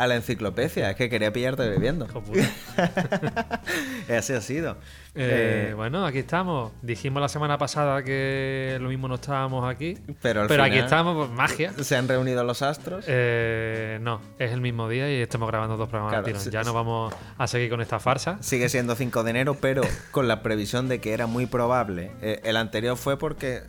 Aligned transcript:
a 0.00 0.06
la 0.06 0.16
enciclopedia. 0.16 0.90
Es 0.90 0.96
que 0.96 1.10
quería 1.10 1.30
pillarte 1.30 1.68
bebiendo. 1.68 2.06
Así 4.08 4.32
ha 4.32 4.40
sido. 4.40 4.76
Eh, 5.14 5.68
Eh, 5.70 5.74
bueno, 5.74 6.06
aquí 6.06 6.18
estamos. 6.18 6.72
Dijimos 6.82 7.20
la 7.20 7.28
semana 7.28 7.58
pasada 7.58 8.02
que 8.02 8.78
lo 8.80 8.88
mismo 8.88 9.08
no 9.08 9.16
estábamos 9.16 9.68
aquí. 9.68 9.98
pero 10.22 10.42
al 10.42 10.48
Pero 10.48 10.62
aquí 10.62 10.78
estamos, 10.78 11.16
pues 11.16 11.30
magia. 11.36 11.72
Se 11.82 11.96
han 11.96 12.08
reunido 12.08 12.44
los 12.44 12.62
astros. 12.62 13.04
Eh, 13.08 13.98
no, 14.00 14.20
es 14.38 14.52
el 14.52 14.60
mismo 14.60 14.88
día 14.88 15.10
y 15.10 15.20
estamos 15.20 15.48
grabando 15.48 15.76
dos 15.76 15.88
programas 15.88 16.12
Claro, 16.12 16.26
al 16.26 16.32
tirón. 16.32 16.42
sí, 16.42 16.50
Ya 16.50 16.62
no 16.62 16.72
vamos 16.72 17.12
a 17.36 17.46
seguir 17.46 17.68
con 17.70 17.80
esta 17.80 17.98
farsa. 18.00 18.38
Sigue 18.40 18.68
siendo 18.68 18.94
5 18.94 19.22
de 19.24 19.30
enero, 19.30 19.56
pero 19.60 19.82
con 20.12 20.28
la 20.28 20.42
previsión 20.42 20.88
de 20.88 21.00
que 21.00 21.12
era 21.12 21.26
muy 21.26 21.46
probable. 21.46 22.12
Eh, 22.22 22.40
el 22.44 22.56
anterior 22.56 22.96
fue 22.96 23.18
porque 23.18 23.56
eh, 23.56 23.62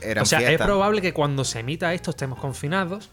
era 0.00 0.22
o 0.22 0.26
sea, 0.26 0.38
fiesta. 0.38 0.64
es 0.64 0.66
probable 0.66 1.02
que 1.02 1.12
cuando 1.12 1.44
se 1.44 1.60
emita 1.60 1.92
esto 1.94 2.10
estemos 2.10 2.38
confinados 2.38 3.10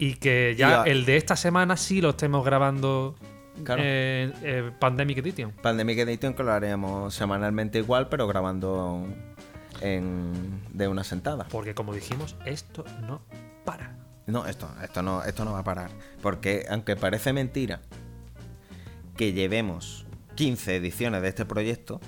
y 0.00 0.14
que 0.14 0.54
ya 0.56 0.82
el 0.84 1.04
de 1.04 1.16
esta 1.16 1.36
semana 1.36 1.76
sí 1.76 2.00
lo 2.00 2.10
estemos 2.10 2.44
grabando 2.44 3.14
Claro. 3.62 3.82
eh, 3.84 4.32
eh, 4.42 4.70
Pandemic 4.78 5.18
Edition. 5.18 5.52
Pandemic 5.52 5.98
Edition 5.98 6.32
que 6.32 6.42
lo 6.42 6.52
haremos 6.52 7.14
semanalmente 7.14 7.78
igual, 7.78 8.08
pero 8.08 8.26
grabando 8.26 9.06
en, 9.82 10.62
de 10.72 10.88
una 10.88 11.04
sentada. 11.04 11.46
Porque 11.50 11.74
como 11.74 11.92
dijimos, 11.92 12.36
esto 12.46 12.84
no 13.02 13.20
para. 13.66 13.96
No, 14.26 14.46
esto, 14.46 14.68
esto 14.82 15.02
no, 15.02 15.22
esto 15.24 15.44
no 15.44 15.52
va 15.52 15.58
a 15.58 15.64
parar. 15.64 15.90
Porque 16.22 16.64
aunque 16.70 16.96
parece 16.96 17.34
mentira 17.34 17.80
que 19.16 19.34
llevemos 19.34 20.06
15 20.36 20.76
ediciones 20.76 21.20
de 21.20 21.28
este 21.28 21.44
proyecto, 21.44 22.00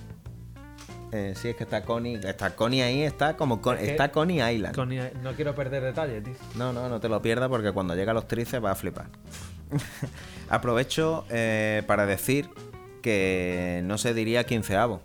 eh, 1.13 1.35
sí 1.37 1.49
es 1.49 1.57
que 1.57 1.65
está 1.65 1.83
Connie, 1.83 2.17
está 2.25 2.57
Connie 2.57 2.83
ahí, 2.83 3.03
está 3.03 3.37
como 3.37 3.61
Con- 3.61 3.77
Es 3.79 3.91
está 3.91 4.11
Connie 4.11 4.41
Island. 4.55 4.75
Con- 4.75 4.89
no 5.23 5.33
quiero 5.35 5.55
perder 5.55 5.83
detalles, 5.83 6.25
tío. 6.25 6.35
No, 6.57 6.73
no, 6.73 6.89
no 6.89 6.99
te 7.01 7.09
lo 7.09 7.21
pierdas 7.23 7.49
porque 7.49 7.71
cuando 7.73 7.95
llega 7.95 8.11
a 8.13 8.15
los 8.15 8.27
trices 8.27 8.63
va 8.65 8.71
a 8.73 8.75
flipar. 8.75 9.07
Aprovecho 10.49 11.25
eh, 11.31 11.83
para 11.87 12.07
decir 12.07 12.49
que 13.03 13.81
no 13.85 13.99
se 13.99 14.15
diría 14.15 14.45
quinceavo, 14.45 15.03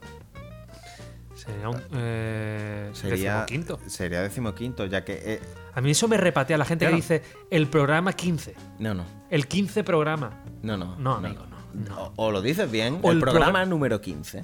Sería 1.35 1.69
un. 1.69 1.81
Eh, 1.93 2.89
sería 2.93 3.45
quinto. 3.45 3.79
Sería 3.87 4.21
decimoquinto, 4.21 4.85
ya 4.85 5.05
que 5.05 5.13
eh, 5.23 5.39
A 5.75 5.81
mí 5.81 5.91
eso 5.91 6.07
me 6.07 6.17
repatea 6.17 6.57
la 6.57 6.65
gente 6.65 6.83
Claro. 6.85 6.95
que 6.97 7.01
dice 7.01 7.21
el 7.51 7.67
programa 7.67 8.11
15. 8.13 8.55
no, 8.79 8.93
no, 8.95 9.05
El 9.29 9.47
15 9.47 9.83
programa. 9.83 10.43
no, 10.63 10.75
no, 10.77 10.95
No, 10.97 11.13
amigo, 11.15 11.45
no, 11.73 11.89
no. 11.89 12.01
O, 12.17 12.27
o 12.27 12.31
lo 12.31 12.41
dices 12.41 12.69
bien, 12.69 12.99
O 13.01 13.11
el, 13.11 13.17
el 13.17 13.21
programa 13.21 13.45
programa- 13.45 13.65
número 13.65 14.01
15. 14.01 14.43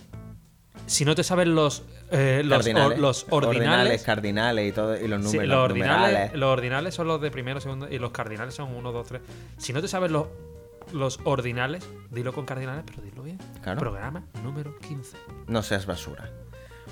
Si 0.85 1.05
no 1.05 1.15
te 1.15 1.23
sabes 1.23 1.47
los, 1.47 1.83
eh, 2.11 2.41
los, 2.43 2.57
Cardinales. 2.59 2.91
or- 2.97 2.99
los 2.99 3.25
ordinales. 3.29 4.03
cardinales 4.03 4.69
y 4.69 4.71
todo 4.73 4.95
y 4.99 5.07
los 5.07 5.21
sí, 5.21 5.37
números 5.37 5.47
los, 5.49 5.57
ordinales 5.69 6.01
numerales. 6.11 6.33
los 6.39 6.49
ordinales 6.49 6.93
son 6.95 7.07
los 7.07 7.21
de 7.21 7.31
primero, 7.31 7.61
segundo 7.61 7.87
y 7.89 7.97
los 7.99 8.11
cardinales 8.11 8.53
son 8.53 8.73
1, 8.75 8.91
2, 8.91 9.07
3. 9.07 9.21
Si 9.57 9.71
no 9.73 9.81
te 9.81 9.87
sabes 9.87 10.11
los, 10.11 10.27
los 10.91 11.19
ordinales, 11.23 11.87
dilo 12.11 12.33
con 12.33 12.45
cardinales, 12.45 12.83
pero 12.85 13.01
dilo 13.01 13.23
bien. 13.23 13.37
Claro. 13.63 13.79
Programa 13.79 14.23
número 14.43 14.77
15. 14.79 15.17
No 15.47 15.63
seas 15.63 15.85
basura. 15.85 16.29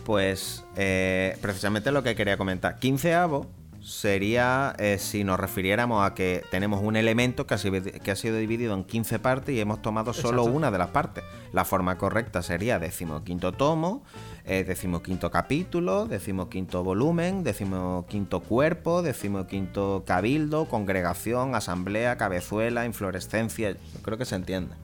Pues 0.05 0.63
eh, 0.77 1.37
precisamente 1.41 1.91
lo 1.91 2.01
que 2.01 2.15
quería 2.15 2.37
comentar. 2.37 2.79
Quinceavo 2.79 3.51
sería 3.81 4.75
eh, 4.77 4.97
si 4.99 5.23
nos 5.23 5.39
refiriéramos 5.39 6.05
a 6.05 6.13
que 6.13 6.43
tenemos 6.51 6.81
un 6.83 6.95
elemento 6.95 7.47
que 7.47 7.55
ha, 7.55 7.57
sido, 7.57 7.81
que 7.81 8.11
ha 8.11 8.15
sido 8.15 8.37
dividido 8.37 8.73
en 8.73 8.83
15 8.83 9.19
partes 9.19 9.55
y 9.55 9.59
hemos 9.59 9.81
tomado 9.81 10.13
solo 10.13 10.43
Exacto. 10.43 10.57
una 10.57 10.71
de 10.71 10.77
las 10.77 10.89
partes. 10.89 11.23
La 11.51 11.65
forma 11.65 11.97
correcta 11.97 12.41
sería 12.41 12.79
decimoquinto 12.79 13.51
tomo, 13.51 14.03
eh, 14.45 14.63
decimoquinto 14.63 15.31
capítulo, 15.31 16.05
decimoquinto 16.05 16.83
volumen, 16.83 17.43
decimoquinto 17.43 18.41
cuerpo, 18.41 19.01
decimoquinto 19.01 20.03
cabildo, 20.05 20.65
congregación, 20.65 21.55
asamblea, 21.55 22.17
cabezuela, 22.17 22.85
inflorescencia. 22.85 23.71
Yo 23.71 24.01
creo 24.01 24.17
que 24.17 24.25
se 24.25 24.35
entiende. 24.35 24.75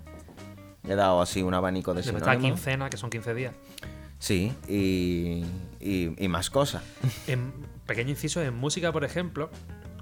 He 0.88 0.96
dado 0.96 1.22
así 1.22 1.44
un 1.44 1.54
abanico 1.54 1.94
de 1.94 2.02
Después 2.02 2.22
está 2.22 2.32
sinónimos. 2.32 2.60
quincena, 2.60 2.90
que 2.90 2.98
son 2.98 3.10
15 3.10 3.34
días. 3.34 3.54
Sí, 4.20 4.54
y, 4.68 5.44
y- 5.80 6.16
y 6.18 6.28
más 6.28 6.50
cosas. 6.50 6.84
En 7.28 7.52
pequeño 7.86 8.10
inciso, 8.12 8.42
en 8.42 8.56
música, 8.56 8.92
por 8.92 9.04
ejemplo, 9.04 9.50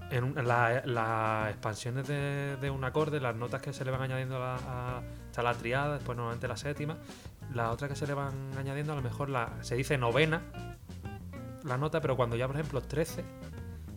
en 0.09 0.33
la- 0.47 0.81
las 0.85 1.49
expansiones 1.51 2.07
de, 2.07 2.55
de 2.61 2.69
un 2.69 2.83
acorde, 2.83 3.19
las 3.19 3.35
notas 3.35 3.61
que 3.61 3.73
se 3.73 3.83
le 3.83 3.91
van 3.91 4.01
añadiendo 4.01 4.37
a 4.37 4.39
la, 4.39 4.55
a- 4.55 5.01
está 5.29 5.43
la 5.43 5.53
triada, 5.53 5.95
después 5.95 6.15
normalmente 6.15 6.47
la 6.47 6.55
séptima, 6.57 6.97
la 7.53 7.71
otra 7.71 7.87
que 7.89 7.95
se 7.95 8.07
le 8.07 8.13
van 8.13 8.33
añadiendo, 8.57 8.93
a 8.93 8.95
lo 8.95 9.01
mejor 9.01 9.29
la, 9.29 9.51
se 9.61 9.75
dice 9.75 9.97
novena, 9.97 10.41
la 11.63 11.77
nota, 11.77 11.99
pero 12.01 12.15
cuando 12.15 12.35
ya, 12.35 12.47
por 12.47 12.55
ejemplo, 12.55 12.81
13, 12.81 13.23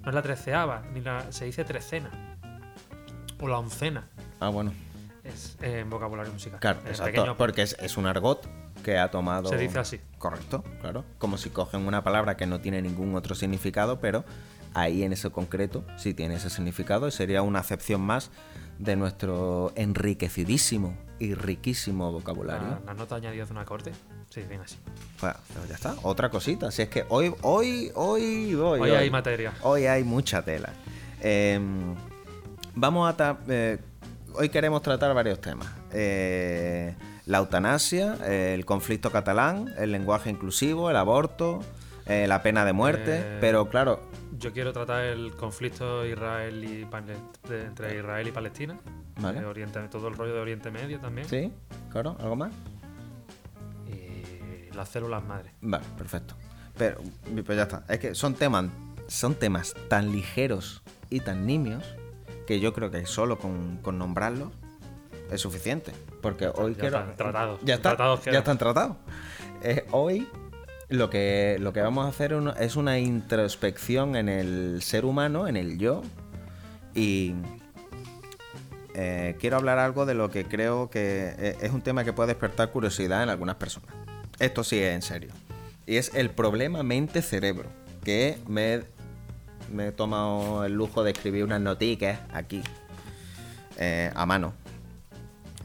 no 0.03 0.09
es 0.09 0.15
la 0.15 0.23
treceava, 0.23 0.83
ni 0.93 1.01
la, 1.01 1.31
se 1.31 1.45
dice 1.45 1.65
trecena, 1.65 2.11
o 3.41 3.47
la 3.47 3.59
oncena, 3.59 4.09
Ah, 4.41 4.49
bueno. 4.49 4.73
es 5.23 5.57
eh, 5.63 5.81
en 5.81 5.91
vocabulario 5.91 6.33
musical. 6.33 6.59
Claro, 6.59 6.81
exacto. 6.81 7.05
pequeño- 7.13 7.37
Porque 7.37 7.63
es, 7.63 7.77
es 7.79 7.97
un 7.97 8.07
argot 8.07 8.49
que 8.83 8.99
ha 8.99 9.11
tomado. 9.11 9.49
Se 9.49 9.57
dice 9.57 9.79
así. 9.79 10.01
Correcto, 10.19 10.65
claro. 10.81 11.05
Como 11.19 11.37
si 11.39 11.51
cogen 11.51 11.87
una 11.87 12.03
palabra 12.03 12.37
que 12.37 12.47
no 12.47 12.61
tiene 12.61 12.83
ningún 12.83 13.15
otro 13.15 13.35
significado, 13.35 14.01
pero 14.01 14.25
ahí 14.75 15.03
en 15.03 15.13
eso 15.13 15.33
concreto 15.33 15.85
sí 15.97 16.15
tiene 16.15 16.35
ese 16.37 16.51
significado 16.51 17.09
y 17.09 17.11
sería 17.11 17.43
una 17.43 17.61
acepción 17.61 18.01
más 18.01 18.31
de 18.79 18.97
nuestro 18.97 19.73
enriquecidísimo 19.77 20.97
y 21.19 21.35
riquísimo 21.35 22.13
vocabulario. 22.13 22.69
la, 22.69 22.81
las 22.87 22.97
notas 22.97 23.19
añadidas 23.19 23.49
de 23.49 23.55
un 23.55 23.59
acorde, 23.59 23.93
se 24.31 24.43
dicen 24.43 24.61
así. 24.61 24.77
Bueno, 25.21 25.37
pues 25.55 25.69
ya 25.69 25.75
está. 25.75 25.97
Otra 26.03 26.31
cosita. 26.31 26.71
Si 26.71 26.83
es 26.83 26.89
que 26.89 27.05
hoy, 27.09 27.35
hoy, 27.43 27.91
hoy, 27.95 28.55
hoy, 28.55 28.81
Hoy 28.81 28.91
hay 28.91 29.11
materia. 29.11 29.53
Hoy 29.63 29.87
hay 29.87 30.05
mucha 30.05 30.43
tela. 30.43 30.73
Eh, 31.21 31.59
vamos 32.75 33.13
a. 33.19 33.39
eh, 33.49 33.79
hoy 34.35 34.49
queremos 34.49 34.81
tratar 34.83 35.13
varios 35.13 35.41
temas. 35.41 35.69
Eh, 35.93 36.95
la 37.29 37.39
eutanasia, 37.39 38.15
el 38.27 38.65
conflicto 38.65 39.13
catalán, 39.13 39.73
el 39.79 39.93
lenguaje 39.93 40.31
inclusivo, 40.31 40.89
el 40.91 40.97
aborto, 40.97 41.61
eh, 42.07 42.27
la 42.27 42.43
pena 42.43 42.65
de 42.65 42.73
muerte. 42.73 43.19
Eh, 43.21 43.39
pero 43.41 43.69
claro, 43.69 44.01
Yo 44.39 44.53
quiero 44.53 44.73
tratar 44.73 45.05
el 45.05 45.33
conflicto 45.35 46.07
Israel 46.07 46.65
y 46.65 46.85
Pale- 46.87 47.17
de- 47.49 47.67
entre 47.67 47.97
Israel 47.99 48.27
y 48.29 48.33
Palestina. 48.33 48.79
Vale. 49.21 49.45
Oriente, 49.45 49.79
todo 49.89 50.09
el 50.09 50.15
rollo 50.17 50.33
de 50.35 50.41
Oriente 50.41 50.71
Medio 50.71 51.01
también. 51.01 51.29
sí, 51.29 51.53
claro, 51.91 52.17
¿algo 52.21 52.37
más? 52.37 52.53
Y 53.87 54.75
las 54.75 54.89
células 54.89 55.25
madres. 55.25 55.53
Vale, 55.61 55.85
perfecto. 55.97 56.35
Pero 56.77 57.01
pues 57.45 57.57
ya 57.57 57.65
está. 57.65 57.85
Es 57.89 57.99
que 57.99 58.15
son 58.15 58.35
temas, 58.35 58.67
son 59.09 59.35
temas 59.35 59.75
tan 59.89 60.13
ligeros 60.13 60.83
y 61.11 61.21
tan 61.21 61.47
nimios 61.47 61.85
que 62.47 62.61
yo 62.61 62.73
creo 62.73 62.91
que 62.91 63.05
solo 63.07 63.39
con, 63.39 63.79
con 63.83 63.99
nombrarlos 63.99 64.53
es 65.31 65.41
suficiente. 65.41 65.93
Porque 66.21 66.49
hoy 66.49 66.75
ya 66.75 66.81
quiero- 66.81 66.99
están 67.01 67.17
tratados. 67.17 67.61
Ya, 67.65 67.75
está, 67.75 67.91
Tratados 67.91 68.25
ya 68.25 68.39
están 68.39 68.59
tratados. 68.59 68.97
Eh, 69.63 69.85
hoy 69.91 70.29
lo 70.89 71.11
que, 71.11 71.57
lo 71.61 71.73
que 71.73 71.81
vamos 71.81 72.07
a 72.07 72.09
hacer 72.09 72.35
es 72.59 72.77
una 72.77 72.99
introspección 72.99 74.17
en 74.17 74.29
el 74.29 74.81
ser 74.83 75.05
humano, 75.05 75.47
en 75.49 75.57
el 75.57 75.79
yo. 75.79 76.03
Y 76.95 77.35
eh, 78.95 79.37
quiero 79.39 79.57
hablar 79.57 79.79
algo 79.79 80.07
de 80.07 80.15
lo 80.15 80.31
que 80.31 80.45
creo 80.45 80.91
que 80.91 81.35
eh, 81.39 81.57
es 81.61 81.71
un 81.73 81.83
tema 81.83 82.05
que 82.05 82.13
puede 82.13 82.29
despertar 82.29 82.71
curiosidad 82.71 83.23
en 83.23 83.29
algunas 83.29 83.57
personas. 83.57 83.95
Esto 84.39 84.65
sí 84.65 84.79
es 84.79 84.95
en 84.95 85.03
serio. 85.03 85.31
Y 85.87 85.97
es 85.97 86.15
el 86.15 86.31
problema 86.31 86.83
mente-cerebro. 86.83 87.69
Que 88.05 88.39
me, 88.47 88.75
he- 88.75 88.85
me 89.73 89.89
he 89.89 89.93
tomado 89.93 90.65
el 90.65 90.73
lujo 90.73 91.03
de 91.05 91.11
escribir 91.13 91.45
unas 91.45 91.61
noticas 91.61 92.21
aquí, 92.33 92.63
eh, 93.79 94.11
a 94.15 94.25
mano, 94.27 94.55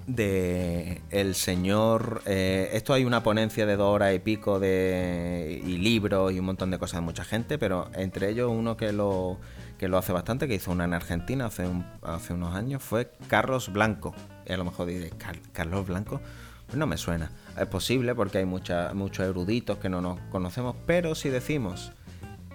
de 0.08 1.02
el 1.12 1.36
señor. 1.36 2.22
eh, 2.26 2.70
esto 2.74 2.94
hay 2.94 3.06
una 3.06 3.24
ponencia 3.24 3.66
de 3.66 3.76
dos 3.76 3.88
horas 3.94 4.14
y 4.16 4.20
pico 4.20 4.60
de 4.60 5.62
y 5.66 5.78
libros 5.78 6.32
y 6.34 6.40
un 6.40 6.46
montón 6.46 6.72
de 6.72 6.80
cosas 6.80 7.00
de 7.02 7.06
mucha 7.06 7.24
gente, 7.24 7.58
pero 7.58 7.90
entre 7.94 8.30
ellos 8.30 8.52
uno 8.52 8.76
que 8.78 8.92
lo 8.92 9.40
que 9.78 9.88
lo 9.88 9.98
hace 9.98 10.14
bastante, 10.14 10.48
que 10.48 10.56
hizo 10.56 10.72
una 10.72 10.86
en 10.86 10.94
Argentina 10.94 11.48
hace, 11.48 11.68
hace 12.04 12.34
unos 12.34 12.56
años, 12.56 12.82
fue 12.82 13.12
Carlos 13.28 13.72
Blanco. 13.74 14.14
Y 14.48 14.54
a 14.54 14.58
lo 14.58 14.64
mejor 14.66 14.88
dice, 14.88 15.10
"Car- 15.18 15.40
Carlos 15.52 15.86
Blanco, 15.88 16.22
pues 16.68 16.78
no 16.78 16.88
me 16.88 16.96
suena. 16.98 17.32
Es 17.60 17.68
posible 17.68 18.16
porque 18.16 18.38
hay 18.38 18.46
mucha- 18.46 18.94
muchos 18.94 19.26
eruditos 19.28 19.80
que 19.80 19.90
no 19.90 20.00
nos 20.02 20.20
conocemos, 20.32 20.76
pero 20.86 21.16
si 21.16 21.30
decimos 21.30 21.92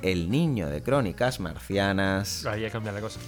el 0.01 0.31
niño 0.31 0.69
de 0.69 0.83
crónicas 0.83 1.39
marcianas, 1.41 2.47
Ahí 2.47 2.63
ya 2.63 2.71
cambia 2.71 2.93
la 2.93 3.01
cosa. 3.01 3.21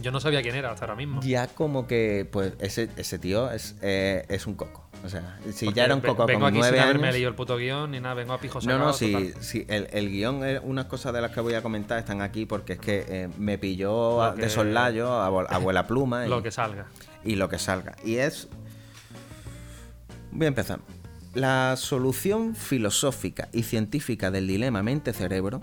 Yo 0.00 0.10
no 0.12 0.20
sabía 0.20 0.42
quién 0.42 0.54
era 0.54 0.70
hasta 0.70 0.84
ahora 0.84 0.94
mismo. 0.96 1.20
ya 1.22 1.46
como 1.48 1.86
que, 1.86 2.28
pues 2.30 2.52
ese, 2.60 2.88
ese 2.96 3.18
tío 3.18 3.50
es, 3.50 3.76
eh, 3.82 4.24
es 4.28 4.46
un 4.46 4.54
coco. 4.54 4.84
O 5.04 5.08
sea, 5.08 5.38
si 5.52 5.66
Porque 5.66 5.76
ya 5.76 5.84
era 5.84 5.94
un 5.94 6.00
coco 6.00 6.26
Vengo 6.26 6.40
con 6.40 6.48
aquí 6.48 6.58
nueve 6.58 6.76
sin 6.76 6.82
haberme 6.84 7.04
años... 7.04 7.14
leído 7.14 7.28
el 7.28 7.34
puto 7.36 7.56
guion 7.56 7.92
ni 7.92 8.00
nada, 8.00 8.14
vengo 8.14 8.32
a 8.32 8.40
pijo 8.40 8.58
No, 8.62 8.78
no, 8.78 8.92
sí, 8.92 9.32
sí, 9.40 9.64
el, 9.68 9.86
el 9.92 10.08
guion, 10.10 10.44
es 10.44 10.60
unas 10.64 10.86
cosas 10.86 11.12
de 11.12 11.20
las 11.20 11.30
que 11.30 11.40
voy 11.40 11.54
a 11.54 11.62
comentar 11.62 11.98
están 12.00 12.20
aquí 12.20 12.46
porque 12.46 12.72
es 12.74 12.78
que 12.80 13.04
eh, 13.08 13.28
me 13.38 13.58
pilló 13.58 14.22
a- 14.22 14.34
que- 14.34 14.42
de 14.42 14.50
soslayo, 14.50 15.08
abu- 15.22 15.46
abuela 15.50 15.86
pluma 15.86 16.26
y, 16.26 16.28
Lo 16.28 16.42
que 16.42 16.50
salga. 16.50 16.86
y 17.24 17.36
lo 17.36 17.48
que 17.48 17.58
salga. 17.60 17.94
Y 18.04 18.16
es... 18.16 18.48
Voy 20.32 20.46
a 20.46 20.48
empezar. 20.48 20.80
La 21.34 21.76
solución 21.76 22.54
filosófica 22.56 23.48
y 23.52 23.62
científica 23.62 24.30
del 24.32 24.46
dilema 24.48 24.82
mente-cerebro 24.82 25.60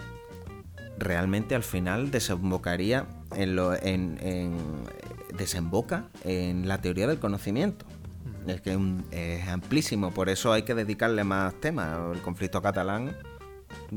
realmente 0.97 1.55
al 1.55 1.63
final 1.63 2.11
desembocaría 2.11 3.05
en 3.35 3.55
lo 3.55 3.73
en, 3.73 4.17
en- 4.21 4.57
desemboca 5.37 6.05
en 6.23 6.67
la 6.67 6.79
teoría 6.81 7.07
del 7.07 7.19
conocimiento. 7.19 7.85
Es 8.47 8.61
que 8.61 8.77
es 9.11 9.47
amplísimo, 9.47 10.11
por 10.11 10.29
eso 10.29 10.53
hay 10.53 10.63
que 10.63 10.75
dedicarle 10.75 11.23
más 11.23 11.53
temas. 11.59 11.97
El 12.15 12.21
conflicto 12.21 12.61
catalán, 12.61 13.15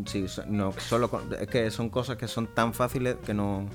sí, 0.07 0.25
no, 0.49 0.73
solo 0.73 1.11
es 1.39 1.47
que 1.49 1.71
son 1.71 1.91
cosas 1.91 2.17
que 2.17 2.27
son 2.29 2.47
tan 2.55 2.73
fáciles 2.73 3.17
que 3.27 3.35
no 3.35 3.69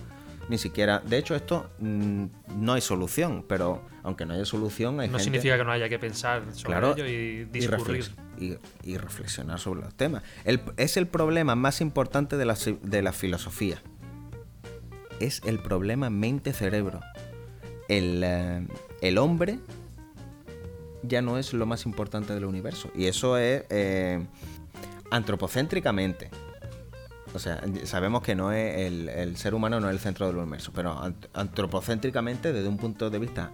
ni 0.49 0.57
siquiera. 0.57 0.99
De 0.99 1.17
hecho, 1.19 1.35
esto 1.35 1.69
mm, 1.79 2.25
no 2.57 2.73
hay 2.73 2.81
solución, 2.81 3.45
pero 3.47 3.81
aunque 4.01 4.25
no 4.25 4.33
haya 4.33 4.45
solución, 4.45 4.99
hay 4.99 5.07
No 5.07 5.13
gente- 5.19 5.23
significa 5.25 5.57
que 5.57 5.63
no 5.63 5.71
haya 5.71 5.87
que 5.87 5.99
pensar 5.99 6.41
sobre 6.51 6.73
Claro, 6.79 6.93
ello 6.95 7.05
y 7.05 7.45
discurrir. 7.45 8.05
Y- 8.39 8.57
y 8.83 8.97
reflexionar 8.97 9.59
sobre 9.59 9.81
los 9.81 9.93
temas. 9.95 10.23
El- 10.45 10.61
es 10.77 10.97
el 10.97 11.07
problema 11.07 11.55
más 11.55 11.81
importante 11.81 12.37
de 12.37 12.45
la, 12.45 12.55
de 12.81 13.01
la 13.01 13.11
filosofía. 13.13 13.77
Es 15.19 15.41
el 15.45 15.59
problema 15.59 16.09
mente-cerebro. 16.09 16.99
El, 17.87 18.21
eh, 18.25 18.67
el 19.01 19.17
hombre 19.17 19.59
ya 21.03 21.21
no 21.21 21.37
es 21.37 21.53
lo 21.53 21.65
más 21.65 21.85
importante 21.85 22.33
del 22.33 22.45
universo. 22.45 22.89
Y 22.95 23.05
eso 23.05 23.37
es 23.37 23.63
eh, 23.69 24.25
antropocéntricamente. 25.11 26.29
O 27.33 27.39
sea, 27.39 27.61
sabemos 27.85 28.21
que 28.21 28.35
no 28.35 28.51
es 28.51 28.79
el, 28.87 29.09
el 29.09 29.37
ser 29.37 29.55
humano 29.55 29.79
no 29.79 29.87
es 29.89 29.93
el 29.93 29.99
centro 29.99 30.27
del 30.27 30.37
universo, 30.37 30.71
pero 30.73 30.95
ant- 31.01 31.27
antropocéntricamente 31.33 32.53
desde 32.53 32.67
un 32.67 32.77
punto 32.77 33.09
de 33.09 33.17
vista 33.19 33.51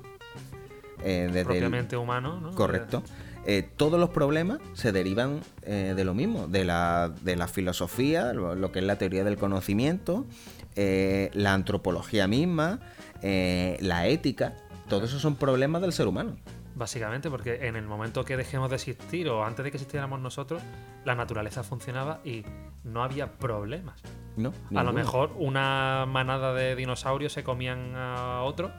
eh, 1.02 1.26
desde 1.28 1.40
el- 1.42 1.46
propiamente 1.46 1.96
humano, 1.96 2.40
¿no? 2.42 2.52
Correcto. 2.52 3.04
Eh, 3.46 3.68
todos 3.78 4.00
los 4.00 4.10
problemas 4.10 4.60
se 4.74 4.92
derivan 4.92 5.40
eh, 5.64 5.94
de 5.96 6.04
lo 6.04 6.14
mismo, 6.14 6.48
de 6.48 6.66
la, 6.66 7.12
de 7.22 7.36
la 7.36 7.48
filosofía, 7.48 8.34
lo, 8.34 8.56
lo 8.56 8.72
que 8.72 8.80
es 8.80 8.86
la 8.86 8.98
teoría 8.98 9.24
del 9.24 9.38
conocimiento, 9.38 10.26
eh, 10.76 11.30
la 11.34 11.54
antropología 11.54 12.28
misma, 12.28 12.80
eh, 13.22 13.78
la 13.82 14.08
ética. 14.08 14.56
Todos 14.88 15.10
esos 15.10 15.22
son 15.22 15.36
problemas 15.36 15.82
del 15.82 15.92
ser 15.92 16.08
humano. 16.08 16.38
Básicamente, 16.76 17.30
porque 17.30 17.68
en 17.68 17.76
el 17.76 17.86
momento 17.86 18.24
que 18.24 18.38
dejemos 18.38 18.70
de 18.70 18.78
existir 18.78 19.28
o 19.28 19.44
antes 19.44 19.66
de 19.66 19.72
que 19.72 19.78
existiéramos 19.78 20.22
nosotros, 20.22 20.62
la 21.04 21.16
naturaleza 21.16 21.64
funcionaba 21.64 22.22
y 22.24 22.46
no 22.86 23.04
había 23.04 23.34
problemas. 23.34 24.02
¿no? 24.38 24.54
A 24.74 24.84
lo 24.84 24.94
mejor 24.94 25.34
una 25.38 26.06
manada 26.08 26.54
de 26.54 26.78
dinosaurios 26.78 27.34
se 27.34 27.44
comían 27.44 27.94
a 27.96 28.44
otro, 28.44 28.72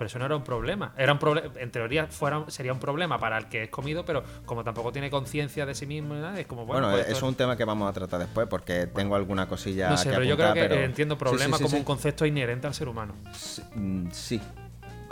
pero 0.00 0.06
eso 0.08 0.18
no 0.18 0.24
era 0.24 0.34
un 0.34 0.44
problema. 0.44 0.94
Era 0.96 1.12
un 1.12 1.18
proble- 1.18 1.50
en 1.58 1.70
teoría 1.70 2.06
fuera, 2.06 2.42
sería 2.48 2.72
un 2.72 2.78
problema 2.78 3.18
para 3.18 3.36
el 3.36 3.50
que 3.50 3.64
es 3.64 3.68
comido, 3.68 4.02
pero 4.06 4.24
como 4.46 4.64
tampoco 4.64 4.92
tiene 4.92 5.10
conciencia 5.10 5.66
de 5.66 5.74
sí 5.74 5.84
mismo, 5.84 6.14
nada, 6.14 6.40
es 6.40 6.46
como 6.46 6.64
bueno. 6.64 6.86
Bueno, 6.86 6.96
pues 6.96 7.02
eso 7.08 7.12
esto- 7.16 7.26
es 7.26 7.28
un 7.32 7.34
tema 7.36 7.54
que 7.58 7.66
vamos 7.66 7.86
a 7.86 7.92
tratar 7.92 8.18
después 8.18 8.46
porque 8.48 8.86
tengo 8.86 9.14
alguna 9.14 9.46
cosilla 9.46 9.90
no 9.90 9.98
sé, 9.98 10.04
que 10.08 10.14
pero 10.14 10.24
yo 10.24 10.38
creo 10.38 10.54
que 10.54 10.60
pero- 10.60 10.74
entiendo 10.80 11.18
problema 11.18 11.58
sí, 11.58 11.64
sí, 11.64 11.68
como 11.68 11.76
un 11.80 11.84
concepto 11.84 12.24
inherente 12.24 12.66
al 12.66 12.72
ser 12.72 12.88
humano. 12.88 13.12
Sí, 13.34 13.60
mm. 13.74 14.08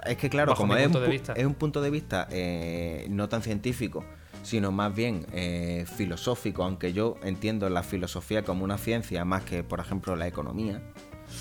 Es 0.07 0.17
que 0.17 0.31
claro, 0.31 0.53
Bajo 0.53 0.63
como 0.63 0.73
mi 0.73 0.81
es 0.81 0.87
un, 0.87 0.93
punto 0.93 1.01
de 1.03 1.09
pu- 1.09 1.11
vista. 1.11 1.33
es 1.35 1.45
un 1.45 1.55
punto 1.55 1.83
de 1.83 1.91
vista 1.91 2.29
eh, 2.31 3.07
no 3.11 3.29
tan 3.29 3.43
científico, 3.43 4.07
sino 4.43 4.73
más 4.73 4.95
bien 4.95 5.27
eh, 5.33 5.85
filosófico, 5.97 6.63
aunque 6.65 6.95
yo 6.95 7.17
entiendo 7.23 7.69
la 7.69 7.83
filosofía 7.83 8.43
como 8.43 8.65
una 8.65 8.79
ciencia 8.79 9.27
más 9.27 9.43
que, 9.43 9.63
por 9.65 9.81
ejemplo, 9.81 10.17
la 10.17 10.27
economía, 10.27 10.81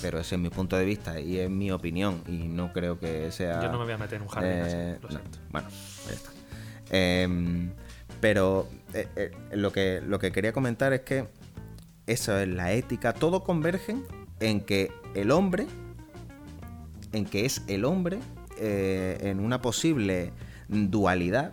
pero 0.00 0.20
ese 0.20 0.36
es 0.36 0.40
mi 0.40 0.50
punto 0.50 0.76
de 0.76 0.84
vista 0.84 1.20
y 1.20 1.38
es 1.38 1.50
mi 1.50 1.70
opinión 1.70 2.22
y 2.26 2.48
no 2.48 2.72
creo 2.72 2.98
que 2.98 3.30
sea... 3.32 3.62
Yo 3.62 3.70
no 3.70 3.78
me 3.78 3.84
voy 3.84 3.94
a 3.94 3.98
meter 3.98 4.16
en 4.16 4.22
un 4.22 4.28
jardín 4.28 4.60
así, 4.60 4.76
eh, 4.76 4.98
lo 5.02 5.08
no, 5.08 5.18
siento. 5.18 5.38
bueno, 5.50 5.68
ya 6.06 6.12
está. 6.12 6.30
Em, 6.90 7.70
pero 8.20 8.68
eh, 8.94 9.08
eh, 9.16 9.30
lo, 9.52 9.72
que, 9.72 10.00
lo 10.00 10.18
que 10.18 10.32
quería 10.32 10.52
comentar 10.52 10.92
es 10.92 11.00
que 11.02 11.28
eso 12.06 12.38
es 12.38 12.48
la 12.48 12.72
ética, 12.72 13.12
todo 13.12 13.44
convergen 13.44 14.04
en 14.40 14.60
que 14.60 14.90
el 15.14 15.30
hombre, 15.30 15.66
en 17.12 17.24
que 17.26 17.44
es 17.44 17.62
el 17.66 17.84
hombre 17.84 18.18
en 18.60 19.38
una 19.38 19.62
posible 19.62 20.32
dualidad, 20.68 21.52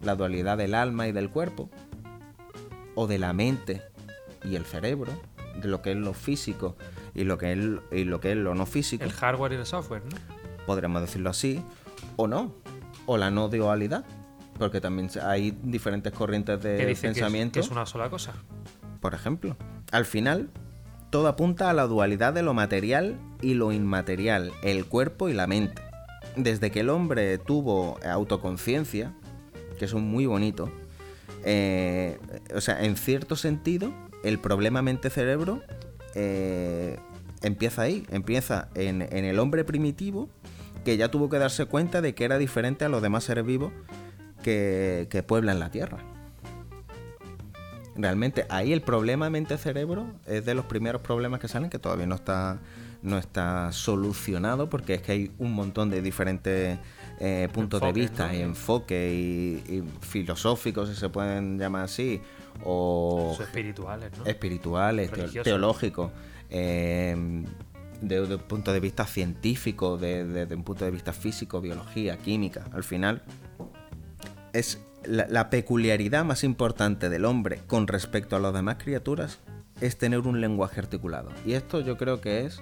la 0.00 0.14
dualidad 0.14 0.58
del 0.58 0.74
alma 0.74 1.08
y 1.08 1.12
del 1.12 1.28
cuerpo, 1.28 1.68
o 2.94 3.08
de 3.08 3.18
la 3.18 3.32
mente 3.32 3.82
y 4.44 4.54
el 4.54 4.64
cerebro, 4.64 5.12
de 5.60 5.66
lo 5.66 5.82
que 5.82 5.90
es 5.90 5.96
lo 5.96 6.14
físico 6.14 6.76
y 7.14 7.24
lo 7.24 7.38
que 7.38 7.52
es, 7.52 7.58
y 7.92 8.04
lo, 8.04 8.20
que 8.20 8.32
es 8.32 8.36
lo 8.36 8.54
no 8.54 8.66
físico 8.66 9.04
El 9.04 9.12
hardware 9.12 9.52
y 9.52 9.56
el 9.56 9.66
software, 9.66 10.02
¿no? 10.04 10.16
podremos 10.66 11.00
decirlo 11.02 11.30
así, 11.30 11.62
o 12.16 12.28
no, 12.28 12.54
o 13.06 13.16
la 13.16 13.30
no 13.30 13.48
dualidad, 13.48 14.04
porque 14.58 14.80
también 14.80 15.08
hay 15.22 15.56
diferentes 15.62 16.12
corrientes 16.12 16.62
de 16.62 16.76
que 16.76 16.90
es- 16.90 17.00
pensamiento, 17.00 17.54
que 17.54 17.60
es 17.60 17.70
una 17.70 17.86
sola 17.86 18.08
cosa. 18.10 18.34
por 19.00 19.14
ejemplo. 19.14 19.56
Al 19.90 20.04
final, 20.04 20.50
todo 21.10 21.26
apunta 21.26 21.70
a 21.70 21.72
la 21.72 21.86
dualidad 21.86 22.32
de 22.34 22.42
lo 22.42 22.54
material 22.54 23.18
y 23.42 23.54
lo 23.54 23.72
inmaterial, 23.72 24.52
el 24.62 24.84
cuerpo 24.86 25.28
y 25.28 25.32
la 25.32 25.46
mente. 25.46 25.82
Desde 26.36 26.70
que 26.70 26.80
el 26.80 26.90
hombre 26.90 27.38
tuvo 27.38 27.98
autoconciencia, 28.08 29.12
que 29.78 29.86
es 29.86 29.92
un 29.94 30.04
muy 30.08 30.26
bonito, 30.26 30.70
eh, 31.44 32.18
o 32.54 32.60
sea, 32.60 32.84
en 32.84 32.96
cierto 32.96 33.34
sentido, 33.34 33.92
el 34.22 34.38
problema 34.38 34.82
mente-cerebro 34.82 35.62
eh, 36.14 36.98
empieza 37.42 37.82
ahí, 37.82 38.06
empieza 38.10 38.68
en, 38.74 39.02
en 39.02 39.24
el 39.24 39.38
hombre 39.38 39.64
primitivo, 39.64 40.28
que 40.84 40.96
ya 40.96 41.10
tuvo 41.10 41.28
que 41.28 41.38
darse 41.38 41.66
cuenta 41.66 42.00
de 42.00 42.14
que 42.14 42.24
era 42.24 42.38
diferente 42.38 42.84
a 42.84 42.88
los 42.88 43.02
demás 43.02 43.24
seres 43.24 43.44
vivos 43.44 43.72
que, 44.42 45.08
que 45.10 45.22
pueblan 45.22 45.58
la 45.58 45.70
Tierra. 45.70 45.98
Realmente 47.96 48.46
ahí 48.48 48.72
el 48.72 48.80
problema 48.80 49.28
mente-cerebro 49.28 50.06
es 50.26 50.44
de 50.44 50.54
los 50.54 50.64
primeros 50.64 51.02
problemas 51.02 51.40
que 51.40 51.48
salen 51.48 51.68
que 51.68 51.78
todavía 51.78 52.06
no 52.06 52.14
está, 52.14 52.58
no 53.02 53.18
está 53.18 53.72
solucionado 53.72 54.70
porque 54.70 54.94
es 54.94 55.02
que 55.02 55.12
hay 55.12 55.32
un 55.38 55.52
montón 55.52 55.90
de 55.90 56.00
diferentes 56.00 56.78
eh, 57.18 57.48
puntos 57.52 57.80
de 57.80 57.92
vista 57.92 58.28
¿no? 58.28 58.34
y 58.34 58.40
enfoques 58.40 59.12
y, 59.12 59.62
y 59.68 59.84
filosóficos, 60.00 60.88
si 60.88 60.94
se 60.94 61.10
pueden 61.10 61.58
llamar 61.58 61.84
así, 61.84 62.22
o 62.64 63.36
espirituales, 63.40 64.10
¿no? 64.18 64.24
espirituales, 64.26 65.10
teológicos, 65.42 66.10
eh, 66.50 67.16
de, 68.00 68.26
de 68.26 68.34
un 68.36 68.40
punto 68.42 68.72
de 68.72 68.80
vista 68.80 69.04
científico, 69.06 69.96
de- 69.98 70.24
de- 70.24 70.46
de 70.46 70.54
un 70.54 70.64
punto 70.64 70.84
de 70.84 70.90
vista 70.90 71.12
físico, 71.12 71.60
biología, 71.60 72.16
química. 72.18 72.64
Al 72.72 72.84
final, 72.84 73.22
es 74.52 74.80
la, 75.04 75.26
la 75.28 75.50
peculiaridad 75.50 76.24
más 76.24 76.44
importante 76.44 77.08
del 77.08 77.24
hombre 77.24 77.60
con 77.66 77.86
respecto 77.86 78.36
a 78.36 78.40
las 78.40 78.52
demás 78.52 78.76
criaturas 78.78 79.38
es 79.80 79.96
tener 79.96 80.20
un 80.20 80.40
lenguaje 80.40 80.80
articulado. 80.80 81.30
Y 81.46 81.52
esto 81.54 81.80
yo 81.80 81.96
creo 81.96 82.20
que 82.20 82.44
es 82.46 82.60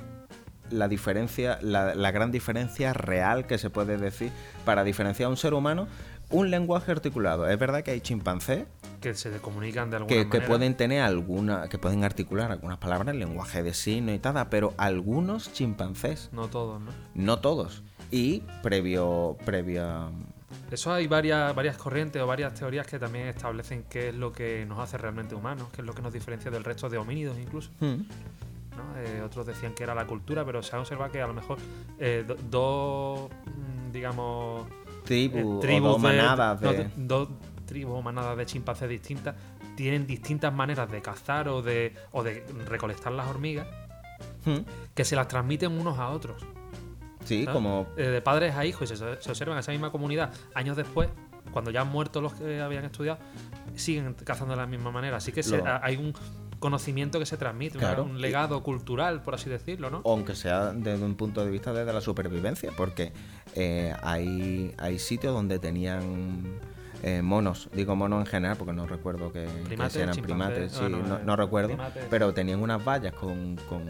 la 0.71 0.87
diferencia, 0.87 1.59
la, 1.62 1.95
la 1.95 2.11
gran 2.11 2.31
diferencia 2.31 2.93
real 2.93 3.47
que 3.47 3.59
se 3.59 3.71
puede 3.71 3.97
decir 3.97 4.31
para 4.64 4.85
diferenciar 4.85 5.26
a 5.28 5.31
un 5.31 5.37
ser 5.37 5.55
humano. 5.55 5.88
Un 6.31 6.50
lenguaje 6.50 6.93
articulado. 6.93 7.49
Es 7.49 7.59
verdad 7.59 7.83
que 7.83 7.93
hay 7.93 8.00
chimpancés 8.02 8.67
que 9.00 9.14
se 9.14 9.31
comunican 9.38 9.90
de 9.90 9.97
alguna 9.97 10.09
que, 10.14 10.23
que 10.23 10.28
manera. 10.28 10.47
pueden 10.47 10.76
tener 10.76 11.02
alguna, 11.02 11.69
que 11.69 11.78
pueden 11.78 12.05
articular 12.05 12.50
algunas 12.52 12.78
palabras 12.78 13.14
en 13.14 13.21
lenguaje 13.21 13.62
de 13.62 13.75
signo 13.75 14.12
y 14.12 14.19
tal, 14.19 14.49
pero 14.49 14.75
algunos 14.76 15.52
chimpancés, 15.52 16.28
No 16.33 16.49
todos, 16.49 16.81
¿no? 16.81 16.90
no 17.14 17.38
todos. 17.40 17.83
Y 18.11 18.40
previo, 18.62 19.37
previo, 19.45 20.11
Eso 20.71 20.93
hay 20.93 21.07
varias, 21.07 21.55
varias 21.55 21.76
corrientes 21.76 22.21
o 22.23 22.26
varias 22.26 22.55
teorías 22.55 22.87
que 22.87 22.99
también 22.99 23.26
establecen 23.28 23.85
qué 23.90 24.09
es 24.09 24.14
lo 24.14 24.33
que 24.33 24.64
nos 24.67 24.78
hace 24.78 24.97
realmente 24.99 25.35
humanos, 25.35 25.69
qué 25.75 25.83
es 25.83 25.87
lo 25.87 25.93
que 25.93 26.02
nos 26.02 26.12
diferencia 26.12 26.50
del 26.50 26.64
resto 26.64 26.88
de 26.88 26.99
homínidos 26.99 27.38
incluso. 27.38 27.71
Hmm. 27.81 28.02
¿no? 28.76 28.97
Eh, 28.99 29.23
otros 29.23 29.45
decían 29.47 29.75
que 29.75 29.83
era 29.83 29.95
la 29.95 30.07
cultura, 30.07 30.45
pero 30.45 30.62
se 30.62 30.75
ha 30.76 30.81
observado 30.81 31.11
que 31.11 31.21
a 31.21 31.26
lo 31.26 31.35
mejor 31.35 31.59
eh, 31.99 32.25
do- 32.26 32.37
dos, 32.49 33.28
mm, 33.31 33.93
digamos, 33.93 34.67
tribu 35.05 35.38
eh, 35.38 35.45
o 35.45 35.59
tribus 35.59 35.88
dos 35.93 36.02
de- 36.02 36.09
manadas 36.09 36.61
de... 36.61 36.90
tribus 37.68 37.94
o 37.98 38.02
manadas 38.02 38.37
de 38.37 38.44
chimpancés 38.46 38.88
distintas 38.88 39.37
tienen 39.76 40.06
distintas 40.08 40.52
maneras 40.52 40.90
de 40.90 41.00
cazar 41.00 41.48
o 41.48 41.62
de, 41.62 41.94
o 42.10 42.25
de 42.25 42.44
recolectar 42.66 43.12
las 43.12 43.28
hormigas 43.28 43.66
Hmm. 44.44 44.62
que 44.94 45.04
se 45.04 45.14
las 45.14 45.28
transmiten 45.28 45.70
unos 45.80 45.96
a 45.98 46.08
otros. 46.08 46.42
Sí, 47.25 47.44
¿sabes? 47.44 47.54
como 47.54 47.87
Eh, 47.96 48.02
de 48.08 48.20
padres 48.22 48.56
a 48.56 48.64
hijos 48.64 48.90
y 48.90 48.96
se, 48.96 49.20
se 49.20 49.30
observa 49.30 49.52
en 49.52 49.60
esa 49.60 49.70
misma 49.70 49.92
comunidad 49.92 50.32
años 50.54 50.76
después, 50.76 51.08
cuando 51.52 51.70
ya 51.70 51.82
han 51.82 51.88
muerto 51.88 52.20
los 52.20 52.32
que 52.34 52.60
habían 52.60 52.84
estudiado, 52.84 53.18
siguen 53.76 54.14
cazando 54.25 54.54
de 54.54 54.60
la 54.60 54.66
misma 54.66 54.90
manera. 54.90 55.18
Así 55.18 55.30
que 55.30 55.42
se- 55.44 55.58
Lo- 55.58 55.66
a- 55.66 55.80
hay 55.84 55.96
un 55.96 56.14
conocimiento 56.58 57.20
que 57.20 57.26
se 57.26 57.37
transmite, 57.37 57.78
Claro. 57.78 58.02
un 58.04 58.20
legado 58.20 58.60
cultural, 58.64 59.22
por 59.22 59.34
así 59.37 59.48
decirlo, 59.48 59.90
¿no? 59.90 60.02
aunque 60.04 60.34
sea 60.34 60.72
desde 60.72 61.04
un 61.04 61.14
punto 61.14 61.44
de 61.44 61.50
vista 61.52 61.72
desde 61.72 61.92
la 61.92 62.00
supervivencia, 62.00 62.72
porque 62.76 63.12
eh, 63.54 63.94
hay, 64.02 64.75
hay 64.78 64.98
sitios 64.98 65.32
donde 65.32 65.60
tenían 65.60 66.58
eh, 67.02 67.23
monos, 67.23 67.69
digo 67.73 67.95
monos 67.97 68.21
en 68.21 68.26
general 68.26 68.57
porque 68.57 68.73
no 68.73 68.87
recuerdo 68.87 69.33
que, 69.33 69.47
Primates, 69.67 69.93
si 69.93 70.00
eran 70.00 70.14
chimpancés, 70.14 70.73
primates, 70.73 70.73
sí, 70.73 70.78
ah, 70.83 70.88
no, 70.88 71.02
no, 71.02 71.17
eh, 71.19 71.21
no 71.25 71.37
recuerdo, 71.37 71.69
primates. 71.69 72.07
pero 72.11 72.35
tenían 72.35 72.61
unas 72.61 72.85
vallas 72.85 73.12
con, 73.14 73.57
con, 73.69 73.85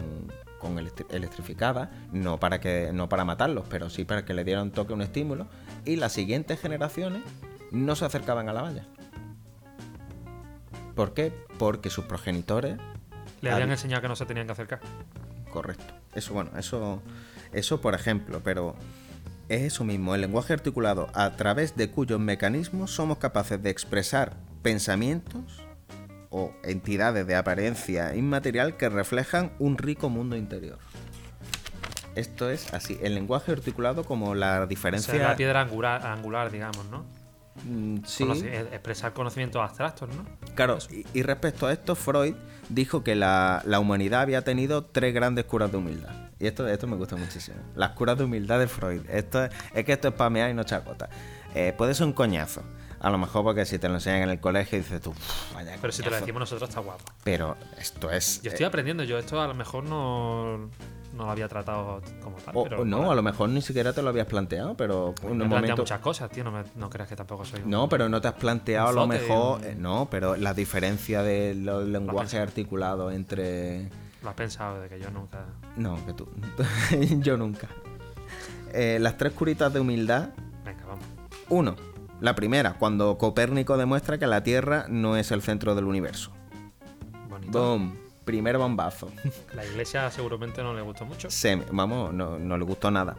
con 0.59 0.77
electri- 0.77 1.05
electrificadas, 1.09 1.89
no 2.11 2.39
para 2.39 2.59
que 2.59 2.91
no 2.93 3.09
para 3.09 3.25
matarlos, 3.25 3.65
pero 3.69 3.89
sí 3.89 4.05
para 4.05 4.25
que 4.25 4.33
le 4.33 4.43
dieran 4.43 4.65
un 4.65 4.71
toque, 4.71 4.93
un 4.93 5.01
estímulo, 5.01 5.47
y 5.85 5.95
las 5.95 6.13
siguientes 6.13 6.59
generaciones 6.59 7.23
no 7.71 7.95
se 7.95 8.05
acercaban 8.05 8.47
a 8.49 8.53
la 8.53 8.61
valla. 8.61 8.85
¿Por 10.95 11.13
qué? 11.13 11.31
Porque 11.57 11.89
sus 11.89 12.05
progenitores 12.05 12.77
Le 13.41 13.51
habían 13.51 13.71
enseñado 13.71 14.01
que 14.01 14.07
no 14.09 14.15
se 14.15 14.25
tenían 14.25 14.47
que 14.47 14.51
acercar. 14.53 14.81
Correcto. 15.51 15.93
Eso, 16.13 16.33
bueno, 16.33 16.51
eso, 16.57 17.01
eso 17.53 17.79
por 17.81 17.95
ejemplo, 17.95 18.41
pero 18.43 18.75
es 19.49 19.61
eso 19.63 19.83
mismo, 19.83 20.15
el 20.15 20.21
lenguaje 20.21 20.53
articulado 20.53 21.07
a 21.13 21.31
través 21.35 21.75
de 21.75 21.89
cuyos 21.89 22.19
mecanismos 22.19 22.91
somos 22.91 23.17
capaces 23.17 23.61
de 23.61 23.69
expresar 23.69 24.37
pensamientos 24.61 25.61
o 26.29 26.53
entidades 26.63 27.25
de 27.25 27.35
apariencia 27.35 28.15
inmaterial 28.15 28.77
que 28.77 28.87
reflejan 28.89 29.51
un 29.59 29.77
rico 29.77 30.09
mundo 30.09 30.35
interior. 30.35 30.77
Esto 32.15 32.49
es 32.49 32.73
así, 32.73 32.99
el 33.01 33.15
lenguaje 33.15 33.51
articulado 33.51 34.03
como 34.03 34.35
la 34.35 34.61
O 34.61 34.67
diferencia... 34.67 35.13
sea, 35.13 35.29
la 35.29 35.35
piedra 35.35 35.61
angular, 35.61 36.05
angular 36.05 36.51
digamos, 36.51 36.85
¿no? 36.89 37.05
Mm, 37.65 38.03
sí, 38.05 38.23
Conoci- 38.25 38.45
eh, 38.45 38.67
expresar 38.71 39.13
conocimientos 39.13 39.61
abstractos, 39.61 40.09
¿no? 40.15 40.25
claro, 40.55 40.77
y, 40.91 41.05
y 41.17 41.23
respecto 41.23 41.67
a 41.67 41.73
esto, 41.73 41.95
Freud 41.95 42.35
dijo 42.69 43.03
que 43.03 43.15
la, 43.15 43.61
la 43.65 43.79
humanidad 43.79 44.21
había 44.21 44.43
tenido 44.43 44.85
tres 44.85 45.13
grandes 45.13 45.45
curas 45.45 45.71
de 45.71 45.77
humildad. 45.77 46.28
Y 46.39 46.47
esto, 46.47 46.67
esto 46.67 46.87
me 46.87 46.95
gusta 46.95 47.15
muchísimo. 47.15 47.57
Las 47.75 47.91
curas 47.91 48.17
de 48.17 48.23
humildad 48.23 48.59
de 48.59 48.67
Freud. 48.67 49.01
Esto 49.09 49.43
es, 49.73 49.83
que 49.85 49.91
esto 49.91 50.07
es 50.07 50.13
pamear 50.13 50.49
y 50.49 50.53
no 50.53 50.63
chacota. 50.63 51.09
Eh, 51.53 51.73
puede 51.77 51.93
ser 51.93 52.05
un 52.07 52.13
coñazo. 52.13 52.63
A 53.01 53.09
lo 53.09 53.17
mejor 53.17 53.43
porque 53.43 53.65
si 53.65 53.79
te 53.79 53.87
lo 53.87 53.95
enseñan 53.95 54.23
en 54.23 54.29
el 54.29 54.39
colegio 54.39 54.77
dices 54.77 55.01
tú, 55.01 55.11
"Uf, 55.11 55.53
vaya 55.55 55.75
Pero 55.79 55.91
si 55.93 55.99
te 55.99 56.05
lo 56.05 56.09
coñazo". 56.11 56.25
decimos 56.25 56.39
nosotros 56.41 56.69
está 56.69 56.81
guapo. 56.81 57.03
Pero 57.23 57.55
esto 57.77 58.11
es... 58.11 58.41
Yo 58.41 58.49
estoy 58.51 58.63
eh, 58.65 58.67
aprendiendo, 58.67 59.03
yo 59.03 59.17
esto 59.17 59.39
a 59.41 59.47
lo 59.47 59.53
mejor 59.53 59.83
no, 59.85 60.57
no 60.57 60.69
lo 61.25 61.31
había 61.31 61.47
tratado 61.47 62.01
como 62.21 62.35
tal. 62.37 62.55
o, 62.57 62.63
pero 62.63 62.83
no, 62.85 63.09
a 63.11 63.15
lo 63.15 63.21
mejor 63.23 63.49
ni 63.49 63.61
siquiera 63.61 63.93
te 63.93 64.01
lo 64.01 64.09
habías 64.09 64.27
planteado, 64.27 64.75
pero 64.75 65.13
en 65.23 65.37
me 65.37 65.45
he 65.45 65.47
momento... 65.47 65.77
muchas 65.77 65.99
cosas, 65.99 66.29
tío. 66.29 66.43
No, 66.43 66.51
me- 66.51 66.63
no 66.75 66.89
creas 66.89 67.07
que 67.09 67.15
tampoco 67.15 67.45
soy 67.45 67.61
un- 67.63 67.69
No, 67.69 67.87
pero 67.87 68.09
no 68.09 68.19
te 68.21 68.27
has 68.29 68.33
planteado 68.35 68.89
a 68.89 68.91
lo 68.93 69.07
mejor... 69.07 69.59
un- 69.59 69.63
eh, 69.65 69.75
no, 69.77 70.07
pero 70.11 70.35
la 70.35 70.53
diferencia 70.53 71.23
de 71.23 71.55
los 71.55 71.85
lenguajes 71.87 72.35
articulados 72.39 73.13
entre... 73.13 73.89
Lo 74.23 74.29
has 74.29 74.35
pensado 74.35 74.81
de 74.81 74.89
que 74.89 74.99
yo 74.99 75.09
nunca. 75.11 75.45
No, 75.77 76.03
que 76.05 76.13
tú. 76.13 76.27
Yo 77.21 77.37
nunca. 77.37 77.67
Eh, 78.73 78.97
las 78.99 79.17
tres 79.17 79.33
curitas 79.33 79.71
de 79.73 79.79
humildad. 79.79 80.29
Venga, 80.65 80.85
vamos. 80.85 81.05
Uno. 81.49 81.75
La 82.19 82.35
primera, 82.35 82.73
cuando 82.73 83.17
Copérnico 83.17 83.77
demuestra 83.77 84.17
que 84.17 84.27
la 84.27 84.43
Tierra 84.43 84.85
no 84.89 85.15
es 85.15 85.31
el 85.31 85.41
centro 85.41 85.73
del 85.73 85.85
universo. 85.85 86.31
Bonito. 87.29 87.59
Boom. 87.77 87.97
Primer 88.25 88.57
bombazo. 88.57 89.09
La 89.55 89.65
iglesia 89.65 90.11
seguramente 90.11 90.61
no 90.61 90.73
le 90.73 90.81
gustó 90.81 91.05
mucho. 91.05 91.31
Se- 91.31 91.55
vamos, 91.71 92.13
no, 92.13 92.37
no 92.37 92.57
le 92.57 92.65
gustó 92.65 92.91
nada. 92.91 93.15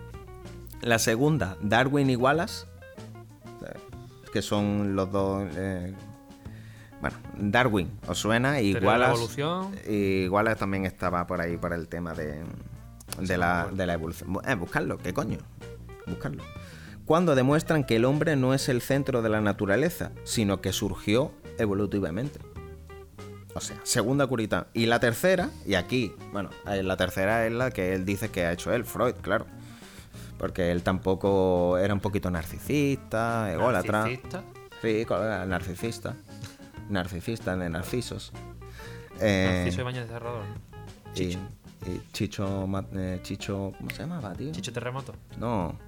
La 0.82 0.98
segunda, 0.98 1.56
Darwin 1.62 2.10
y 2.10 2.16
Wallace. 2.16 2.66
eh, 3.66 3.78
Que 4.32 4.42
son 4.42 4.94
los 4.94 5.10
dos. 5.10 5.48
eh, 5.56 5.94
bueno, 7.00 7.16
Darwin, 7.38 7.90
¿os 8.06 8.18
suena? 8.18 8.60
Y 8.60 8.74
Wallace. 8.74 9.12
evolución. 9.12 9.74
Y 9.88 10.28
Wallace 10.28 10.56
también 10.58 10.84
estaba 10.86 11.26
por 11.26 11.40
ahí 11.40 11.56
por 11.56 11.72
el 11.72 11.88
tema 11.88 12.14
de, 12.14 12.42
de, 13.18 13.38
la, 13.38 13.68
de 13.72 13.86
la 13.86 13.94
evolución. 13.94 14.38
Eh, 14.46 14.54
buscarlo, 14.54 14.98
¿qué 14.98 15.14
coño? 15.14 15.38
Buscarlo. 16.06 16.42
Cuando 17.06 17.34
demuestran 17.34 17.84
que 17.84 17.96
el 17.96 18.04
hombre 18.04 18.36
no 18.36 18.54
es 18.54 18.68
el 18.68 18.82
centro 18.82 19.22
de 19.22 19.28
la 19.30 19.40
naturaleza, 19.40 20.12
sino 20.24 20.60
que 20.60 20.72
surgió 20.72 21.32
evolutivamente. 21.58 22.38
O 23.54 23.60
sea, 23.60 23.80
segunda 23.82 24.26
curita. 24.28 24.68
Y 24.74 24.86
la 24.86 25.00
tercera, 25.00 25.50
y 25.66 25.74
aquí, 25.74 26.12
bueno, 26.32 26.50
eh, 26.68 26.82
la 26.84 26.96
tercera 26.96 27.46
es 27.46 27.52
la 27.52 27.70
que 27.72 27.94
él 27.94 28.04
dice 28.04 28.28
que 28.30 28.44
ha 28.44 28.52
hecho 28.52 28.72
él, 28.72 28.84
Freud, 28.84 29.14
claro. 29.22 29.46
Porque 30.38 30.70
él 30.70 30.82
tampoco 30.82 31.76
era 31.78 31.92
un 31.92 32.00
poquito 32.00 32.30
narcisista, 32.30 33.52
ególatra. 33.52 34.00
narcisista. 34.02 34.42
Sí, 34.80 35.04
colega, 35.04 35.44
narcisista. 35.46 36.14
Narcisista 36.90 37.56
de 37.56 37.70
narcisos. 37.70 38.32
Eh, 39.20 39.62
Narciso 39.64 39.80
Ibáñez 39.82 40.08
de 40.08 40.14
y, 41.14 41.14
Chicho. 41.14 41.38
y 41.86 42.12
Chicho, 42.12 42.68
eh, 42.94 43.20
Chicho, 43.22 43.72
¿cómo 43.78 43.90
se 43.90 43.98
llamaba, 44.02 44.32
tío? 44.34 44.52
Chicho 44.52 44.72
Terremoto. 44.72 45.14
No. 45.38 45.78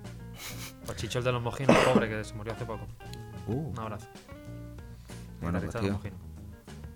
O 0.88 0.92
Chicho 0.94 1.18
el 1.18 1.24
de 1.24 1.32
los 1.32 1.42
mojinos, 1.42 1.76
pobre, 1.92 2.08
que 2.08 2.24
se 2.24 2.34
murió 2.34 2.52
hace 2.52 2.64
poco. 2.64 2.86
Uh, 3.46 3.70
Un 3.70 3.78
abrazo. 3.78 4.06
Bueno, 5.40 5.60
pues, 5.60 5.74
tío. 5.74 6.00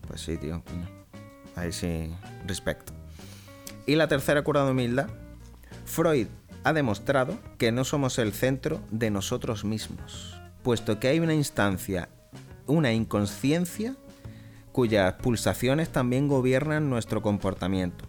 pues 0.06 0.20
sí, 0.20 0.36
tío. 0.38 0.62
Ahí 1.56 1.72
sí, 1.72 2.14
respect. 2.46 2.90
Y 3.86 3.96
la 3.96 4.08
tercera 4.08 4.42
cura 4.42 4.64
de 4.64 4.70
humildad. 4.70 5.08
Freud 5.84 6.28
ha 6.64 6.72
demostrado 6.72 7.38
que 7.58 7.72
no 7.72 7.84
somos 7.84 8.18
el 8.18 8.32
centro 8.32 8.80
de 8.90 9.10
nosotros 9.10 9.64
mismos, 9.64 10.36
puesto 10.62 10.98
que 10.98 11.08
hay 11.08 11.20
una 11.20 11.34
instancia, 11.34 12.08
una 12.66 12.92
inconsciencia, 12.92 13.94
cuyas 14.72 15.14
pulsaciones 15.14 15.90
también 15.90 16.28
gobiernan 16.28 16.90
nuestro 16.90 17.22
comportamiento. 17.22 18.04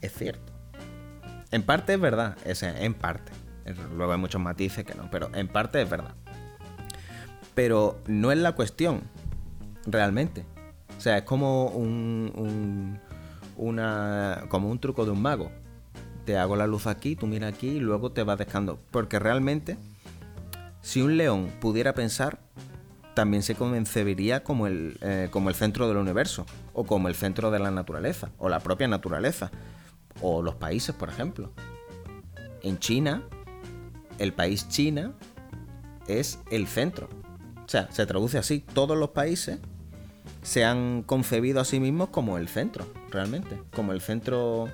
Es 0.00 0.12
cierto. 0.12 0.52
En 1.50 1.62
parte 1.62 1.94
es 1.94 2.00
verdad, 2.00 2.36
es 2.44 2.62
en 2.62 2.94
parte. 2.94 3.32
Luego 3.96 4.12
hay 4.12 4.18
muchos 4.18 4.40
matices 4.40 4.84
que 4.84 4.94
no, 4.94 5.08
pero 5.10 5.30
en 5.34 5.48
parte 5.48 5.80
es 5.80 5.88
verdad. 5.88 6.14
Pero 7.54 7.98
no 8.06 8.32
es 8.32 8.38
la 8.38 8.52
cuestión, 8.52 9.02
realmente. 9.86 10.44
O 10.98 11.00
sea, 11.00 11.18
es 11.18 11.24
como 11.24 11.66
un, 11.68 12.32
un- 12.34 12.98
una, 13.56 14.44
como 14.48 14.68
un 14.68 14.78
truco 14.80 15.04
de 15.04 15.12
un 15.12 15.22
mago. 15.22 15.50
Te 16.24 16.36
hago 16.36 16.56
la 16.56 16.66
luz 16.66 16.86
aquí, 16.86 17.14
tú 17.16 17.26
mira 17.26 17.46
aquí 17.48 17.68
y 17.68 17.80
luego 17.80 18.10
te 18.10 18.22
vas 18.24 18.38
dejando. 18.38 18.80
Porque 18.90 19.18
realmente, 19.18 19.76
si 20.82 21.02
un 21.02 21.16
león 21.16 21.50
pudiera 21.60 21.94
pensar, 21.94 22.40
también 23.14 23.42
se 23.42 23.54
concebiría 23.54 24.42
como 24.42 24.66
el, 24.66 24.98
eh, 25.00 25.28
como 25.30 25.48
el 25.48 25.54
centro 25.54 25.88
del 25.88 25.96
universo, 25.98 26.46
o 26.72 26.84
como 26.84 27.08
el 27.08 27.14
centro 27.14 27.50
de 27.50 27.58
la 27.60 27.70
naturaleza, 27.70 28.30
o 28.38 28.48
la 28.48 28.60
propia 28.60 28.88
naturaleza, 28.88 29.50
o 30.20 30.42
los 30.42 30.54
países, 30.56 30.94
por 30.94 31.08
ejemplo. 31.08 31.52
En 32.62 32.78
China, 32.78 33.22
el 34.18 34.32
país 34.32 34.68
China 34.68 35.12
es 36.08 36.38
el 36.50 36.66
centro. 36.66 37.08
O 37.64 37.68
sea, 37.68 37.90
se 37.90 38.04
traduce 38.06 38.36
así. 38.38 38.60
Todos 38.74 38.96
los 38.98 39.10
países 39.10 39.58
se 40.42 40.64
han 40.64 41.02
concebido 41.02 41.60
a 41.60 41.64
sí 41.64 41.80
mismos 41.80 42.08
como 42.10 42.36
el 42.38 42.48
centro, 42.48 42.86
realmente. 43.10 43.58
Como 43.74 43.92
el 43.92 44.00
centro. 44.00 44.68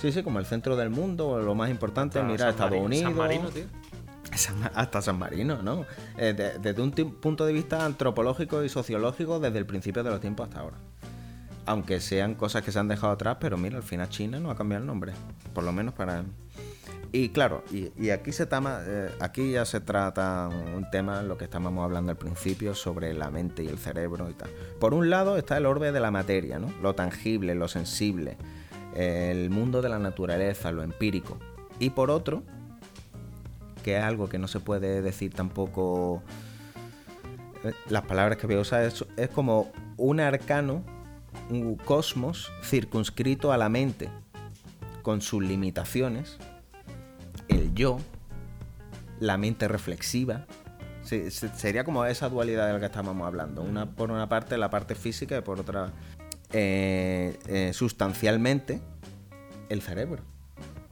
Sí, 0.00 0.12
sí, 0.12 0.22
como 0.22 0.38
el 0.38 0.46
centro 0.46 0.76
del 0.76 0.90
mundo, 0.90 1.28
o 1.28 1.40
lo 1.40 1.54
más 1.54 1.70
importante, 1.70 2.22
mira, 2.22 2.50
Estados 2.50 2.70
Marino- 2.72 2.86
Unidos. 2.86 3.04
San 3.10 3.16
Marino, 3.18 3.48
tío. 3.50 3.64
Hasta 4.74 5.02
San 5.02 5.18
Marino, 5.18 5.62
¿no? 5.62 5.84
Eh, 6.16 6.32
de- 6.32 6.58
desde 6.58 6.82
un 6.82 6.92
punto 6.92 7.44
de 7.46 7.52
vista 7.52 7.84
antropológico 7.84 8.62
y 8.64 8.68
sociológico, 8.68 9.40
desde 9.40 9.58
el 9.58 9.66
principio 9.66 10.02
de 10.02 10.10
los 10.10 10.20
tiempos 10.20 10.48
hasta 10.48 10.60
ahora. 10.60 10.76
Aunque 11.66 12.00
sean 12.00 12.34
cosas 12.34 12.62
que 12.62 12.72
se 12.72 12.78
han 12.78 12.88
dejado 12.88 13.12
atrás, 13.12 13.36
pero 13.40 13.56
mira, 13.56 13.76
al 13.76 13.82
final 13.82 14.08
China 14.08 14.40
no 14.40 14.50
ha 14.50 14.56
cambiado 14.56 14.82
el 14.82 14.86
nombre. 14.86 15.12
Por 15.54 15.64
lo 15.64 15.72
menos 15.72 15.94
para. 15.94 16.24
Y 17.12 17.30
claro, 17.30 17.64
y, 17.72 18.10
aquí 18.10 18.30
se 18.30 18.46
tama, 18.46 18.80
eh, 18.86 19.10
aquí 19.18 19.50
ya 19.50 19.64
se 19.64 19.80
trata 19.80 20.48
un 20.48 20.88
tema, 20.92 21.22
lo 21.22 21.36
que 21.36 21.44
estábamos 21.44 21.84
hablando 21.84 22.12
al 22.12 22.16
principio, 22.16 22.74
sobre 22.74 23.12
la 23.14 23.30
mente 23.32 23.64
y 23.64 23.66
el 23.68 23.78
cerebro 23.78 24.30
y 24.30 24.34
tal. 24.34 24.48
Por 24.78 24.94
un 24.94 25.10
lado 25.10 25.36
está 25.36 25.56
el 25.56 25.66
orbe 25.66 25.90
de 25.90 25.98
la 25.98 26.12
materia, 26.12 26.60
¿no? 26.60 26.72
Lo 26.80 26.94
tangible, 26.94 27.56
lo 27.56 27.66
sensible, 27.66 28.36
el 28.94 29.50
mundo 29.50 29.82
de 29.82 29.88
la 29.88 29.98
naturaleza, 29.98 30.70
lo 30.70 30.84
empírico. 30.84 31.36
Y 31.80 31.90
por 31.90 32.12
otro, 32.12 32.44
que 33.80 33.96
es 33.98 34.02
algo 34.04 34.28
que 34.28 34.38
no 34.38 34.48
se 34.48 34.60
puede 34.60 35.02
decir 35.02 35.32
tampoco. 35.34 36.22
eh, 37.64 37.72
Las 37.88 38.02
palabras 38.02 38.38
que 38.38 38.46
voy 38.46 38.56
a 38.56 38.60
usar 38.60 38.82
es, 38.84 39.04
es 39.16 39.28
como 39.28 39.70
un 39.96 40.20
arcano, 40.20 40.82
un 41.50 41.76
cosmos 41.76 42.52
circunscrito 42.62 43.52
a 43.52 43.56
la 43.58 43.68
mente, 43.68 44.08
con 45.02 45.20
sus 45.22 45.42
limitaciones, 45.42 46.36
el 47.48 47.74
yo, 47.74 47.98
la 49.18 49.36
mente 49.38 49.66
reflexiva. 49.68 50.46
Se- 51.02 51.30
se- 51.30 51.48
sería 51.54 51.82
como 51.84 52.04
esa 52.04 52.28
dualidad 52.28 52.66
de 52.66 52.74
la 52.74 52.78
que 52.80 52.86
estábamos 52.86 53.26
hablando. 53.26 53.62
Una, 53.62 53.86
por 53.86 54.10
una 54.10 54.28
parte 54.28 54.56
la 54.58 54.70
parte 54.70 54.94
física 54.94 55.36
y 55.38 55.40
por 55.40 55.58
otra 55.60 55.90
eh, 56.52 57.38
eh, 57.46 57.72
sustancialmente 57.72 58.80
el 59.68 59.82
cerebro 59.82 60.22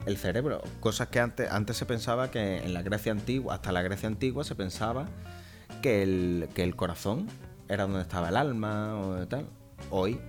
el 0.09 0.17
cerebro. 0.17 0.61
Cosas 0.79 1.07
que 1.07 1.19
antes, 1.19 1.49
antes 1.51 1.77
se 1.77 1.85
pensaba 1.85 2.31
que 2.31 2.57
en 2.57 2.73
la 2.73 2.81
Grecia 2.81 3.11
antigua, 3.11 3.55
hasta 3.55 3.71
la 3.71 3.81
Grecia 3.81 4.07
antigua, 4.07 4.43
se 4.43 4.55
pensaba 4.55 5.05
que 5.81 6.03
el, 6.03 6.49
que 6.53 6.63
el 6.63 6.75
corazón 6.75 7.27
era 7.69 7.83
donde 7.83 8.01
estaba 8.01 8.29
el 8.29 8.35
alma 8.37 8.95
o 8.99 9.27
tal. 9.27 9.45
Hoy, 9.91 10.19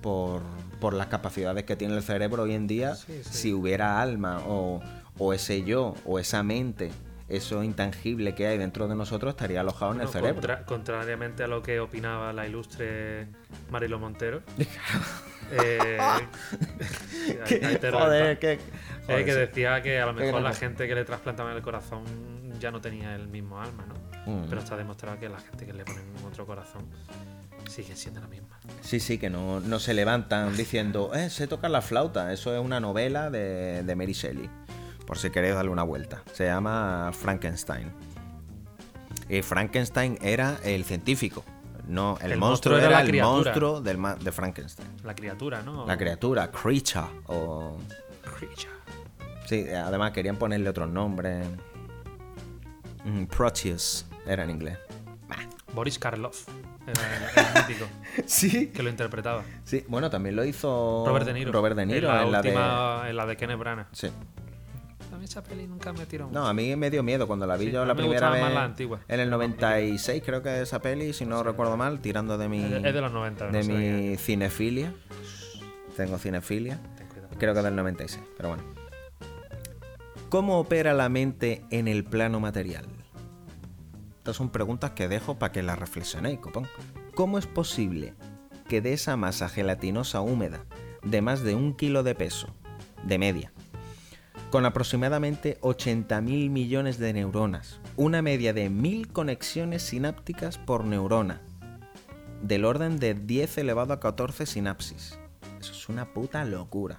por, 0.00 0.42
por 0.80 0.94
las 0.94 1.06
capacidades 1.06 1.64
que 1.64 1.76
tiene 1.76 1.94
el 1.96 2.02
cerebro 2.02 2.42
hoy 2.44 2.54
en 2.54 2.66
día, 2.66 2.94
Sí, 2.96 3.20
sí. 3.22 3.30
si 3.34 3.52
hubiera 3.52 4.00
alma 4.02 4.40
o, 4.46 4.80
o 5.18 5.32
ese 5.32 5.62
yo 5.62 5.94
o 6.04 6.18
esa 6.18 6.42
mente, 6.42 6.90
eso 7.28 7.62
intangible 7.62 8.34
que 8.34 8.46
hay 8.46 8.58
dentro 8.58 8.88
de 8.88 8.94
nosotros, 8.96 9.30
estaría 9.30 9.60
alojado 9.60 9.94
en 9.94 10.00
el 10.02 10.08
cerebro. 10.08 10.34
contra- 10.34 10.64
contrariamente 10.66 11.42
a 11.44 11.46
lo 11.46 11.62
que 11.62 11.80
opinaba 11.80 12.32
la 12.32 12.46
ilustre 12.46 13.28
Marilo 13.70 13.98
Montero. 13.98 14.42
eh, 15.52 15.98
Joder. 17.92 18.58
Que, 19.06 19.20
Eh, 19.20 19.24
que 19.24 19.32
sí. 19.32 19.38
decía 19.38 19.82
que 19.82 20.00
a 20.00 20.06
lo 20.06 20.12
mejor 20.14 20.40
la 20.42 20.52
gente 20.54 20.86
que 20.88 20.94
le 20.94 21.04
trasplantaban 21.04 21.54
el 21.56 21.62
corazón 21.62 22.04
ya 22.60 22.70
no 22.70 22.80
tenía 22.80 23.14
el 23.14 23.28
mismo 23.28 23.60
alma, 23.60 23.84
¿no? 23.86 24.32
Mm. 24.32 24.46
Pero 24.48 24.60
está 24.60 24.76
demostrado 24.76 25.18
que 25.18 25.28
la 25.28 25.40
gente 25.40 25.66
que 25.66 25.72
le 25.72 25.84
ponen 25.84 26.04
otro 26.26 26.46
corazón 26.46 26.86
sigue 27.68 27.96
siendo 27.96 28.20
la 28.20 28.28
misma. 28.28 28.58
Sí, 28.82 29.00
sí, 29.00 29.18
que 29.18 29.30
no, 29.30 29.60
no 29.60 29.78
se 29.80 29.94
levantan 29.94 30.56
diciendo, 30.56 31.10
eh, 31.14 31.30
sé 31.30 31.46
tocar 31.48 31.70
la 31.70 31.82
flauta. 31.82 32.32
Eso 32.32 32.54
es 32.54 32.60
una 32.64 32.78
novela 32.80 33.30
de, 33.30 33.82
de 33.82 33.96
Mary 33.96 34.12
Shelley. 34.12 34.48
Por 35.06 35.18
si 35.18 35.30
queréis 35.30 35.54
darle 35.54 35.70
una 35.70 35.82
vuelta. 35.82 36.22
Se 36.32 36.44
llama 36.46 37.10
Frankenstein. 37.12 37.90
Y 39.28 39.42
Frankenstein 39.42 40.18
era 40.22 40.58
el 40.64 40.84
científico. 40.84 41.44
No, 41.88 42.16
el, 42.22 42.32
El 42.32 42.38
monstruo, 42.38 42.74
monstruo 42.76 42.78
era 42.78 43.00
el 43.00 43.08
criatura. 43.08 43.34
monstruo 43.34 43.80
del 43.80 43.98
ma- 43.98 44.14
de 44.14 44.30
Frankenstein. 44.30 44.88
La 45.04 45.14
criatura, 45.14 45.62
¿no? 45.62 45.84
La 45.86 45.96
criatura, 45.98 46.50
creature. 46.50 47.06
O... 47.26 47.76
Creature. 48.22 48.70
Sí, 49.52 49.68
además 49.68 50.12
querían 50.12 50.36
ponerle 50.36 50.70
otros 50.70 50.88
nombres. 50.88 51.46
Mm, 53.04 53.24
Proteus 53.24 54.06
era 54.26 54.44
en 54.44 54.50
inglés. 54.50 54.78
Boris 55.74 55.98
Karloff. 55.98 56.48
Era 56.86 57.00
el, 57.36 57.46
el 57.46 57.68
mítico 57.68 57.86
Sí. 58.26 58.68
que 58.68 58.82
lo 58.82 58.88
interpretaba. 58.88 59.42
Sí, 59.64 59.84
bueno, 59.88 60.08
también 60.08 60.36
lo 60.36 60.44
hizo 60.46 61.04
Robert 61.06 61.26
De 61.26 61.34
Niro. 61.34 61.52
Robert 61.52 61.76
De 61.76 61.84
Niro 61.84 62.08
en 62.08 62.14
la, 62.14 62.22
en 62.22 62.32
la 62.32 62.42
de- 62.42 63.10
en 63.10 63.16
la 63.16 63.26
de 63.26 63.36
Kenneth 63.36 63.58
Branagh. 63.58 63.86
Sí. 63.92 64.08
A 65.12 65.16
mí 65.18 65.24
esa 65.26 65.42
peli 65.42 65.66
nunca 65.66 65.92
me 65.92 66.06
tiró 66.06 66.24
No, 66.24 66.30
mucho. 66.30 66.46
a 66.46 66.54
mí 66.54 66.74
me 66.76 66.90
dio 66.90 67.02
miedo 67.02 67.26
cuando 67.26 67.46
la 67.46 67.58
vi 67.58 67.66
Sí, 67.66 67.72
yo 67.72 67.84
la 67.84 67.94
primera 67.94 68.30
vez. 68.30 68.40
más 68.40 68.54
la 68.54 68.64
antigua. 68.64 69.00
En 69.06 69.20
el 69.20 69.28
96 69.28 70.22
creo 70.24 70.42
que 70.42 70.48
es 70.56 70.62
esa 70.62 70.80
peli, 70.80 71.12
si 71.12 71.26
no 71.26 71.42
recuerdo 71.42 71.76
mal, 71.76 72.00
tirando 72.00 72.38
de 72.38 72.48
mi 72.48 72.62
Es 72.64 72.70
de- 72.70 72.88
es 72.88 72.94
de 72.94 73.00
los 73.02 73.12
90, 73.12 73.46
no 73.48 73.52
de 73.52 73.64
mi 73.64 74.16
cinefilia. 74.16 74.94
Tengo 75.94 76.16
cinefilia. 76.16 76.80
Ten 76.96 77.06
cuidado. 77.08 77.28
Creo 77.38 77.52
que 77.52 77.58
es 77.60 77.64
del 77.64 77.76
96, 77.76 78.24
pero 78.38 78.48
bueno. 78.48 78.64
¿Cómo 80.32 80.58
opera 80.58 80.94
la 80.94 81.10
mente 81.10 81.62
en 81.68 81.88
el 81.88 82.04
plano 82.04 82.40
material? 82.40 82.86
Estas 84.16 84.34
son 84.34 84.48
preguntas 84.48 84.92
que 84.92 85.06
dejo 85.06 85.38
para 85.38 85.52
que 85.52 85.62
las 85.62 85.78
reflexionéis, 85.78 86.38
copón. 86.38 86.66
¿Cómo 87.14 87.36
es 87.36 87.46
posible 87.46 88.14
que 88.66 88.80
de 88.80 88.94
esa 88.94 89.18
masa 89.18 89.50
gelatinosa 89.50 90.22
húmeda 90.22 90.64
de 91.02 91.20
más 91.20 91.42
de 91.42 91.54
un 91.54 91.76
kilo 91.76 92.02
de 92.02 92.14
peso, 92.14 92.48
de 93.04 93.18
media, 93.18 93.52
con 94.50 94.64
aproximadamente 94.64 95.60
80.000 95.60 96.48
millones 96.48 96.98
de 96.98 97.12
neuronas, 97.12 97.82
una 97.98 98.22
media 98.22 98.54
de 98.54 98.70
1.000 98.70 99.12
conexiones 99.12 99.82
sinápticas 99.82 100.56
por 100.56 100.86
neurona, 100.86 101.42
del 102.40 102.64
orden 102.64 102.98
de 102.98 103.12
10 103.12 103.58
elevado 103.58 103.92
a 103.92 104.00
14 104.00 104.46
sinapsis. 104.46 105.18
Eso 105.60 105.72
es 105.72 105.90
una 105.90 106.14
puta 106.14 106.42
locura. 106.46 106.96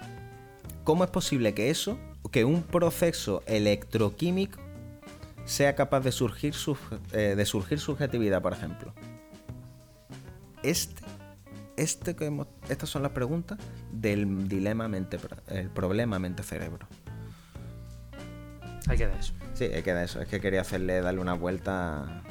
¿Cómo 0.83 1.03
es 1.03 1.09
posible 1.09 1.55
que 1.55 1.71
eso, 1.71 1.97
que 2.33 2.43
un 2.43 2.63
proceso 2.63 3.43
electroquímico 3.45 4.59
sea 5.45 5.75
capaz 5.75 6.01
de 6.01 6.11
surgir, 6.11 6.55
eh, 7.11 7.35
de 7.37 7.45
surgir 7.45 7.79
subjetividad, 7.79 8.41
por 8.41 8.53
ejemplo? 8.53 8.91
Este, 10.63 11.03
este 11.77 12.15
que 12.15 12.25
hemos- 12.25 12.47
estas 12.69 12.89
son 12.89 13.03
las 13.03 13.11
preguntas 13.11 13.59
del 13.91 14.47
dilema 14.47 14.87
mente, 14.87 15.19
el 15.47 15.69
problema 15.69 16.17
mente-cerebro. 16.17 16.87
Ahí 18.87 18.97
queda 18.97 19.17
eso. 19.17 19.33
Sí, 19.53 19.65
hay 19.65 19.83
que 19.83 19.93
dar 19.93 20.03
eso. 20.03 20.19
Es 20.19 20.27
que 20.27 20.41
quería 20.41 20.61
hacerle 20.61 21.01
darle 21.01 21.21
una 21.21 21.33
vuelta. 21.35 22.23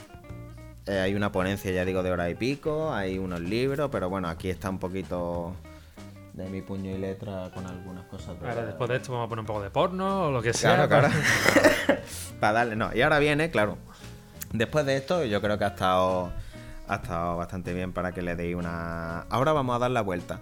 Eh, 0.86 0.98
hay 0.98 1.14
una 1.14 1.30
ponencia, 1.30 1.70
ya 1.70 1.84
digo, 1.84 2.02
de 2.02 2.10
hora 2.10 2.28
y 2.28 2.34
pico. 2.34 2.92
Hay 2.92 3.18
unos 3.18 3.40
libros, 3.40 3.88
pero 3.92 4.10
bueno, 4.10 4.28
aquí 4.28 4.50
está 4.50 4.68
un 4.68 4.78
poquito 4.80 5.54
de 6.32 6.48
mi 6.48 6.62
puño 6.62 6.90
y 6.90 6.98
letra 6.98 7.50
con 7.52 7.66
algunas 7.66 8.04
cosas. 8.06 8.36
Ahora 8.40 8.64
después 8.64 8.88
de 8.90 8.96
esto 8.96 9.12
vamos 9.12 9.26
a 9.26 9.28
poner 9.28 9.40
un 9.40 9.46
poco 9.46 9.62
de 9.62 9.70
porno 9.70 10.28
o 10.28 10.30
lo 10.30 10.40
que 10.42 10.52
sea. 10.52 10.86
Claro, 10.86 11.08
claro. 11.08 11.08
Para 12.40 12.52
darle, 12.52 12.76
no. 12.76 12.90
Y 12.94 13.02
ahora 13.02 13.18
viene, 13.18 13.50
claro. 13.50 13.76
Después 14.52 14.84
de 14.86 14.96
esto, 14.96 15.24
yo 15.24 15.40
creo 15.40 15.58
que 15.58 15.64
ha 15.64 15.68
estado, 15.68 16.32
ha 16.88 16.94
estado 16.96 17.36
bastante 17.36 17.72
bien 17.74 17.92
para 17.92 18.12
que 18.12 18.22
le 18.22 18.34
deis 18.36 18.56
una. 18.56 19.20
Ahora 19.30 19.52
vamos 19.52 19.76
a 19.76 19.78
dar 19.78 19.90
la 19.90 20.00
vuelta. 20.02 20.40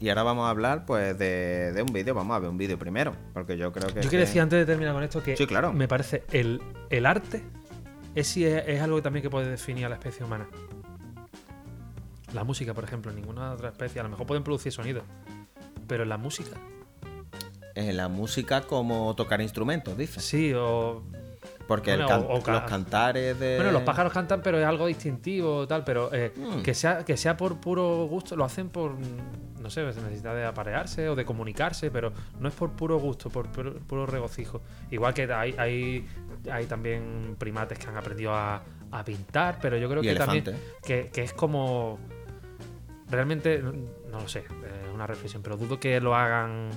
Y 0.00 0.08
ahora 0.10 0.22
vamos 0.22 0.46
a 0.46 0.50
hablar, 0.50 0.84
pues, 0.84 1.16
de, 1.18 1.72
de 1.72 1.82
un 1.82 1.92
vídeo. 1.92 2.14
Vamos 2.14 2.36
a 2.36 2.40
ver 2.40 2.50
un 2.50 2.58
vídeo 2.58 2.78
primero. 2.78 3.14
Porque 3.32 3.56
yo 3.56 3.72
creo 3.72 3.88
que. 3.88 4.02
Yo 4.02 4.10
quiero 4.10 4.24
decir 4.24 4.40
antes 4.42 4.58
de 4.58 4.66
terminar 4.66 4.92
con 4.92 5.02
esto 5.02 5.22
que 5.22 5.36
Sí, 5.36 5.46
claro. 5.46 5.72
me 5.72 5.88
parece 5.88 6.24
el, 6.30 6.60
el 6.90 7.06
arte 7.06 7.42
es, 8.14 8.36
es 8.36 8.82
algo 8.82 9.00
también 9.02 9.22
que 9.22 9.30
puede 9.30 9.48
definir 9.48 9.86
a 9.86 9.88
la 9.88 9.94
especie 9.96 10.24
humana. 10.24 10.46
La 12.34 12.44
música, 12.44 12.74
por 12.74 12.84
ejemplo, 12.84 13.12
ninguna 13.12 13.52
otra 13.52 13.68
especie, 13.70 14.00
a 14.00 14.04
lo 14.04 14.10
mejor 14.10 14.26
pueden 14.26 14.42
producir 14.42 14.72
sonido, 14.72 15.02
pero 15.86 16.02
en 16.02 16.08
la 16.08 16.18
música, 16.18 16.56
eh, 17.74 17.92
la 17.92 18.08
música 18.08 18.62
como 18.62 19.14
tocar 19.14 19.40
instrumentos, 19.40 19.96
dices. 19.96 20.22
sí, 20.24 20.52
o 20.54 21.02
Porque 21.66 21.92
el 21.92 22.00
Bueno, 22.04 22.08
can- 22.08 22.26
o- 22.30 22.34
o 22.38 22.42
ca- 22.42 22.52
los 22.52 22.62
cantares 22.64 23.38
de. 23.40 23.56
Bueno, 23.56 23.72
los 23.72 23.82
pájaros 23.82 24.12
cantan, 24.12 24.42
pero 24.42 24.58
es 24.58 24.66
algo 24.66 24.86
distintivo 24.86 25.66
tal, 25.66 25.82
pero 25.82 26.12
eh, 26.12 26.32
Mm. 26.36 26.60
que, 26.62 26.74
sea, 26.74 27.04
que 27.06 27.16
sea 27.16 27.36
por 27.38 27.58
puro 27.58 28.04
gusto, 28.06 28.36
lo 28.36 28.44
hacen 28.44 28.68
por, 28.68 28.92
no 29.60 29.70
sé, 29.70 29.82
necesidad 29.82 30.34
de 30.34 30.44
aparearse 30.44 31.08
o 31.08 31.14
de 31.14 31.24
comunicarse, 31.24 31.90
pero 31.90 32.12
no 32.38 32.48
es 32.48 32.54
por 32.54 32.72
puro 32.72 32.98
gusto, 32.98 33.30
por 33.30 33.48
puro, 33.50 33.74
puro 33.78 34.04
regocijo. 34.04 34.60
Igual 34.90 35.14
que 35.14 35.22
hay, 35.32 35.54
hay, 35.56 36.06
hay 36.52 36.66
también 36.66 37.34
primates 37.38 37.78
que 37.78 37.86
han 37.86 37.96
aprendido 37.96 38.34
a, 38.34 38.62
a 38.90 39.02
pintar, 39.04 39.58
pero 39.62 39.78
yo 39.78 39.88
creo 39.88 40.02
Y 40.02 40.08
que 40.08 40.14
también 40.16 40.44
que, 40.84 41.08
que 41.10 41.22
es 41.22 41.32
como... 41.32 41.98
Realmente, 43.14 43.62
no 43.62 44.20
lo 44.20 44.28
sé, 44.28 44.40
es 44.40 44.94
una 44.94 45.06
reflexión, 45.06 45.42
pero 45.42 45.56
dudo 45.56 45.78
que 45.80 46.00
lo 46.00 46.14
hagan... 46.14 46.70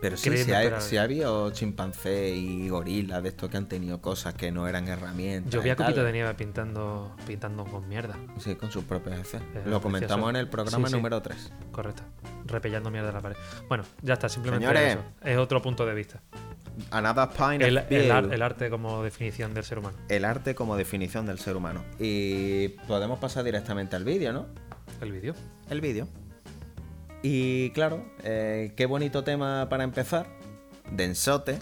Pero 0.00 0.16
sí, 0.16 0.30
si, 0.78 0.96
ha 0.96 1.02
habido 1.02 1.50
chimpancé 1.50 2.30
y 2.30 2.70
gorila 2.70 3.20
de 3.20 3.28
estos 3.28 3.50
que 3.50 3.58
han 3.58 3.68
tenido 3.68 4.00
cosas 4.00 4.32
que 4.32 4.50
no 4.50 4.66
eran 4.66 4.88
herramientas. 4.88 5.52
Yo 5.52 5.60
vi 5.60 5.68
a 5.68 5.76
Copito 5.76 5.96
tal. 5.96 6.06
de 6.06 6.12
Nieve 6.12 6.32
pintando, 6.32 7.14
pintando 7.26 7.64
con 7.66 7.86
mierda. 7.86 8.16
Sí, 8.38 8.54
con 8.56 8.70
sus 8.72 8.84
propios 8.84 9.18
efectos. 9.18 9.56
Es 9.56 9.66
Lo 9.66 9.82
comentamos 9.82 10.14
precioso. 10.24 10.30
en 10.30 10.36
el 10.36 10.48
programa 10.48 10.86
Sí, 10.88 10.92
sí. 10.92 10.96
número 10.96 11.20
3. 11.20 11.52
Correcto. 11.70 12.02
Repellando 12.46 12.90
mierda 12.90 13.08
de 13.08 13.12
la 13.12 13.20
pared. 13.20 13.36
Bueno, 13.68 13.84
ya 14.00 14.14
está, 14.14 14.30
simplemente 14.30 14.66
Señores. 14.66 14.92
eso. 14.94 15.04
Es 15.22 15.36
otro 15.36 15.60
punto 15.60 15.84
de 15.84 15.92
vista. 15.94 16.22
Another 16.92 17.28
pint 17.28 17.60
El, 17.62 18.10
ar- 18.10 18.32
el 18.32 18.40
arte 18.40 18.70
como 18.70 19.02
definición 19.02 19.52
del 19.52 19.64
ser 19.64 19.80
humano. 19.80 19.98
El 20.08 20.24
arte 20.24 20.54
como 20.54 20.78
definición 20.78 21.26
del 21.26 21.38
ser 21.38 21.56
humano. 21.56 21.84
Y 21.98 22.68
podemos 22.88 23.18
pasar 23.18 23.44
directamente 23.44 23.96
al 23.96 24.04
vídeo, 24.04 24.32
¿no? 24.32 24.46
El 25.00 25.12
vídeo. 25.12 25.34
El 25.68 25.80
vídeo. 25.80 26.08
Y 27.22 27.70
claro, 27.70 28.02
eh, 28.22 28.72
qué 28.76 28.86
bonito 28.86 29.24
tema 29.24 29.68
para 29.68 29.84
empezar. 29.84 30.26
Densote. 30.90 31.58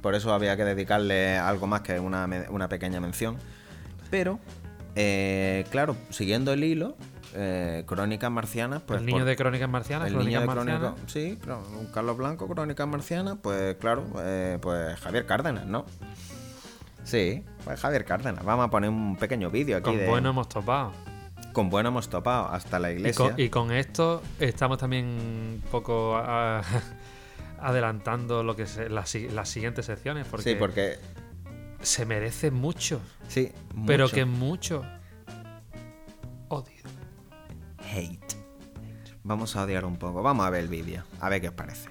Por 0.00 0.14
eso 0.14 0.32
había 0.32 0.56
que 0.56 0.64
dedicarle 0.64 1.36
algo 1.38 1.66
más 1.66 1.82
que 1.82 2.00
una, 2.00 2.28
una 2.50 2.68
pequeña 2.68 3.00
mención. 3.00 3.36
Pero, 4.10 4.40
eh, 4.96 5.64
claro, 5.70 5.96
siguiendo 6.10 6.52
el 6.52 6.64
hilo, 6.64 6.96
eh, 7.34 7.84
Crónicas 7.86 8.30
Marcianas, 8.30 8.82
pues. 8.82 9.00
el 9.00 9.06
niño 9.06 9.18
por- 9.18 9.26
de 9.26 9.36
Crónicas 9.36 9.68
Marcianas. 9.68 10.08
el 10.08 10.18
niño 10.18 10.40
de 10.40 10.46
Crónicas. 10.46 10.94
Sí, 11.06 11.38
claro, 11.40 11.62
un 11.78 11.86
Carlos 11.86 12.16
Blanco, 12.16 12.48
Crónicas 12.48 12.88
Marcianas, 12.88 13.36
pues 13.40 13.76
claro, 13.76 14.04
eh, 14.18 14.58
pues 14.60 14.98
Javier 15.00 15.24
Cárdenas, 15.24 15.66
¿no? 15.66 15.86
Sí, 17.04 17.44
pues 17.64 17.80
Javier 17.80 18.04
Cárdenas. 18.04 18.44
Vamos 18.44 18.66
a 18.66 18.70
poner 18.70 18.90
un 18.90 19.16
pequeño 19.16 19.50
vídeo 19.50 19.76
aquí 19.76 19.84
Con 19.84 19.98
de. 19.98 20.08
bueno 20.08 20.30
hemos 20.30 20.48
topado. 20.48 20.92
Con 21.52 21.68
bueno 21.70 21.90
hemos 21.90 22.08
topado 22.08 22.48
hasta 22.48 22.78
la 22.78 22.90
Y 22.90 22.96
iglesia. 22.96 23.30
con, 23.30 23.40
y 23.40 23.48
con 23.50 23.72
esto 23.72 24.22
estamos 24.40 24.78
también 24.78 25.04
un 25.06 25.62
poco 25.70 26.16
adelantando 27.60 28.42
lo 28.42 28.56
que 28.56 28.66
las, 28.88 29.08
si- 29.10 29.28
las 29.28 29.48
siguientes 29.48 29.86
secciones. 29.86 30.26
Porque, 30.26 30.50
Sí, 30.50 30.56
porque. 30.56 30.98
se 31.82 32.06
merece 32.06 32.50
mucho. 32.50 33.00
Sí, 33.28 33.52
Pero 33.86 34.04
mucho 34.04 34.14
que 34.14 34.24
mucho 34.24 34.84
odio. 36.48 36.82
hate. 37.94 38.34
Vamos 39.24 39.54
a 39.56 39.62
odiar 39.64 39.84
un 39.84 39.96
poco. 39.96 40.22
Vamos 40.22 40.46
a 40.46 40.50
ver 40.50 40.62
el 40.62 40.68
vídeo. 40.68 41.04
A 41.20 41.28
ver 41.28 41.40
qué 41.40 41.48
os 41.48 41.54
parece. 41.54 41.88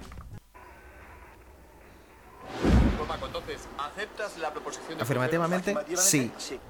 Pues 2.98 3.08
Paco, 3.08 3.26
entonces, 3.26 3.60
¿aceptas 3.78 4.38
la 4.38 4.52
proposición 4.52 4.96
de 4.98 5.02
Afirmativamente, 5.02 5.74
sí. 5.96 6.30
Sí. 6.38 6.60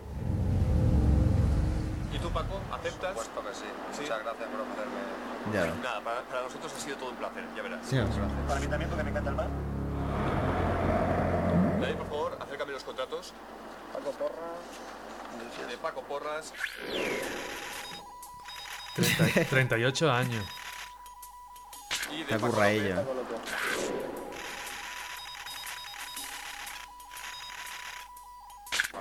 ¿Y 2.22 2.24
tú, 2.24 2.30
Paco, 2.30 2.60
aceptas? 2.70 3.14
Por 3.14 3.24
supuesto 3.24 3.50
que 3.50 3.54
sí. 3.56 3.64
Sí. 3.92 4.02
Muchas 4.02 4.22
gracias 4.22 4.48
por 4.48 4.60
ofrecerme. 4.60 5.00
Ya. 5.52 5.82
Nada, 5.82 6.00
para, 6.02 6.22
para 6.22 6.42
nosotros 6.42 6.72
ha 6.72 6.78
sido 6.78 6.96
todo 6.96 7.10
un 7.10 7.16
placer, 7.16 7.44
ya 7.56 7.62
verás. 7.62 7.80
Sí, 7.84 7.96
Para 8.46 8.60
mí 8.60 8.66
también, 8.68 8.88
porque 8.88 9.02
me 9.02 9.10
encanta 9.10 9.30
el 9.30 9.36
bar. 9.36 9.48
David, 11.80 11.96
por 11.96 12.06
favor, 12.06 12.38
acércame 12.40 12.72
los 12.72 12.84
contratos 12.84 13.32
Paco 13.92 14.12
Porra. 14.12 15.68
de 15.68 15.76
Paco 15.78 16.02
Porras. 16.02 16.52
30 18.94 19.50
38 19.50 20.12
años. 20.12 20.44
Y 22.12 22.22
de 22.22 22.38
Paco 22.38 22.62
ella. 22.62 23.04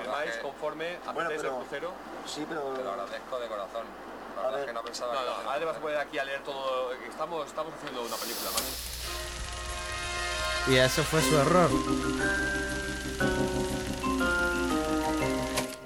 firmáis 0.02 0.38
conforme 0.38 0.98
a 1.06 1.12
bueno, 1.12 1.30
pero, 1.36 1.50
el 1.50 1.56
crucero. 1.56 1.92
Sí, 2.26 2.46
pero... 2.48 2.62
Te 2.74 2.84
lo 2.84 2.92
agradezco 2.92 3.40
de 3.40 3.48
corazón. 3.48 3.86
La 4.36 4.42
a 4.48 4.52
ver. 4.52 4.60
Es 4.62 4.66
que 4.66 4.74
no 4.74 4.84
pensaba... 4.84 5.14
No, 5.14 5.22
no, 5.22 5.44
no, 5.44 5.52
ahora 5.52 5.66
vas 5.66 5.78
a 5.78 5.80
poner 5.80 5.98
aquí 5.98 6.20
a 6.20 6.24
leer 6.24 6.42
todo... 6.44 6.94
Eh, 6.94 6.98
estamos, 7.10 7.48
estamos 7.48 7.74
haciendo 7.74 8.02
una 8.02 8.16
película, 8.16 8.50
¿vale? 8.52 8.66
Y 10.68 10.78
eso 10.78 11.04
fue 11.04 11.22
su 11.22 11.36
error. 11.38 11.70
La 11.72 11.78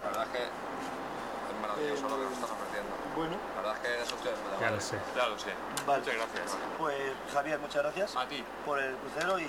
verdad 0.10 0.26
es 0.26 0.32
que 0.32 0.44
es 0.44 0.50
maravilloso 1.62 2.06
eh, 2.06 2.10
lo 2.10 2.18
que 2.18 2.24
nos 2.24 2.34
estás 2.34 2.52
ofreciendo. 2.52 2.92
Eh, 2.92 3.16
bueno. 3.16 3.38
La 3.56 3.62
verdad 3.62 3.76
es 3.76 3.82
que 3.82 3.88
eres 3.96 4.12
usted. 4.12 4.32
Ya 4.32 4.38
vale. 4.60 4.76
lo 4.76 4.82
sé. 4.82 4.98
Ya 5.16 5.28
lo 5.28 5.40
sé. 5.40 5.54
Vale. 5.88 6.00
Muchas 6.00 6.16
gracias. 6.16 6.58
Pues 6.78 6.96
Javier, 7.34 7.60
muchas 7.60 7.84
gracias. 7.84 8.16
A 8.18 8.28
ti. 8.28 8.44
Por 8.66 8.80
el 8.80 8.96
crucero 8.98 9.40
y... 9.40 9.48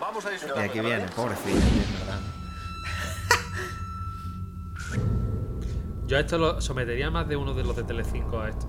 Vamos 0.00 0.26
a 0.26 0.30
disfrutar. 0.30 0.66
Y 0.66 0.68
aquí 0.68 0.80
viene, 0.80 1.06
por. 1.08 1.30
Yo 6.06 6.16
a 6.16 6.20
esto 6.20 6.38
lo 6.38 6.60
sometería 6.60 7.10
más 7.10 7.28
de 7.28 7.36
uno 7.36 7.52
de 7.54 7.64
los 7.64 7.74
de 7.76 7.82
Telecinco 7.84 8.38
a 8.40 8.48
esto. 8.48 8.66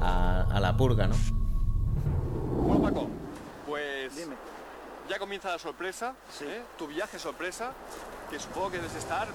A, 0.00 0.46
a 0.50 0.60
la 0.60 0.76
purga, 0.76 1.06
¿no? 1.06 1.14
Bueno, 2.62 2.82
Paco, 2.82 3.08
pues 3.66 4.16
dime. 4.16 4.34
ya 5.08 5.18
comienza 5.18 5.50
la 5.50 5.58
sorpresa, 5.58 6.14
Sí. 6.30 6.44
¿eh? 6.46 6.62
tu 6.78 6.86
viaje 6.86 7.18
sorpresa, 7.18 7.72
que 8.30 8.38
supongo 8.38 8.70
que 8.70 8.76
debes 8.78 8.94
estar 8.94 9.28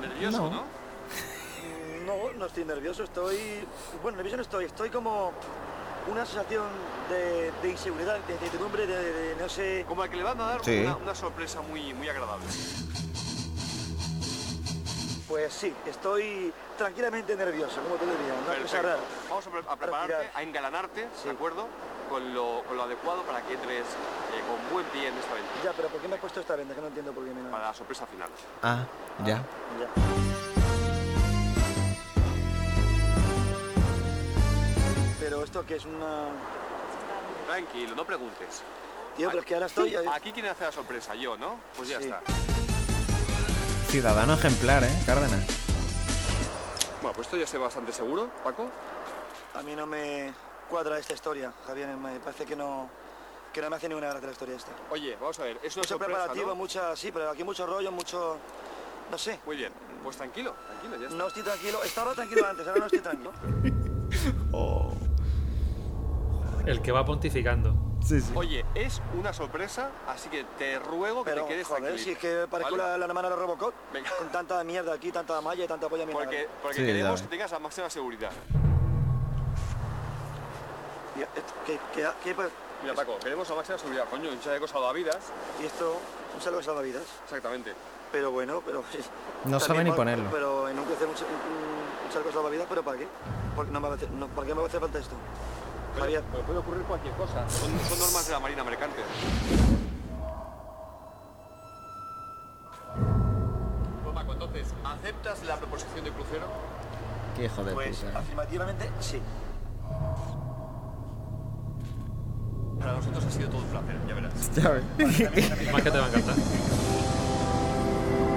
nervioso, 0.00 0.38
No. 0.42 0.50
¿no? 0.50 0.62
Mm, 0.62 2.06
No, 2.06 2.14
no 2.38 2.46
estoy 2.46 2.64
nervioso, 2.64 3.04
estoy... 3.04 3.36
Bueno, 4.02 4.16
nervioso 4.16 4.36
no 4.38 4.42
estoy, 4.42 4.64
estoy 4.64 4.88
como 4.90 5.32
una 6.10 6.24
sensación 6.24 6.64
de, 7.10 7.52
de 7.62 7.70
inseguridad, 7.70 8.14
de, 8.20 8.26
de 8.26 8.32
incertidumbre, 8.34 8.86
de, 8.86 8.96
de- 8.96 9.12
de 9.12 9.36
no 9.40 9.48
sé... 9.48 9.84
Como 9.86 10.02
el 10.04 10.10
que 10.10 10.16
le 10.16 10.22
van 10.22 10.40
a 10.40 10.44
dar 10.44 10.64
Sí. 10.64 10.78
una, 10.80 10.96
una 10.96 11.14
sorpresa 11.14 11.60
muy, 11.62 11.92
muy 11.94 12.08
agradable. 12.08 12.46
Pues 15.28 15.52
sí, 15.52 15.74
estoy 15.86 16.52
tranquilamente 16.78 17.36
nervioso, 17.36 17.80
como 17.82 17.96
te 17.96 18.06
diría, 18.06 18.32
una. 18.32 18.96
Vamos 19.28 19.46
a, 19.46 19.50
pre- 19.50 19.60
a 19.68 19.76
prepararte, 19.76 20.12
respirar. 20.14 20.30
a 20.34 20.42
engalanarte, 20.42 21.08
Sí. 21.20 21.28
¿de 21.28 21.34
acuerdo? 21.34 21.66
Con 22.08 22.32
lo, 22.34 22.62
con 22.66 22.78
lo 22.78 22.84
adecuado 22.84 23.22
para 23.24 23.42
que 23.42 23.52
entres 23.52 23.80
eh, 23.82 24.40
con 24.48 24.72
buen 24.72 24.86
pie 24.86 25.08
en 25.08 25.14
esta 25.18 25.32
aventura, 25.32 25.60
Ya, 25.62 25.72
pero 25.76 25.88
¿por 25.88 26.00
qué 26.00 26.08
me 26.08 26.14
has 26.14 26.20
puesto 26.22 26.40
esta 26.40 26.56
venda? 26.56 26.74
Que 26.74 26.80
no 26.80 26.86
entiendo 26.86 27.12
por 27.12 27.24
qué 27.24 27.30
me... 27.34 27.50
para 27.50 27.66
la 27.68 27.74
sorpresa 27.74 28.06
final. 28.06 28.30
Ah, 28.62 28.84
ya. 29.26 29.36
Ya. 29.78 29.88
Pero 35.20 35.42
esto 35.44 35.64
que 35.66 35.76
es 35.76 35.84
una... 35.84 36.28
Tranquilo, 37.46 37.94
no 37.94 38.04
preguntes. 38.04 38.62
Tío, 39.16 39.28
pero 39.28 39.40
es 39.40 39.46
que 39.46 39.54
ahora 39.54 39.66
estoy... 39.66 39.94
Aquí 39.96 40.32
quién 40.32 40.46
hace 40.46 40.64
la 40.64 40.72
sorpresa, 40.72 41.14
yo, 41.14 41.36
¿no? 41.36 41.58
Pues 41.76 41.88
ya 41.88 41.98
Sí. 41.98 42.04
está. 42.04 42.20
Ciudadano 43.88 44.34
ejemplar, 44.34 44.84
¿eh? 44.84 45.02
Cárdenas. 45.06 45.44
Bueno, 47.00 47.14
pues 47.14 47.26
esto 47.26 47.36
ya 47.36 47.44
estoy 47.44 47.60
bastante 47.60 47.92
seguro, 47.92 48.28
Paco. 48.44 48.68
A 49.54 49.62
mí 49.62 49.74
no 49.74 49.86
me 49.86 50.32
cuadra 50.68 50.98
esta 50.98 51.14
historia, 51.14 51.52
Javier. 51.66 51.88
Me 51.96 52.20
parece 52.20 52.44
que 52.44 52.54
no, 52.54 52.88
que 53.52 53.62
no 53.62 53.70
me 53.70 53.76
hace 53.76 53.88
ninguna 53.88 54.08
gracia 54.08 54.26
la 54.26 54.32
historia 54.32 54.56
esta. 54.56 54.72
Oye, 54.90 55.16
vamos 55.18 55.38
a 55.38 55.44
ver, 55.44 55.58
es 55.62 55.74
una 55.76 55.80
Mucho 55.82 55.88
sorpresa, 55.88 56.12
preparativo, 56.12 56.48
¿no? 56.48 56.54
mucha... 56.56 56.94
Sí, 56.96 57.10
pero 57.12 57.30
aquí 57.30 57.44
mucho 57.44 57.66
rollo, 57.66 57.90
mucho... 57.90 58.36
No 59.10 59.16
sé. 59.16 59.40
Muy 59.46 59.56
bien, 59.56 59.72
pues 60.02 60.18
tranquilo, 60.18 60.54
tranquilo, 60.66 60.96
ya 60.96 61.06
está. 61.06 61.16
No 61.16 61.26
estoy 61.28 61.42
tranquilo. 61.42 61.82
Estaba 61.82 62.12
tranquilo 62.12 62.46
antes, 62.46 62.66
ahora 62.68 62.80
no 62.80 62.86
estoy 62.86 63.00
tranquilo. 63.00 63.32
El 66.68 66.82
que 66.82 66.92
va 66.92 67.04
pontificando. 67.04 67.74
Sí, 68.04 68.20
sí. 68.20 68.30
Oye, 68.34 68.64
es 68.74 69.00
una 69.18 69.32
sorpresa, 69.32 69.90
así 70.06 70.28
que 70.28 70.44
te 70.58 70.78
ruego 70.78 71.24
que 71.24 71.32
te 71.32 71.44
quedes 71.46 71.66
joder, 71.66 71.82
tranquilo. 71.84 72.04
si 72.04 72.10
es 72.12 72.18
que 72.18 72.46
parezco 72.50 72.76
¿vale? 72.76 72.90
la, 72.92 72.98
la 72.98 73.04
hermana 73.06 73.30
de 73.30 73.36
Robocop. 73.36 73.72
Venga. 73.92 74.10
Con 74.18 74.28
tanta 74.28 74.62
mierda 74.64 74.92
aquí, 74.92 75.10
tanta 75.10 75.40
malla 75.40 75.64
y 75.64 75.66
tanta 75.66 75.88
polla 75.88 76.04
mierda. 76.04 76.22
Porque, 76.22 76.46
porque 76.62 76.76
Sí, 76.76 76.84
queremos 76.84 77.22
que 77.22 77.28
tengas 77.28 77.50
la 77.52 77.58
máxima 77.58 77.88
seguridad. 77.88 78.30
Y 81.16 81.22
esto, 81.22 81.54
¿qué, 81.66 81.78
qué, 81.94 82.06
qué, 82.22 82.34
pa- 82.34 82.48
Mira, 82.82 82.94
Paco, 82.94 83.18
queremos 83.18 83.48
la 83.48 83.56
máxima 83.56 83.78
seguridad. 83.78 84.04
Coño, 84.10 84.30
un 84.30 84.40
chaleco 84.40 84.68
salvavidas. 84.68 85.18
y 85.62 85.64
esto, 85.66 85.98
un 86.34 86.40
salvo 86.40 86.58
de 86.58 86.64
salvavidas. 86.64 87.02
Exactamente. 87.24 87.72
Pero 88.12 88.30
bueno, 88.30 88.62
pero... 88.64 88.84
No 89.46 89.58
sabe 89.58 89.84
ni 89.84 89.92
ponerlo. 89.92 90.28
Pero 90.30 90.68
en 90.68 90.78
un 90.78 90.84
un, 90.84 90.92
un, 90.92 91.08
un 91.08 92.12
salvo 92.12 92.28
de 92.28 92.34
salvavidas, 92.34 92.66
¿pero 92.68 92.82
para 92.82 92.98
qué? 92.98 93.08
Porque 93.56 93.72
no 93.72 93.80
me 93.80 93.88
va 93.88 93.94
a 93.94 93.96
hacer, 93.96 94.10
no, 94.10 94.28
¿Para 94.28 94.46
qué 94.46 94.54
me 94.54 94.60
va 94.60 94.66
a 94.66 94.68
hacer 94.68 94.80
falta 94.80 94.98
esto? 94.98 95.16
Javier, 95.98 96.22
Pero 96.30 96.42
puede 96.44 96.58
ocurrir 96.58 96.82
cualquier 96.84 97.14
cosa. 97.14 97.48
Son, 97.48 97.70
son 97.88 97.98
normas 97.98 98.26
de 98.26 98.32
la 98.32 98.40
Marina 98.40 98.64
Mercante. 98.64 99.02
Pues 104.02 104.14
Paco, 104.14 104.32
entonces, 104.32 104.68
¿aceptas 104.84 105.42
la 105.44 105.56
proposición 105.56 106.04
de 106.04 106.10
crucero? 106.12 106.46
Qué 107.36 107.44
hijo 107.44 107.64
de 107.64 107.72
pues 107.72 107.98
puta. 107.98 108.18
afirmativamente 108.18 108.90
sí. 109.00 109.20
Para 112.78 112.92
nosotros 112.92 113.24
ha 113.24 113.30
sido 113.30 113.48
todo 113.48 113.58
un 113.62 113.68
placer, 113.68 113.96
ya 114.06 114.14
verás. 114.14 114.32
Ya 114.56 114.68
ves. 114.70 115.72
Más 115.72 115.82
que 115.82 115.90
te 115.90 115.98
va 115.98 116.04
a 116.04 116.08
encantar. 116.08 116.34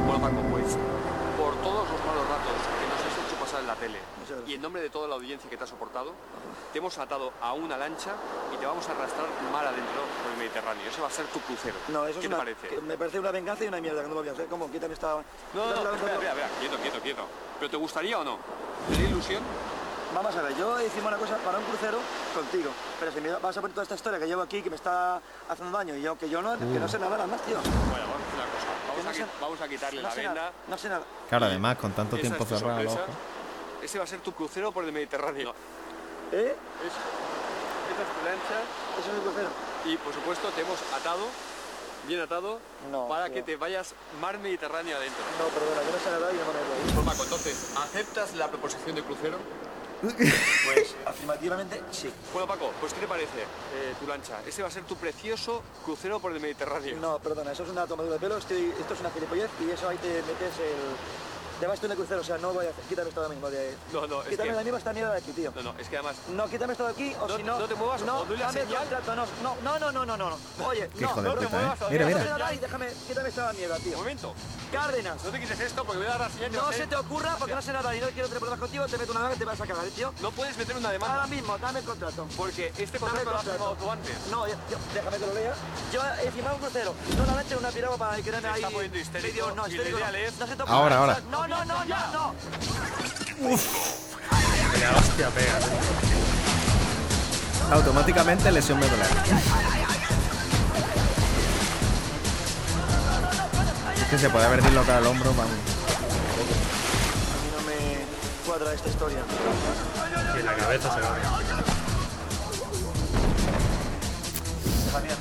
Bueno, 0.07 0.21
Paco, 0.21 0.41
pues 0.51 0.77
por 1.37 1.55
todos 1.61 1.89
los 1.89 1.99
malos 2.05 2.25
ratos 2.29 2.57
que 2.77 2.85
nos 2.89 2.99
has 3.01 3.15
hecho 3.25 3.35
pasar 3.39 3.50
en 3.61 3.67
la 3.67 3.75
tele 3.75 3.97
y 4.47 4.53
en 4.55 4.61
nombre 4.61 4.81
de 4.81 4.89
toda 4.89 5.07
la 5.07 5.15
audiencia 5.15 5.49
que 5.49 5.57
te 5.57 5.63
ha 5.63 5.67
soportado, 5.67 6.13
te 6.73 6.79
hemos 6.79 6.97
atado 6.97 7.31
a 7.41 7.53
una 7.53 7.77
lancha 7.77 8.11
y 8.53 8.57
te 8.57 8.65
vamos 8.65 8.87
a 8.89 8.91
arrastrar 8.91 9.27
mar 9.51 9.65
adentro 9.65 10.01
por 10.23 10.31
el 10.33 10.37
Mediterráneo. 10.37 10.83
Ese 10.89 11.01
va 11.01 11.07
a 11.07 11.11
ser 11.11 11.25
tu 11.27 11.39
crucero. 11.41 11.75
No, 11.89 12.05
eso 12.07 12.19
¿Qué 12.19 12.25
es 12.25 12.29
te 12.29 12.35
una, 12.35 12.37
parece? 12.37 12.67
que 12.67 12.81
me 12.81 12.97
parece 12.97 13.19
una 13.19 13.31
venganza 13.31 13.63
y 13.63 13.67
una 13.67 13.79
mierda 13.81 14.01
que 14.01 14.07
no 14.07 14.13
lo 14.15 14.19
voy 14.21 14.29
a 14.29 14.33
hacer. 14.33 14.47
¿Cómo? 14.47 14.69
Quítame 14.71 14.93
esta... 14.93 15.07
No, 15.13 15.21
no, 15.53 15.63
quítame 15.67 15.83
no, 15.83 15.83
la 15.91 15.95
espera, 15.97 16.13
espera, 16.15 16.31
espera, 16.31 16.49
quieto, 16.59 16.77
quieto, 16.77 16.99
quieto. 17.01 17.23
¿Pero 17.59 17.71
te 17.71 17.77
gustaría 17.77 18.19
o 18.19 18.23
no? 18.23 18.37
¿Tener 18.89 19.09
ilusión? 19.09 19.43
Vamos 20.13 20.35
a 20.35 20.41
ver, 20.41 20.57
yo 20.57 20.75
decimos 20.75 21.07
una 21.07 21.17
cosa 21.17 21.37
para 21.37 21.57
un 21.57 21.63
crucero 21.63 21.97
contigo, 22.35 22.69
pero 22.99 23.13
si 23.13 23.21
me 23.21 23.31
vas 23.31 23.55
a 23.55 23.61
poner 23.61 23.73
toda 23.73 23.83
esta 23.83 23.95
historia 23.95 24.19
que 24.19 24.27
llevo 24.27 24.41
aquí, 24.41 24.61
que 24.61 24.69
me 24.69 24.75
está 24.75 25.21
haciendo 25.47 25.77
daño 25.77 25.95
y 25.95 26.01
yo 26.01 26.17
que 26.17 26.29
yo 26.29 26.41
no, 26.41 26.57
que 26.57 26.65
no 26.65 26.85
sé 26.89 26.99
nada 26.99 27.11
nada 27.15 27.27
más, 27.27 27.39
tío. 27.43 27.55
Bueno, 27.55 28.07
vamos 28.11 28.19
a 28.19 28.27
hacer 28.27 28.35
una 28.35 28.45
cosa. 28.51 28.67
Vamos, 28.89 29.03
no 29.05 29.09
a, 29.09 29.13
sé- 29.13 29.23
qui- 29.23 29.27
vamos 29.39 29.61
a 29.61 29.67
quitarle 29.69 30.01
No 30.01 30.07
la 30.09 30.13
sé 30.13 30.19
venda. 30.21 30.33
nada, 30.35 30.51
no 30.67 30.77
sé 30.77 30.89
nada. 30.89 31.03
Claro, 31.29 31.45
además, 31.45 31.77
con 31.77 31.91
tanto 31.93 32.17
Esa 32.17 32.21
tiempo 32.23 32.43
cerrado. 32.45 32.99
Ese 33.81 33.97
va 33.97 34.03
a 34.03 34.07
ser 34.07 34.19
tu 34.19 34.31
crucero 34.33 34.71
por 34.71 34.83
el 34.85 34.91
Mediterráneo. 34.91 35.53
¿Eh? 36.31 36.55
Es- 36.85 36.93
Esa 37.91 38.03
es 38.03 38.17
tu 38.17 38.25
lancha 38.25 38.61
Eso 38.99 39.09
es 39.11 39.15
el 39.17 39.21
crucero. 39.21 39.49
y, 39.85 39.97
por 39.97 40.13
supuesto, 40.13 40.47
te 40.49 40.61
hemos 40.61 40.79
atado, 40.93 41.25
bien 42.07 42.21
atado, 42.21 42.59
No, 42.91 43.07
para 43.07 43.25
tío. 43.25 43.35
que 43.35 43.43
te 43.43 43.55
vayas 43.57 43.93
mar 44.21 44.37
Mediterráneo 44.39 44.95
adentro. 44.97 45.23
No, 45.39 45.45
perdona, 45.49 45.81
yo 45.83 45.91
no 45.91 45.99
sé 45.99 46.09
nada 46.11 46.31
y 46.31 46.37
no 46.37 46.45
me. 46.45 46.93
Pues 46.93 47.05
Paco, 47.05 47.23
entonces, 47.23 47.73
¿aceptas 47.77 48.33
la 48.35 48.47
proposición 48.49 48.95
de 48.95 49.03
crucero? 49.03 49.37
Pues 50.65 50.95
afirmativamente 51.05 51.79
sí. 51.91 52.11
Bueno, 52.33 52.47
Paco, 52.47 52.71
pues 52.79 52.91
¿qué 52.93 53.01
te 53.01 53.07
parece 53.07 53.41
eh, 53.75 53.93
tu 53.99 54.07
lancha? 54.07 54.39
Ese 54.47 54.61
va 54.63 54.67
a 54.69 54.71
ser 54.71 54.83
tu 54.83 54.95
precioso 54.95 55.61
crucero 55.85 56.19
por 56.19 56.31
el 56.31 56.39
Mediterráneo. 56.39 56.95
No, 56.97 57.19
perdona, 57.19 57.51
eso 57.51 57.63
es 57.63 57.69
una 57.69 57.85
tomadura 57.85 58.13
de 58.15 58.19
pelo, 58.19 58.37
estoy, 58.37 58.73
esto 58.79 58.93
es 58.95 58.99
una 58.99 59.11
gilipollez 59.11 59.49
y 59.59 59.69
eso 59.69 59.89
ahí 59.89 59.97
te 59.97 60.07
metes 60.07 60.57
el... 60.57 61.30
Además 61.61 61.79
tú 61.79 61.87
de 61.87 61.95
crucero, 61.95 62.21
o 62.21 62.23
sea, 62.23 62.39
no 62.39 62.53
voy 62.53 62.65
a... 62.65 62.71
Quítame 62.89 63.09
esto 63.09 63.21
ahora 63.21 63.33
mismo 63.35 63.47
de... 63.51 63.77
No, 63.93 64.07
no, 64.07 64.23
es 64.23 64.29
Quítame 64.29 64.49
que... 64.49 64.71
de 64.71 64.77
esta 64.77 64.93
mierda 64.93 65.11
de 65.11 65.17
aquí, 65.19 65.31
tío. 65.31 65.53
No, 65.55 65.61
no, 65.61 65.75
es 65.77 65.87
que 65.87 65.97
además... 65.97 66.15
No, 66.29 66.49
quítame 66.49 66.73
esto 66.73 66.85
de 66.85 66.91
aquí 66.91 67.15
o 67.21 67.27
no, 67.27 67.37
si 67.37 67.43
no... 67.43 67.59
No 67.59 67.67
te 67.67 67.75
muevas 67.75 68.01
no, 68.01 68.17
o 68.17 68.25
doy 68.25 68.37
la 68.37 68.51
señal. 68.51 68.87
Contrato, 68.89 69.15
no, 69.15 69.25
no, 69.43 69.79
no, 69.79 69.91
no, 69.91 70.05
no, 70.05 70.17
no, 70.17 70.29
no. 70.31 70.65
Oye, 70.65 70.89
no, 70.95 71.15
no 71.21 71.35
te 71.35 71.47
muevas. 71.47 71.81
Eh. 71.81 71.85
Mira, 71.91 72.05
mira. 72.07 72.19
Déjame, 72.19 72.57
déjame, 72.57 72.87
quítame 73.07 73.29
esta 73.29 73.53
mierda, 73.53 73.77
tío. 73.77 73.91
Un 73.91 73.97
momento. 73.99 74.33
Cárdenas. 74.71 75.23
No 75.23 75.29
te 75.29 75.39
quites 75.39 75.59
esto 75.59 75.85
porque 75.85 75.97
voy 75.99 76.07
a 76.07 76.09
dar 76.11 76.21
la 76.21 76.29
señal. 76.29 76.51
No 76.53 76.71
¿eh? 76.71 76.75
se 76.75 76.87
te 76.87 76.95
ocurra 76.95 77.35
porque 77.37 77.53
no 77.53 77.61
sé 77.61 77.73
nada 77.73 77.95
y 77.95 77.99
no 77.99 78.07
quiero 78.07 78.27
tener 78.27 78.39
problemas 78.39 78.59
contigo, 78.59 78.85
te 78.87 78.97
meto 78.97 79.11
una 79.11 79.19
demanda 79.19 79.35
y 79.35 79.39
te 79.39 79.45
vas 79.45 79.61
a 79.61 79.67
cagar, 79.67 79.85
¿eh, 79.85 79.91
tío. 79.91 80.13
No 80.19 80.31
puedes 80.31 80.57
meter 80.57 80.75
una 80.75 80.91
demanda. 80.91 81.15
Ahora 81.15 81.27
mismo, 81.27 81.57
dame 81.59 81.79
el 81.79 81.85
contrato. 81.85 82.27
Porque 82.35 82.73
este 82.75 82.97
contrato 82.97 83.29
lo 83.29 83.37
has 83.37 83.43
firmado 83.43 83.75
tú 83.75 83.91
antes. 83.91 84.15
No, 84.31 84.47
yo, 84.47 84.55
yo, 84.71 84.77
déjame 84.95 85.17
que 85.17 85.27
lo 85.27 85.33
lea. 85.35 85.53
Yo 85.93 86.01
he 86.23 86.31
firmado 86.31 86.55
un 86.55 86.61
crucero. 86.63 86.95
No 87.17 87.25
la 87.27 87.43
leche 87.43 87.55
una 87.55 87.69
piragua 87.69 87.97
para 87.97 88.15
que 88.15 88.31
ahí... 88.31 88.61
Está 88.61 88.69
poniendo 88.69 88.97
histérico. 88.97 89.51
No, 89.51 89.67
histérico 89.67 89.99
no. 89.99 90.05
No 90.39 90.47
se 90.47 90.55
te 90.55 90.63
ocurra. 90.63 90.77
Ahora, 90.77 90.97
ahora. 90.97 91.21
No, 91.29 91.47
no, 91.51 91.65
no, 91.65 91.85
no, 91.85 92.11
no. 92.13 92.33
La 94.79 94.97
hostia 94.97 95.29
pega. 95.29 95.59
Automáticamente 97.71 98.51
lesión 98.51 98.79
medular. 98.79 99.07
Es 103.97 104.03
que 104.09 104.17
se 104.17 104.29
puede 104.29 104.45
haber 104.45 104.63
dislocado 104.63 104.99
el 104.99 105.07
hombro, 105.07 105.33
vamos. 105.33 105.51
A 105.51 107.37
mí 107.43 107.49
no 107.55 107.61
me 107.67 108.05
cuadra 108.45 108.73
esta 108.73 108.89
historia. 108.89 109.19
Y 110.35 110.39
en 110.39 110.45
la 110.45 110.55
cabeza 110.55 110.93
se 110.93 111.01
va. 111.01 111.17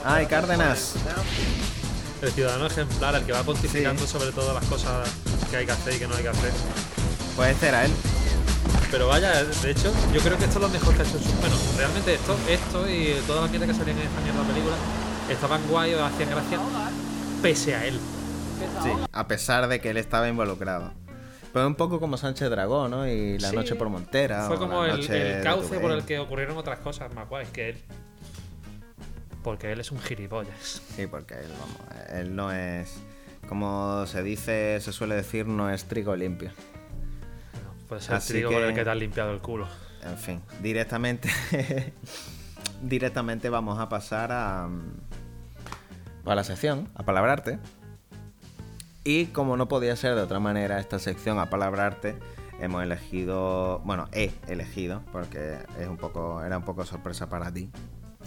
Ay, 0.04 0.26
Cárdenas. 0.26 0.94
El 2.22 2.30
ciudadano 2.32 2.66
ejemplar, 2.66 3.14
el 3.14 3.24
que 3.24 3.32
va 3.32 3.42
pontificando 3.42 4.06
sobre 4.06 4.30
todas 4.32 4.54
las 4.54 4.64
cosas 4.70 5.08
que 5.50 5.56
hay 5.56 5.66
que 5.66 5.72
hacer 5.72 5.94
y 5.94 5.98
que 5.98 6.06
no 6.06 6.14
hay 6.14 6.22
que 6.22 6.28
hacer. 6.28 6.52
Pues 7.36 7.50
este 7.50 7.68
era 7.68 7.84
él. 7.84 7.92
Pero 8.90 9.06
vaya, 9.06 9.44
de 9.44 9.70
hecho, 9.70 9.92
yo 10.12 10.20
creo 10.20 10.36
que 10.36 10.44
esto 10.44 10.58
es 10.58 10.62
lo 10.62 10.68
mejor 10.68 10.94
que 10.94 11.02
ha 11.02 11.04
hecho. 11.04 11.18
Bueno, 11.40 11.56
realmente 11.78 12.14
esto, 12.14 12.36
esto 12.48 12.90
y 12.90 13.14
toda 13.26 13.42
la 13.42 13.48
mierda 13.48 13.66
que 13.66 13.74
salían 13.74 13.96
en 13.98 14.04
España 14.06 14.30
en 14.30 14.36
la 14.36 14.42
película 14.44 14.76
estaban 15.30 15.60
guay 15.68 15.94
o 15.94 16.04
hacían 16.04 16.28
gracia 16.30 16.58
pese 17.40 17.74
a 17.74 17.86
él. 17.86 17.98
Sí, 18.82 18.90
a 19.12 19.26
pesar 19.28 19.68
de 19.68 19.80
que 19.80 19.90
él 19.90 19.96
estaba 19.96 20.28
involucrado. 20.28 20.92
Pues 21.52 21.64
un 21.64 21.74
poco 21.74 21.98
como 21.98 22.16
Sánchez 22.16 22.50
Dragón, 22.50 22.90
¿no? 22.90 23.08
Y 23.08 23.38
La 23.38 23.50
Sí. 23.50 23.56
Noche 23.56 23.74
por 23.76 23.88
Montera. 23.88 24.46
Fue 24.46 24.58
como 24.58 24.84
el, 24.84 25.10
el 25.10 25.42
cauce 25.42 25.78
por 25.80 25.90
el 25.92 26.04
que 26.04 26.18
ocurrieron 26.18 26.56
otras 26.56 26.78
cosas 26.80 27.12
más 27.14 27.28
guays 27.28 27.48
que 27.50 27.70
él. 27.70 27.76
Porque 29.42 29.72
él 29.72 29.80
es 29.80 29.90
un 29.90 29.98
gilipollas. 30.00 30.82
Sí, 30.96 31.06
porque 31.06 31.34
él, 31.34 31.48
vamos, 31.58 31.76
él 32.10 32.36
no 32.36 32.52
es. 32.52 32.94
Como 33.48 34.06
se 34.06 34.22
dice, 34.22 34.78
se 34.80 34.92
suele 34.92 35.14
decir, 35.14 35.46
no 35.46 35.70
es 35.70 35.84
trigo 35.86 36.14
limpio. 36.14 36.50
No, 36.50 37.86
puede 37.88 38.02
ser 38.02 38.14
Así 38.16 38.34
trigo 38.34 38.50
que- 38.50 38.56
con 38.56 38.64
el 38.64 38.74
que 38.74 38.84
te 38.84 38.90
has 38.90 38.96
limpiado 38.96 39.32
el 39.32 39.40
culo. 39.40 39.66
en 40.04 40.18
fin, 40.18 40.42
directamente. 40.62 41.30
directamente 42.82 43.48
vamos 43.50 43.78
a 43.78 43.88
pasar 43.88 44.30
a. 44.32 44.64
a 46.24 46.34
la 46.34 46.44
sección, 46.44 46.88
a 46.94 47.02
palabrarte. 47.02 47.58
Y 49.04 49.26
como 49.26 49.56
no 49.56 49.66
podía 49.68 49.96
ser 49.96 50.14
de 50.14 50.20
otra 50.22 50.40
manera, 50.40 50.78
esta 50.78 50.98
sección 50.98 51.38
a 51.38 51.48
palabrarte 51.48 52.16
hemos 52.60 52.82
elegido. 52.82 53.80
Bueno, 53.84 54.08
he 54.12 54.30
elegido, 54.48 55.02
porque 55.12 55.56
es 55.78 55.88
un 55.88 55.96
poco. 55.96 56.42
era 56.44 56.58
un 56.58 56.64
poco 56.64 56.84
sorpresa 56.84 57.28
para 57.30 57.50
ti. 57.52 57.70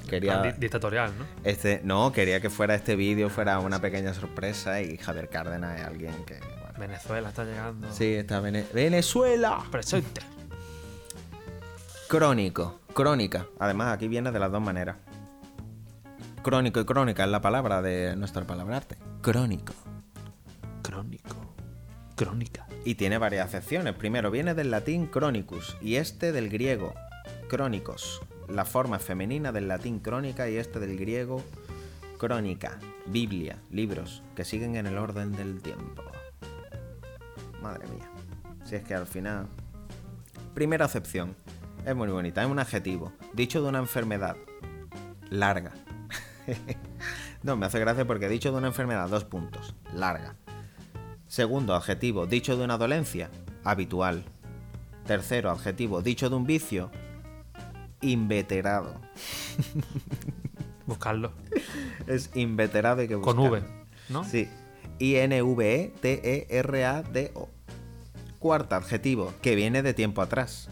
Quería. 0.07 0.41
Di- 0.41 0.51
Dictatorial, 0.59 1.11
¿no? 1.17 1.25
Este, 1.43 1.81
no, 1.83 2.11
quería 2.11 2.39
que 2.41 2.49
fuera 2.49 2.75
este 2.75 2.95
vídeo, 2.95 3.29
fuera 3.29 3.59
una 3.59 3.79
pequeña 3.79 4.13
sorpresa 4.13 4.81
y 4.81 4.97
Javier 4.97 5.29
Cárdenas 5.29 5.79
es 5.79 5.85
alguien 5.85 6.23
que. 6.25 6.39
bueno, 6.39 6.77
Venezuela 6.79 7.29
está 7.29 7.43
llegando. 7.45 7.91
sí, 7.91 8.13
está 8.13 8.39
Vene- 8.41 8.65
Venezuela. 8.73 9.63
Presente. 9.71 10.21
Crónico, 12.07 12.79
crónica. 12.93 13.47
Además, 13.59 13.93
aquí 13.93 14.07
viene 14.07 14.31
de 14.31 14.39
las 14.39 14.51
dos 14.51 14.61
maneras. 14.61 14.97
Crónico 16.43 16.79
y 16.79 16.85
crónica 16.85 17.23
es 17.23 17.29
la 17.29 17.41
palabra 17.41 17.81
de 17.81 18.15
nuestro 18.15 18.45
palabrarte. 18.45 18.97
Crónico. 19.21 19.73
Crónico. 20.81 21.55
Crónica. 22.15 22.67
Y 22.85 22.95
tiene 22.95 23.17
varias 23.17 23.47
acepciones. 23.47 23.95
Primero 23.95 24.29
viene 24.29 24.53
del 24.53 24.69
latín 24.69 25.09
chronicus 25.09 25.77
y 25.81 25.95
este 25.95 26.31
del 26.31 26.49
griego 26.49 26.93
crónicos. 27.49 28.21
La 28.53 28.65
forma 28.65 28.99
femenina 28.99 29.51
del 29.51 29.67
latín 29.67 29.97
crónica 29.97 30.47
y 30.47 30.57
este 30.57 30.79
del 30.79 30.95
griego 30.95 31.43
crónica. 32.19 32.77
Biblia, 33.07 33.57
libros 33.71 34.21
que 34.35 34.45
siguen 34.45 34.75
en 34.75 34.85
el 34.85 34.99
orden 34.99 35.31
del 35.31 35.59
tiempo. 35.59 36.03
Madre 37.63 37.87
mía. 37.87 38.07
Si 38.63 38.75
es 38.75 38.83
que 38.83 38.93
al 38.93 39.07
final... 39.07 39.47
Primera 40.53 40.85
acepción. 40.85 41.35
Es 41.83 41.95
muy 41.95 42.09
bonita, 42.09 42.43
es 42.43 42.47
un 42.47 42.59
adjetivo. 42.59 43.11
Dicho 43.33 43.59
de 43.63 43.69
una 43.69 43.79
enfermedad 43.79 44.35
larga. 45.31 45.71
no, 47.41 47.55
me 47.55 47.65
hace 47.65 47.79
gracia 47.79 48.05
porque 48.05 48.29
dicho 48.29 48.51
de 48.51 48.59
una 48.59 48.67
enfermedad, 48.67 49.09
dos 49.09 49.23
puntos. 49.25 49.73
Larga. 49.95 50.35
Segundo 51.25 51.73
adjetivo, 51.73 52.27
dicho 52.27 52.55
de 52.55 52.65
una 52.65 52.77
dolencia, 52.77 53.31
habitual. 53.63 54.23
Tercero 55.07 55.49
adjetivo, 55.49 56.03
dicho 56.03 56.29
de 56.29 56.35
un 56.35 56.45
vicio, 56.45 56.91
inveterado. 58.03 59.01
Buscarlo. 60.85 61.31
Es 62.07 62.29
inveterado 62.35 63.01
y 63.01 63.07
que 63.07 63.13
Con 63.19 63.37
buscar. 63.37 63.61
V, 63.61 63.63
¿no? 64.09 64.23
Sí. 64.25 64.49
I-N-V-E-T-E-R-A-D-O. 64.99 65.89
Cuarto 68.39 68.75
adjetivo, 68.75 69.33
que 69.41 69.55
viene 69.55 69.81
de 69.81 69.93
tiempo 69.93 70.21
atrás. 70.21 70.69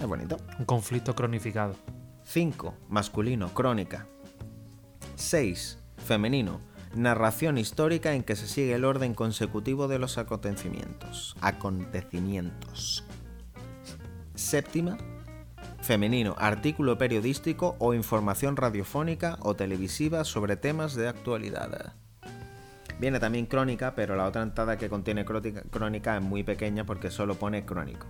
Es 0.00 0.06
bonito. 0.06 0.36
Un 0.58 0.64
conflicto 0.64 1.14
cronificado. 1.14 1.76
5. 2.24 2.74
Masculino, 2.88 3.52
crónica. 3.52 4.06
6. 5.16 5.78
Femenino, 6.06 6.60
narración 6.94 7.58
histórica 7.58 8.14
en 8.14 8.22
que 8.22 8.36
se 8.36 8.46
sigue 8.48 8.74
el 8.74 8.84
orden 8.84 9.14
consecutivo 9.14 9.88
de 9.88 9.98
los 9.98 10.18
acontecimientos. 10.18 11.36
Acontecimientos. 11.40 13.04
Séptima. 14.34 14.96
Femenino, 15.82 16.36
artículo 16.38 16.96
periodístico 16.96 17.74
o 17.80 17.92
información 17.92 18.56
radiofónica 18.56 19.36
o 19.40 19.54
televisiva 19.54 20.24
sobre 20.24 20.56
temas 20.56 20.94
de 20.94 21.08
actualidad. 21.08 21.94
Viene 23.00 23.18
también 23.18 23.46
crónica, 23.46 23.94
pero 23.96 24.14
la 24.14 24.26
otra 24.28 24.42
entrada 24.42 24.76
que 24.78 24.88
contiene 24.88 25.24
crónica 25.24 26.16
es 26.16 26.22
muy 26.22 26.44
pequeña 26.44 26.84
porque 26.84 27.10
solo 27.10 27.34
pone 27.34 27.64
crónico. 27.64 28.06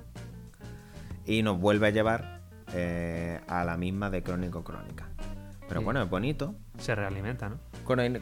Y 1.24 1.42
nos 1.42 1.58
vuelve 1.58 1.86
a 1.86 1.90
llevar 1.90 2.42
eh, 2.74 3.40
a 3.48 3.64
la 3.64 3.78
misma 3.78 4.10
de 4.10 4.22
crónico 4.22 4.62
crónica. 4.62 5.08
Pero 5.66 5.80
Sí. 5.80 5.84
bueno, 5.84 6.02
es 6.02 6.10
bonito. 6.10 6.54
Se 6.78 6.94
realimenta, 6.94 7.48
¿no? 7.48 7.58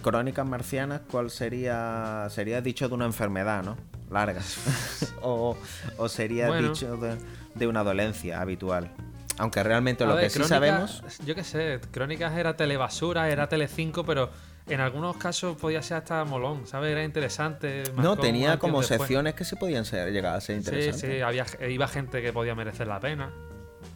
Crónicas 0.01 0.47
marcianas, 0.47 1.01
¿cuál 1.11 1.31
sería? 1.31 2.29
Sería 2.31 2.61
dicho 2.61 2.89
de 2.89 2.95
una 2.95 3.07
enfermedad, 3.07 3.65
¿no? 3.65 3.77
Larga. 4.11 4.43
o, 5.23 5.57
o 5.97 6.09
sería 6.09 6.47
Bueno. 6.47 6.69
dicho 6.69 6.97
de, 6.99 7.17
de 7.57 7.67
una 7.67 7.83
dolencia 7.83 8.41
habitual. 8.41 8.93
Aunque 9.41 9.63
realmente 9.63 10.05
A 10.05 10.07
lo 10.07 10.15
ver, 10.17 10.25
que 10.25 10.31
sí 10.31 10.45
sabemos. 10.45 11.03
Yo 11.25 11.35
qué 11.35 11.45
sé, 11.45 11.81
Crónicas 11.91 12.37
era 12.37 12.57
telebasura, 12.59 13.31
era 13.31 13.49
Telecinco, 13.49 14.05
pero 14.05 14.29
en 14.69 14.81
algunos 14.81 15.17
casos 15.17 15.57
podía 15.57 15.81
ser 15.81 15.97
hasta 15.97 16.23
molón, 16.27 16.67
¿sabes? 16.67 16.93
Era 16.93 17.03
interesante. 17.05 17.85
No, 17.97 18.19
tenía 18.19 18.59
como 18.59 18.83
secciones 18.83 19.33
que 19.33 19.47
sí 19.47 19.57
podían 19.57 19.87
ser, 19.87 20.13
llegar 20.13 20.37
a 20.37 20.41
ser 20.43 20.57
Sí, 20.57 20.59
interesantes. 20.71 21.01
sí, 21.01 21.21
había, 21.23 21.47
iba 21.71 21.89
gente 21.89 22.21
que 22.21 22.35
podía 22.35 22.55
merecer 22.55 22.87
la 22.87 23.01
pena, 23.01 23.33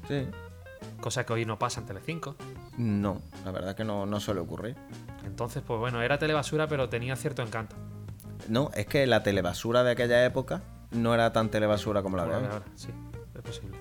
Sí. 0.09 0.27
cosa 1.03 1.27
que 1.27 1.35
hoy 1.35 1.45
no 1.45 1.59
pasa 1.59 1.81
en 1.83 1.87
Telecinco. 1.89 2.37
No, 2.79 3.21
la 3.45 3.51
verdad 3.51 3.77
que 3.77 3.85
no, 3.85 4.07
no 4.07 4.21
suele 4.21 4.41
ocurrir. 4.41 4.77
Entonces, 5.27 5.63
pues 5.67 5.79
bueno, 5.79 6.01
era 6.01 6.19
telebasura, 6.19 6.67
pero 6.69 6.89
tenía 6.89 7.17
cierto 7.17 7.43
encanto. 7.43 7.77
No, 8.49 8.71
es 8.75 8.87
que 8.87 9.07
la 9.07 9.23
telebasura 9.23 9.85
de 9.85 9.91
aquella 9.91 10.25
época 10.25 10.63
no 10.91 11.13
era 11.13 11.35
tan 11.35 11.51
telebasura 11.51 12.03
como 12.03 12.17
Como 12.17 12.31
la 12.33 12.39
de 12.39 12.47
ahora, 12.47 12.63
sí, 12.75 12.89
es 13.35 13.43
posible. 13.43 13.77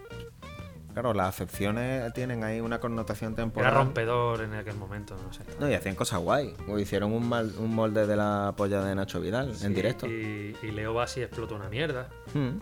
Claro, 0.94 1.14
las 1.14 1.30
acepciones 1.30 2.14
tienen 2.14 2.44
ahí 2.44 2.60
una 2.62 2.80
connotación 2.80 3.36
temporal. 3.36 3.72
Era 3.72 3.80
rompedor 3.84 4.42
en 4.42 4.54
aquel 4.54 4.76
momento, 4.76 5.16
no 5.26 5.34
sé. 5.34 5.42
No, 5.60 5.70
y 5.70 5.74
hacían 5.74 5.96
cosas 5.96 6.20
guay. 6.20 6.54
O 6.68 6.78
hicieron 6.80 7.12
un, 7.12 7.28
mal- 7.28 7.54
un 7.58 7.74
molde 7.74 8.06
de 8.06 8.16
la 8.16 8.54
polla 8.56 8.82
de 8.84 8.94
Nacho 8.96 9.20
Vidal 9.20 9.56
Sí, 9.56 9.66
en 9.66 9.74
directo. 9.74 10.08
Y, 10.08 10.56
y 10.62 10.72
Leo 10.72 10.94
Bassi 10.94 11.22
explotó 11.22 11.56
una 11.56 11.68
mierda. 11.70 12.10
Mm. 12.34 12.60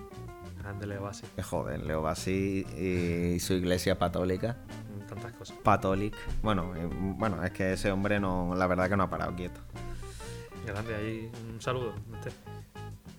Grande 0.62 0.88
Leo 0.88 1.02
Bassi. 1.04 1.26
Qué 1.36 1.44
joven, 1.44 1.88
Leo 1.88 2.02
Bassi 2.02 2.66
y 2.78 3.40
su 3.40 3.54
iglesia 3.54 3.98
católica. 3.98 4.56
mm, 4.96 5.08
Tantas 5.10 5.34
cosas. 5.34 5.58
Catholic. 5.64 6.16
Bueno, 6.42 6.74
eh, 6.76 6.88
bueno, 6.92 7.44
es 7.44 7.52
que 7.52 7.74
ese 7.74 7.92
hombre 7.92 8.20
no, 8.20 8.54
la 8.56 8.68
verdad 8.68 8.88
que 8.90 8.96
no 8.96 9.04
ha 9.04 9.10
parado 9.10 9.36
quieto. 9.36 9.60
Grande, 10.66 10.96
ahí 10.96 11.32
un 11.54 11.60
saludo. 11.62 11.94
Este. 12.18 12.32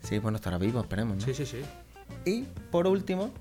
Sí, 0.04 0.18
bueno, 0.20 0.36
estará 0.36 0.56
vivo, 0.58 0.80
esperemos, 0.80 1.16
¿no? 1.18 1.22
Sí, 1.24 1.34
sí, 1.34 1.44
sí. 1.44 1.62
Y 2.24 2.42
por 2.70 2.86
último, 2.86 3.32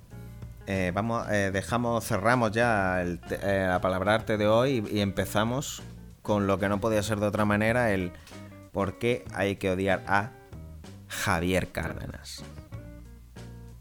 eh, 0.74 0.92
vamos, 0.94 1.28
eh, 1.30 1.52
dejamos, 1.52 2.06
cerramos 2.06 2.52
ya 2.52 3.02
el, 3.02 3.20
eh, 3.30 3.66
la 3.68 3.82
palabra 3.82 4.16
arte 4.16 4.38
de 4.38 4.48
hoy 4.48 4.86
y, 4.90 4.98
y 4.98 5.02
empezamos 5.02 5.82
con 6.22 6.48
lo 6.48 6.60
que 6.60 6.70
no 6.70 6.80
podía 6.80 7.04
ser 7.04 7.20
de 7.20 7.26
otra 7.28 7.44
manera, 7.46 7.92
el 7.92 8.12
por 8.72 8.98
qué 8.98 9.26
hay 9.34 9.58
que 9.58 9.70
odiar 9.72 10.02
a 10.08 10.32
Javier 11.10 11.72
Cárdenas. 11.74 12.44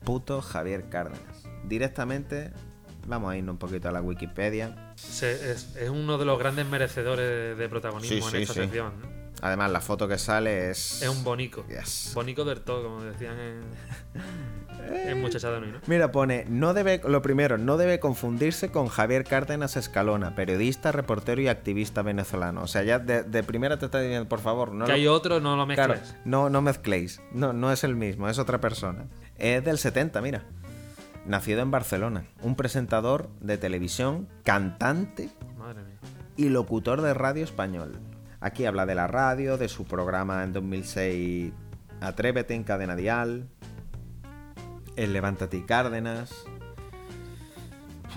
Puto 0.04 0.40
Javier 0.42 0.88
Cárdenas. 0.88 1.44
Directamente, 1.64 2.50
vamos 3.06 3.30
a 3.32 3.36
irnos 3.36 3.52
un 3.52 3.58
poquito 3.58 3.88
a 3.88 3.92
la 3.92 4.00
Wikipedia. 4.02 4.92
Se- 4.96 5.52
es, 5.52 5.76
es 5.76 5.90
uno 5.90 6.18
de 6.18 6.24
los 6.24 6.38
grandes 6.38 6.66
merecedores 6.66 7.28
de, 7.28 7.54
de 7.54 7.68
protagonismo 7.68 8.16
Sí, 8.16 8.24
en 8.24 8.30
sí, 8.30 8.42
esta 8.42 8.54
sí. 8.54 8.60
sección. 8.60 8.92
Además, 9.42 9.70
la 9.70 9.80
foto 9.80 10.06
que 10.08 10.18
sale 10.18 10.70
es... 10.70 11.02
Es 11.02 11.08
un 11.08 11.24
bonico. 11.24 11.64
Yes. 11.68 12.12
Bonico 12.14 12.44
del 12.44 12.60
todo, 12.60 12.82
como 12.84 13.02
decían 13.02 13.36
en, 13.38 15.08
en 15.08 15.20
Muchachada 15.20 15.60
Nui, 15.60 15.70
¿no? 15.72 15.78
Mira, 15.86 16.12
pone, 16.12 16.44
no 16.48 16.74
debe, 16.74 17.00
lo 17.06 17.22
primero, 17.22 17.56
no 17.58 17.76
debe 17.76 18.00
confundirse 18.00 18.70
con 18.70 18.88
Javier 18.88 19.24
Cárdenas 19.24 19.76
Escalona, 19.76 20.34
periodista, 20.34 20.92
reportero 20.92 21.40
y 21.40 21.48
activista 21.48 22.02
venezolano. 22.02 22.62
O 22.62 22.66
sea, 22.66 22.82
ya 22.82 22.98
de, 22.98 23.22
de 23.22 23.42
primera 23.42 23.78
te 23.78 23.86
está 23.86 24.00
diciendo, 24.00 24.28
por 24.28 24.40
favor, 24.40 24.72
no 24.72 24.84
que 24.84 24.92
lo- 24.92 24.96
hay 24.96 25.06
otro, 25.06 25.40
no 25.40 25.56
lo 25.56 25.66
Claro, 25.66 25.94
mezcles. 25.94 26.16
no, 26.24 26.50
no 26.50 26.60
mezcléis. 26.62 27.20
No, 27.32 27.52
no 27.52 27.72
es 27.72 27.84
el 27.84 27.96
mismo, 27.96 28.28
es 28.28 28.38
otra 28.38 28.60
persona. 28.60 29.04
Es 29.36 29.64
del 29.64 29.78
70, 29.78 30.20
mira. 30.20 30.42
Nacido 31.26 31.60
en 31.60 31.70
Barcelona. 31.70 32.24
Un 32.42 32.56
presentador 32.56 33.28
de 33.40 33.58
televisión, 33.58 34.26
cantante 34.42 35.28
Madre 35.58 35.82
mía. 35.82 35.98
y 36.36 36.48
locutor 36.48 37.02
de 37.02 37.12
radio 37.14 37.44
español. 37.44 38.00
Aquí 38.40 38.64
habla 38.64 38.86
de 38.86 38.94
la 38.94 39.06
radio, 39.06 39.58
de 39.58 39.68
su 39.68 39.84
programa 39.84 40.42
en 40.44 40.52
2006 40.52 41.52
Atrévete 42.00 42.54
en 42.54 42.64
Cadena 42.64 42.96
Dial, 42.96 43.46
el 44.96 45.12
Levántate 45.12 45.58
y 45.58 45.62
Cárdenas. 45.64 46.32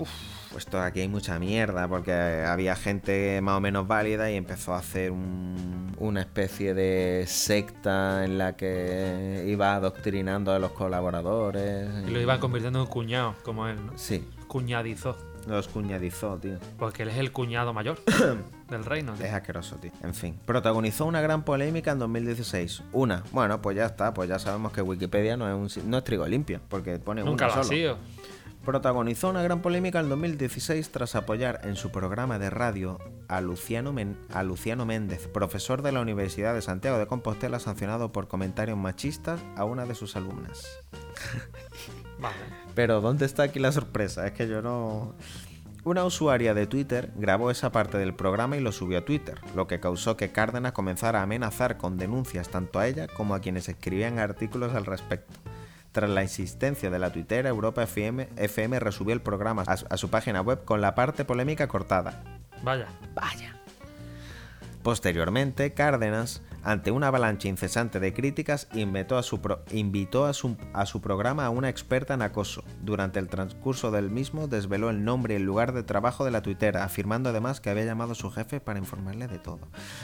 Uf, 0.00 0.08
esto 0.56 0.80
aquí 0.80 1.00
hay 1.00 1.08
mucha 1.08 1.38
mierda 1.38 1.86
porque 1.86 2.12
había 2.12 2.76
gente 2.76 3.40
más 3.42 3.58
o 3.58 3.60
menos 3.60 3.86
válida 3.86 4.30
y 4.30 4.36
empezó 4.36 4.72
a 4.72 4.78
hacer 4.78 5.10
un- 5.10 5.94
una 5.98 6.20
especie 6.22 6.72
de 6.72 7.24
secta 7.28 8.24
en 8.24 8.38
la 8.38 8.56
que 8.56 9.44
iba 9.46 9.74
adoctrinando 9.74 10.52
a 10.52 10.58
los 10.58 10.72
colaboradores. 10.72 11.90
Y 12.08 12.10
lo 12.10 12.20
iban 12.20 12.40
convirtiendo 12.40 12.80
en 12.80 12.86
cuñado, 12.86 13.34
como 13.42 13.68
él, 13.68 13.76
¿no? 13.84 13.92
Sí, 13.98 14.26
Cuñadizó. 14.48 15.16
los 15.46 15.68
cuñadizó, 15.68 16.38
tío. 16.38 16.56
Porque 16.78 17.02
él 17.02 17.10
es 17.10 17.18
el 17.18 17.32
cuñado 17.32 17.74
mayor 17.74 17.98
del 18.74 18.84
reino. 18.84 19.14
tío. 19.14 19.24
Es 19.26 19.32
asqueroso, 19.32 19.76
tío. 19.76 19.90
En 20.02 20.14
fin. 20.14 20.38
Protagonizó 20.44 21.06
una 21.06 21.20
gran 21.20 21.44
polémica 21.44 21.92
en 21.92 21.98
2016. 21.98 22.82
Una. 22.92 23.22
Bueno, 23.32 23.60
pues 23.62 23.76
ya 23.76 23.86
está. 23.86 24.12
Pues 24.14 24.28
ya 24.28 24.38
sabemos 24.38 24.72
que 24.72 24.82
Wikipedia 24.82 25.36
no 25.36 25.48
es, 25.48 25.54
un, 25.54 25.70
si- 25.70 25.82
no 25.82 25.98
es 25.98 26.04
trigo 26.04 26.26
limpio. 26.26 26.60
Porque 26.68 26.98
pone 26.98 27.24
Nunca 27.24 27.46
una 27.46 27.54
lo 27.54 27.60
ha 27.60 27.64
solo. 27.64 27.76
sido. 27.76 27.98
Protagonizó 28.64 29.28
una 29.28 29.42
gran 29.42 29.60
polémica 29.60 30.00
en 30.00 30.08
2016 30.08 30.90
tras 30.90 31.14
apoyar 31.16 31.60
en 31.64 31.76
su 31.76 31.90
programa 31.90 32.38
de 32.38 32.48
radio 32.48 32.98
a 33.28 33.42
Luciano, 33.42 33.92
Men- 33.92 34.16
a 34.32 34.42
Luciano 34.42 34.86
Méndez, 34.86 35.28
profesor 35.28 35.82
de 35.82 35.92
la 35.92 36.00
Universidad 36.00 36.54
de 36.54 36.62
Santiago 36.62 36.96
de 36.98 37.06
Compostela, 37.06 37.58
sancionado 37.60 38.10
por 38.10 38.26
comentarios 38.26 38.78
machistas 38.78 39.38
a 39.56 39.64
una 39.66 39.84
de 39.84 39.94
sus 39.94 40.16
alumnas. 40.16 40.64
Vale. 42.18 42.36
Pero 42.74 43.00
¿dónde 43.02 43.26
está 43.26 43.42
aquí 43.42 43.58
la 43.58 43.70
sorpresa? 43.72 44.26
Es 44.26 44.32
que 44.32 44.48
yo 44.48 44.62
no... 44.62 45.14
Una 45.84 46.06
usuaria 46.06 46.54
de 46.54 46.66
Twitter 46.66 47.12
grabó 47.14 47.50
esa 47.50 47.70
parte 47.70 47.98
del 47.98 48.14
programa 48.14 48.56
y 48.56 48.60
lo 48.60 48.72
subió 48.72 48.96
a 48.96 49.04
Twitter, 49.04 49.38
lo 49.54 49.66
que 49.66 49.80
causó 49.80 50.16
que 50.16 50.32
Cárdenas 50.32 50.72
comenzara 50.72 51.20
a 51.20 51.24
amenazar 51.24 51.76
con 51.76 51.98
denuncias 51.98 52.48
tanto 52.48 52.78
a 52.78 52.86
ella 52.88 53.06
como 53.06 53.34
a 53.34 53.40
quienes 53.40 53.68
escribían 53.68 54.18
artículos 54.18 54.74
al 54.74 54.86
respecto. 54.86 55.38
Tras 55.92 56.08
la 56.08 56.22
insistencia 56.22 56.88
de 56.88 56.98
la 56.98 57.12
tuitera, 57.12 57.50
Europa 57.50 57.82
FM, 57.82 58.30
FM 58.36 58.80
resubió 58.80 59.12
el 59.12 59.20
programa 59.20 59.62
a 59.66 59.76
su, 59.76 59.86
a 59.90 59.98
su 59.98 60.08
página 60.08 60.40
web 60.40 60.64
con 60.64 60.80
la 60.80 60.94
parte 60.94 61.26
polémica 61.26 61.68
cortada. 61.68 62.24
Vaya. 62.62 62.88
Vaya. 63.14 63.60
Posteriormente, 64.82 65.74
Cárdenas, 65.74 66.40
ante 66.64 66.90
una 66.90 67.08
avalancha 67.08 67.48
incesante 67.48 68.00
de 68.00 68.12
críticas, 68.14 68.68
invitó, 68.74 69.16
a 69.18 69.22
su, 69.22 69.40
pro- 69.40 69.62
invitó 69.70 70.24
a, 70.26 70.32
su, 70.32 70.56
a 70.72 70.86
su 70.86 71.00
programa 71.00 71.44
a 71.46 71.50
una 71.50 71.68
experta 71.68 72.14
en 72.14 72.22
acoso. 72.22 72.64
Durante 72.82 73.18
el 73.18 73.28
transcurso 73.28 73.90
del 73.90 74.10
mismo, 74.10 74.48
desveló 74.48 74.90
el 74.90 75.04
nombre 75.04 75.34
y 75.34 75.36
el 75.36 75.42
lugar 75.44 75.72
de 75.72 75.82
trabajo 75.82 76.24
de 76.24 76.30
la 76.30 76.42
tuitera, 76.42 76.84
afirmando 76.84 77.28
además 77.30 77.60
que 77.60 77.70
había 77.70 77.84
llamado 77.84 78.12
a 78.12 78.14
su 78.14 78.30
jefe 78.30 78.60
para 78.60 78.78
informarle 78.78 79.28
de 79.28 79.38
todo. 79.38 79.60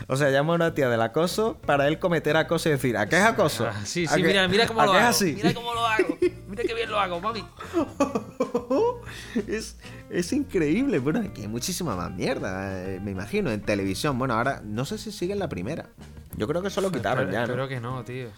O 0.07 0.16
sea, 0.16 0.31
llamó 0.31 0.53
a 0.53 0.57
una 0.57 0.75
tía 0.75 0.88
del 0.88 1.01
acoso 1.03 1.57
para 1.66 1.88
él 1.88 1.99
cometer 1.99 2.37
acoso 2.37 2.68
y 2.68 2.73
decir, 2.73 2.96
¿a 2.96 3.09
qué 3.09 3.16
es 3.16 3.23
acoso? 3.25 3.66
Ah, 3.66 3.81
sí, 3.85 4.05
¿A 4.07 4.14
sí, 4.14 4.23
mira, 4.23 4.46
mira 4.49 4.66
cómo 4.66 4.85
lo 4.85 4.92
hago. 4.92 5.09
así?". 5.09 5.33
Mira 5.35 5.55
cómo 5.55 5.73
lo 5.75 5.87
hago. 5.87 6.18
Mira 6.49 6.62
qué 6.64 6.75
bien 6.75 6.90
lo 6.90 6.99
hago, 7.01 7.20
mami. 7.20 7.44
es, 9.49 9.77
es 10.11 10.33
increíble. 10.33 10.99
Bueno, 10.99 11.20
aquí 11.20 11.42
hay 11.42 11.49
muchísima 11.49 11.96
más 11.96 12.11
mierda, 12.12 12.83
eh, 12.88 13.01
me 13.01 13.11
imagino, 13.12 13.51
en 13.51 13.61
televisión. 13.62 14.18
Bueno, 14.18 14.35
ahora 14.35 14.61
no 14.64 14.85
sé 14.85 14.99
si 14.99 15.12
sigue 15.12 15.33
en 15.33 15.38
la 15.38 15.49
primera. 15.49 15.88
Yo 16.36 16.46
creo 16.46 16.62
que 16.62 16.68
eso 16.68 16.80
lo 16.80 16.90
quitaron 16.90 17.24
espero, 17.24 17.32
ya, 17.32 17.38
¿no? 17.40 17.44
espero 17.52 17.68
que 17.68 17.80
no, 17.80 18.04
tío. 18.04 18.28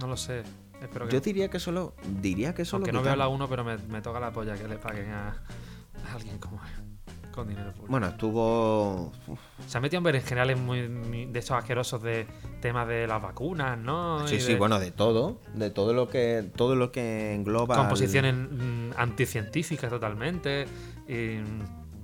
No 0.00 0.06
lo 0.06 0.16
sé. 0.16 0.42
Espero 0.82 1.06
que 1.06 1.12
Yo 1.14 1.20
diría 1.20 1.48
que 1.48 1.58
solo. 1.58 1.94
Diría 2.20 2.54
que 2.54 2.64
solo. 2.64 2.82
Aunque 2.84 2.92
no 2.92 3.02
veo 3.02 3.16
la 3.16 3.28
1, 3.28 3.48
pero 3.48 3.64
me, 3.64 3.76
me 3.78 4.00
toca 4.02 4.20
la 4.20 4.30
polla 4.32 4.54
que 4.54 4.68
le 4.68 4.76
paguen 4.78 5.10
a, 5.10 5.28
a 5.30 6.14
alguien 6.14 6.38
como 6.38 6.56
él. 6.64 6.84
Con 7.32 7.48
dinero 7.48 7.70
público. 7.72 7.90
Bueno, 7.90 8.06
estuvo. 8.06 9.12
uf, 9.26 9.38
Se 9.66 9.76
ha 9.76 9.80
metido 9.82 9.98
en 9.98 10.04
berenjenales 10.04 10.58
muy, 10.58 10.88
muy- 10.88 11.26
de 11.26 11.38
estos 11.38 11.56
asquerosos 11.58 12.02
de 12.02 12.26
temas 12.62 12.88
de 12.88 13.06
las 13.06 13.20
vacunas, 13.20 13.76
¿no? 13.78 14.26
Sí, 14.26 14.36
Y 14.36 14.40
sí, 14.40 14.52
de 14.52 14.58
bueno, 14.58 14.78
de 14.78 14.90
todo. 14.90 15.40
De 15.54 15.68
todo 15.70 15.92
lo 15.92 16.08
que. 16.08 16.50
Todo 16.56 16.76
lo 16.76 16.92
que 16.92 17.34
engloba. 17.34 17.76
Composiciones 17.76 18.34
mm, 18.34 18.92
anticientíficas 18.96 19.90
totalmente. 19.90 20.66
Y, 21.08 21.40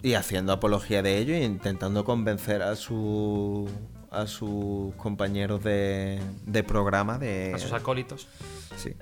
Y 0.06 0.14
haciendo 0.14 0.52
apología 0.52 1.02
de 1.02 1.16
ello 1.18 1.32
e 1.35 1.42
intentando 1.44 2.04
convencer 2.04 2.61
a 2.62 2.76
su. 2.76 3.68
A 4.12 4.27
sus 4.27 4.94
compañeros 4.96 5.62
de, 5.64 6.20
de 6.46 6.62
programa 6.62 7.18
de. 7.18 7.53
a 7.55 7.59
sus 7.59 7.72
acólitos 7.72 8.29
Sí. 8.77 8.94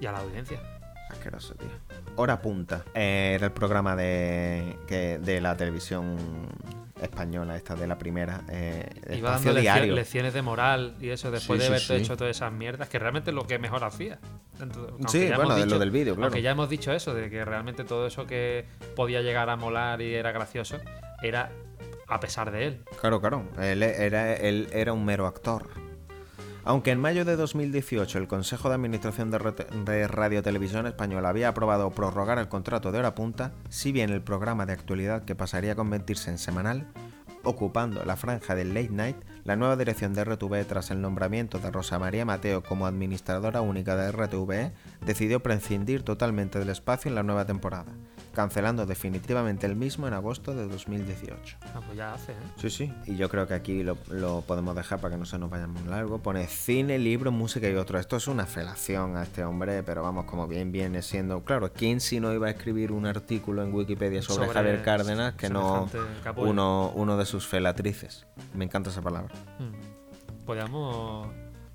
y 0.00 0.06
a 0.06 0.12
la 0.12 0.18
audiencia. 0.20 0.60
Asqueroso, 1.10 1.54
tío. 1.54 1.68
Hora 2.16 2.40
punta. 2.40 2.84
Eh, 2.94 3.32
Era 3.34 3.46
el 3.46 3.52
programa 3.52 3.96
de, 3.96 4.76
que, 4.86 5.18
de 5.18 5.40
la 5.40 5.56
televisión 5.56 6.16
española, 7.02 7.56
esta 7.56 7.74
de 7.74 7.86
la 7.86 7.98
primera. 7.98 8.42
Eh, 8.48 8.88
Iba 9.16 9.32
dando 9.32 9.54
diario. 9.54 9.94
lecciones 9.94 10.34
de 10.34 10.42
moral 10.42 10.94
y 11.00 11.08
eso 11.10 11.30
después 11.30 11.58
Sí, 11.62 11.70
de 11.70 11.78
sí, 11.78 11.84
haber 11.86 11.98
sí. 11.98 12.04
hecho 12.04 12.16
todas 12.16 12.36
esas 12.36 12.52
mierdas, 12.52 12.88
que 12.88 12.98
realmente 12.98 13.30
es 13.30 13.34
lo 13.34 13.46
que 13.46 13.58
mejor 13.58 13.82
hacía. 13.84 14.18
Sí, 15.08 15.30
bueno, 15.34 15.56
de 15.56 15.66
lo 15.66 15.78
del 15.78 15.90
vídeo, 15.90 16.14
claro. 16.14 16.26
Aunque 16.26 16.42
ya 16.42 16.50
hemos 16.50 16.68
dicho 16.68 16.92
eso, 16.92 17.14
de 17.14 17.28
que 17.30 17.44
realmente 17.44 17.84
todo 17.84 18.06
eso 18.06 18.26
que 18.26 18.66
podía 18.94 19.22
llegar 19.22 19.48
a 19.50 19.56
molar 19.56 20.00
y 20.02 20.14
era 20.14 20.30
gracioso, 20.32 20.78
era 21.22 21.50
a 22.10 22.20
pesar 22.20 22.50
de 22.50 22.66
él. 22.66 22.84
Claro, 23.00 23.20
claro. 23.20 23.44
Él 23.60 23.82
era, 23.82 24.92
un 24.92 25.04
mero 25.04 25.26
actor. 25.26 25.68
Aunque 26.64 26.90
en 26.90 27.00
mayo 27.00 27.24
de 27.24 27.36
2018 27.36 28.18
el 28.18 28.28
Consejo 28.28 28.68
de 28.68 28.74
Administración 28.74 29.30
de, 29.30 30.08
Radio 30.08 30.42
Televisión 30.42 30.86
Española 30.86 31.30
había 31.30 31.48
aprobado 31.48 31.90
prorrogar 31.90 32.38
el 32.38 32.48
contrato 32.48 32.92
de 32.92 32.98
hora 32.98 33.14
punta, 33.14 33.52
si 33.70 33.92
bien 33.92 34.10
el 34.10 34.22
programa 34.22 34.66
de 34.66 34.74
actualidad 34.74 35.24
que 35.24 35.34
pasaría 35.34 35.72
a 35.72 35.76
convertirse 35.76 36.30
en 36.30 36.36
semanal, 36.36 36.88
ocupando 37.44 38.04
la 38.04 38.16
franja 38.16 38.54
del 38.54 38.74
late 38.74 38.90
night, 38.90 39.16
la 39.44 39.56
nueva 39.56 39.76
dirección 39.76 40.12
de 40.12 40.24
RTV 40.24 40.66
tras 40.66 40.90
el 40.90 41.00
nombramiento 41.00 41.58
de 41.58 41.70
Rosa 41.70 41.98
María 41.98 42.26
Mateo 42.26 42.62
como 42.62 42.86
administradora 42.86 43.62
única 43.62 43.96
de 43.96 44.12
RTVE 44.12 44.72
decidió 45.06 45.40
prescindir 45.40 46.02
totalmente 46.02 46.58
del 46.58 46.68
espacio 46.68 47.08
en 47.08 47.14
la 47.14 47.22
nueva 47.22 47.46
temporada, 47.46 47.92
cancelando 48.32 48.86
definitivamente 48.86 49.66
el 49.66 49.74
mismo 49.76 50.06
en 50.06 50.14
agosto 50.14 50.54
de 50.54 50.66
2018. 50.68 51.56
Ah, 51.74 51.80
pues 51.84 51.96
ya 51.98 52.14
hace, 52.14 52.32
¿eh? 52.32 52.36
Sí, 52.56 52.70
sí. 52.70 52.94
Y 53.06 53.16
yo 53.16 53.28
creo 53.28 53.46
que 53.48 53.54
aquí 53.54 53.82
lo, 53.82 53.96
lo 54.08 54.42
podemos 54.42 54.74
dejar 54.76 55.00
para 55.00 55.14
que 55.14 55.18
no 55.18 55.24
se 55.26 55.38
nos 55.38 55.50
vaya 55.50 55.66
muy 55.66 55.82
largo. 55.84 56.18
Pone 56.18 56.46
cine, 56.46 56.98
libro, 56.98 57.32
música 57.32 57.68
y 57.68 57.74
otro. 57.74 57.98
Esto 57.98 58.16
es 58.16 58.28
una 58.28 58.46
felación 58.46 59.16
a 59.16 59.22
este 59.24 59.44
hombre, 59.44 59.82
pero 59.82 60.02
vamos, 60.02 60.24
como 60.26 60.46
bien 60.46 60.70
viene 60.72 61.02
siendo. 61.02 61.42
Claro, 61.44 61.72
¿quién 61.72 62.00
si 62.00 62.20
no 62.20 62.32
iba 62.32 62.46
a 62.46 62.50
escribir 62.50 62.92
un 62.92 63.06
artículo 63.06 63.62
en 63.62 63.74
Wikipedia 63.74 64.22
sobre, 64.22 64.46
Sobre 64.46 64.54
Javier 64.54 64.82
Cárdenas 64.82 65.34
que 65.34 65.48
no 65.50 65.88
uno 66.94 67.16
de 67.16 67.26
sus 67.26 67.46
felatrices? 67.46 68.26
Me 68.54 68.64
encanta 68.64 68.90
esa 68.90 69.02
palabra. 69.02 69.34
Hmm. 69.58 70.44
Podríamos 70.46 71.28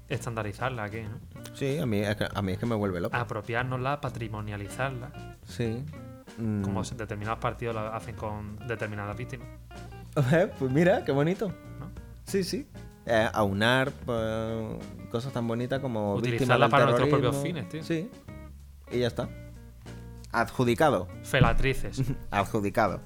estandarizarla 0.07 0.83
aquí, 0.83 1.01
¿no? 1.01 1.19
Sí, 1.55 1.77
a 1.79 1.85
mí, 1.85 1.99
es 1.99 2.15
que- 2.15 2.27
a 2.33 2.41
mí 2.41 2.51
es 2.53 2.59
que 2.59 2.65
me 2.65 2.75
vuelve 2.75 2.99
loco. 3.01 3.15
Apropiárnosla, 3.15 4.01
patrimonializarla, 4.01 5.37
Sí. 5.47 5.83
Mm. 6.37 6.63
como 6.63 6.83
determinados 6.83 7.39
partidos 7.39 7.75
lo 7.75 7.81
hacen 7.93 8.15
con 8.15 8.57
determinadas 8.67 9.15
víctimas. 9.15 9.47
Eh, 10.31 10.49
pues 10.57 10.71
mira, 10.71 11.03
qué 11.03 11.11
bonito. 11.11 11.49
¿no? 11.49 11.91
Sí, 12.23 12.45
sí. 12.45 12.69
Eh, 13.05 13.27
aunar 13.33 13.91
pues, 13.91 14.77
cosas 15.11 15.33
tan 15.33 15.45
bonitas 15.45 15.81
como 15.81 16.15
Utilizarla 16.15 16.69
para 16.69 16.85
nuestros 16.85 17.09
propios 17.09 17.35
fines, 17.43 17.67
tío. 17.67 17.83
Sí. 17.83 18.09
Y 18.93 18.99
ya 18.99 19.07
está. 19.07 19.27
Adjudicado. 20.31 21.09
Felatrices. 21.23 22.01
Adjudicado. 22.31 23.01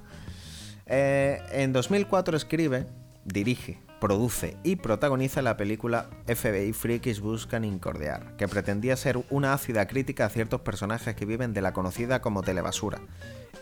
Eh, 0.86 1.42
en 1.52 1.74
2004 1.74 2.38
escribe, 2.38 2.86
dirige, 3.26 3.80
produce 4.00 4.58
y 4.64 4.78
protagoniza 4.78 5.42
la 5.42 5.58
película 5.58 6.10
FBI 6.26 6.74
Frikis 6.74 7.20
Buscan 7.20 7.66
Incordiar, 7.66 8.36
que 8.38 8.48
pretendía 8.48 8.96
ser 8.96 9.20
una 9.30 9.54
ácida 9.54 9.88
crítica 9.88 10.26
a 10.26 10.30
ciertos 10.30 10.62
personajes 10.62 11.16
que 11.16 11.26
viven 11.26 11.54
de 11.54 11.62
la 11.62 11.74
conocida 11.74 12.22
como 12.22 12.42
telebasura, 12.42 13.00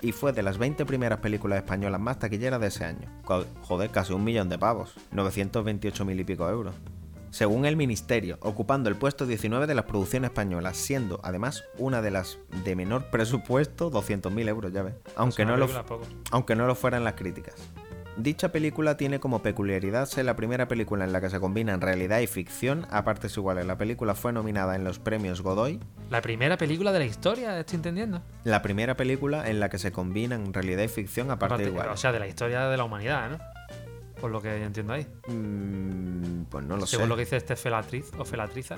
y 0.01 0.11
fue 0.11 0.33
de 0.33 0.43
las 0.43 0.57
20 0.57 0.85
primeras 0.85 1.19
películas 1.19 1.57
españolas 1.57 1.99
más 1.99 2.19
taquilleras 2.19 2.61
de 2.61 2.67
ese 2.67 2.85
año. 2.85 3.09
Joder, 3.61 3.89
casi 3.89 4.13
un 4.13 4.23
millón 4.23 4.49
de 4.49 4.57
pavos, 4.57 4.95
928 5.11 6.05
mil 6.05 6.19
y 6.19 6.23
pico 6.23 6.47
euros. 6.49 6.75
Según 7.29 7.65
el 7.65 7.75
Ministerio, 7.75 8.37
ocupando 8.41 8.89
el 8.89 8.95
puesto 8.95 9.25
19 9.25 9.67
de 9.67 9.75
las 9.75 9.85
producciones 9.85 10.29
españolas, 10.29 10.77
siendo 10.77 11.19
además 11.23 11.65
una 11.77 12.01
de 12.01 12.11
las 12.11 12.39
de 12.63 12.75
menor 12.75 13.09
presupuesto, 13.09 13.91
200.000 13.91 14.47
euros, 14.47 14.71
ya 14.71 14.83
ves. 14.83 14.95
Aunque 15.15 15.41
Es 15.41 15.47
una 15.47 15.57
no, 15.57 15.67
lo, 15.67 16.03
aunque 16.31 16.55
no 16.55 16.65
lo 16.67 16.73
fueran 16.73 17.03
las 17.03 17.13
críticas. 17.13 17.55
Dicha 18.17 18.51
película 18.51 18.97
tiene 18.97 19.19
como 19.19 19.43
peculiaridad 19.43 20.07
ser 20.07 20.25
la 20.25 20.35
primera 20.35 20.67
película 20.67 21.05
en 21.05 21.13
la 21.13 21.21
que 21.21 21.29
se 21.29 21.39
combinan 21.39 21.81
realidad 21.81 22.19
y 22.19 22.25
ficción 22.27 22.87
a 22.89 23.03
partes 23.03 23.37
iguales. 23.37 23.65
La 23.67 23.77
película 23.77 24.15
fue 24.15 24.33
nominada 24.33 24.75
en 24.75 24.83
los 24.83 24.97
premios 24.97 25.41
Godoy, 25.41 25.79
La 26.09 26.21
primera 26.21 26.57
película 26.57 26.91
de 26.91 26.99
la 26.99 27.05
historia, 27.05 27.59
estoy 27.59 27.75
entendiendo. 27.75 28.21
la 28.43 28.63
primera 28.63 28.97
película 28.97 29.47
en 29.47 29.59
la 29.59 29.69
que 29.69 29.77
se 29.77 29.91
combinan 29.91 30.51
realidad 30.51 30.83
y 30.83 30.87
ficción 30.87 31.29
a 31.29 31.37
partes 31.37 31.67
iguales. 31.67 31.93
O 31.93 31.97
sea, 31.97 32.11
de 32.11 32.19
la 32.19 32.27
historia 32.27 32.67
de 32.67 32.75
la 32.77 32.83
humanidad, 32.85 33.29
¿no? 33.29 33.37
Por 34.19 34.31
lo 34.31 34.41
que 34.41 34.59
yo 34.59 34.65
entiendo 34.65 34.93
ahí. 34.93 35.05
Mm, 35.27 36.45
pues 36.49 36.65
no 36.65 36.75
lo 36.75 36.87
Según 36.87 37.05
sé. 37.05 37.09
lo 37.09 37.15
que 37.17 37.21
dice 37.21 37.37
este 37.37 37.55
felatriz 37.55 38.11
o 38.17 38.25
felatriza. 38.25 38.77